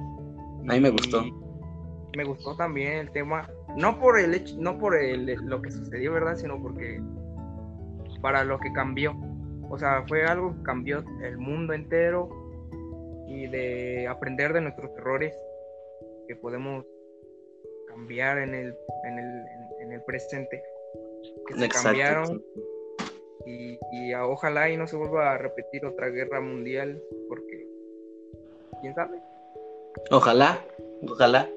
A 0.68 0.72
mí 0.74 0.80
me 0.80 0.90
gustó. 0.90 1.24
Me 2.16 2.24
gustó 2.24 2.56
también 2.56 2.94
el 2.94 3.10
tema, 3.10 3.48
no 3.76 3.98
por 3.98 4.18
el 4.18 4.34
hecho, 4.34 4.56
no 4.58 4.78
por 4.78 4.96
el, 4.96 5.26
lo 5.26 5.62
que 5.62 5.70
sucedió, 5.70 6.12
¿verdad? 6.12 6.36
Sino 6.36 6.60
porque 6.60 7.00
para 8.20 8.44
lo 8.44 8.58
que 8.58 8.72
cambió. 8.72 9.14
O 9.70 9.78
sea, 9.78 10.04
fue 10.08 10.24
algo 10.24 10.56
que 10.56 10.62
cambió 10.62 11.04
el 11.22 11.38
mundo 11.38 11.74
entero 11.74 12.28
y 13.28 13.46
de 13.46 14.08
aprender 14.08 14.52
de 14.52 14.62
nuestros 14.62 14.90
errores 14.96 15.34
que 16.26 16.36
podemos 16.36 16.86
cambiar 17.86 18.38
en 18.38 18.54
el, 18.54 18.74
en 19.04 19.18
el, 19.18 19.26
en, 19.26 19.82
en 19.82 19.92
el 19.92 20.02
presente. 20.04 20.62
Que 21.46 21.54
se 21.54 21.64
Exacto. 21.66 21.88
cambiaron 21.88 22.42
y, 23.48 23.78
y 23.92 24.12
a- 24.12 24.26
ojalá 24.26 24.68
y 24.68 24.76
no 24.76 24.86
se 24.86 24.96
vuelva 24.96 25.32
a 25.32 25.38
repetir 25.38 25.86
otra 25.86 26.08
guerra 26.08 26.40
mundial 26.40 27.00
porque, 27.28 27.66
¿quién 28.80 28.94
sabe? 28.94 29.18
Ojalá, 30.10 30.64
ojalá 31.08 31.48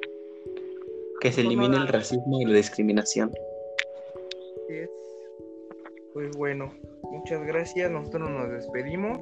que 1.19 1.31
se 1.31 1.41
elimine 1.41 1.77
el 1.77 1.87
racismo 1.87 2.41
y 2.41 2.45
la 2.45 2.53
discriminación. 2.55 3.31
Así 4.65 4.73
es. 4.75 4.89
Pues 6.13 6.35
bueno, 6.35 6.73
muchas 7.03 7.45
gracias. 7.45 7.91
Nosotros 7.91 8.29
nos 8.29 8.49
despedimos. 8.49 9.19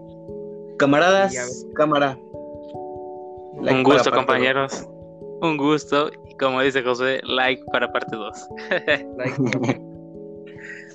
Camaradas, 0.77 1.65
a 1.69 1.73
cámara. 1.73 2.17
Like 3.61 3.77
Un 3.77 3.83
gusto, 3.83 4.11
compañeros. 4.11 4.87
Un 5.41 5.57
gusto. 5.57 6.09
Y 6.29 6.35
como 6.37 6.61
dice 6.61 6.81
José, 6.83 7.19
like 7.23 7.61
para 7.71 7.91
parte 7.91 8.15
2. 8.15 8.49
Like. 9.17 9.81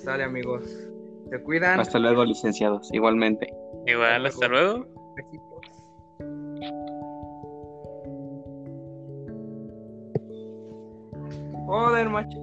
Sale 0.03 0.23
amigos. 0.23 0.63
Se 1.29 1.43
cuidan. 1.43 1.79
Hasta 1.79 1.99
luego, 1.99 2.23
licenciados, 2.23 2.89
igualmente. 2.93 3.51
Igual, 3.87 4.25
hasta 4.25 4.47
luego. 4.47 4.85
Joder, 11.67 12.09
macho. 12.09 12.34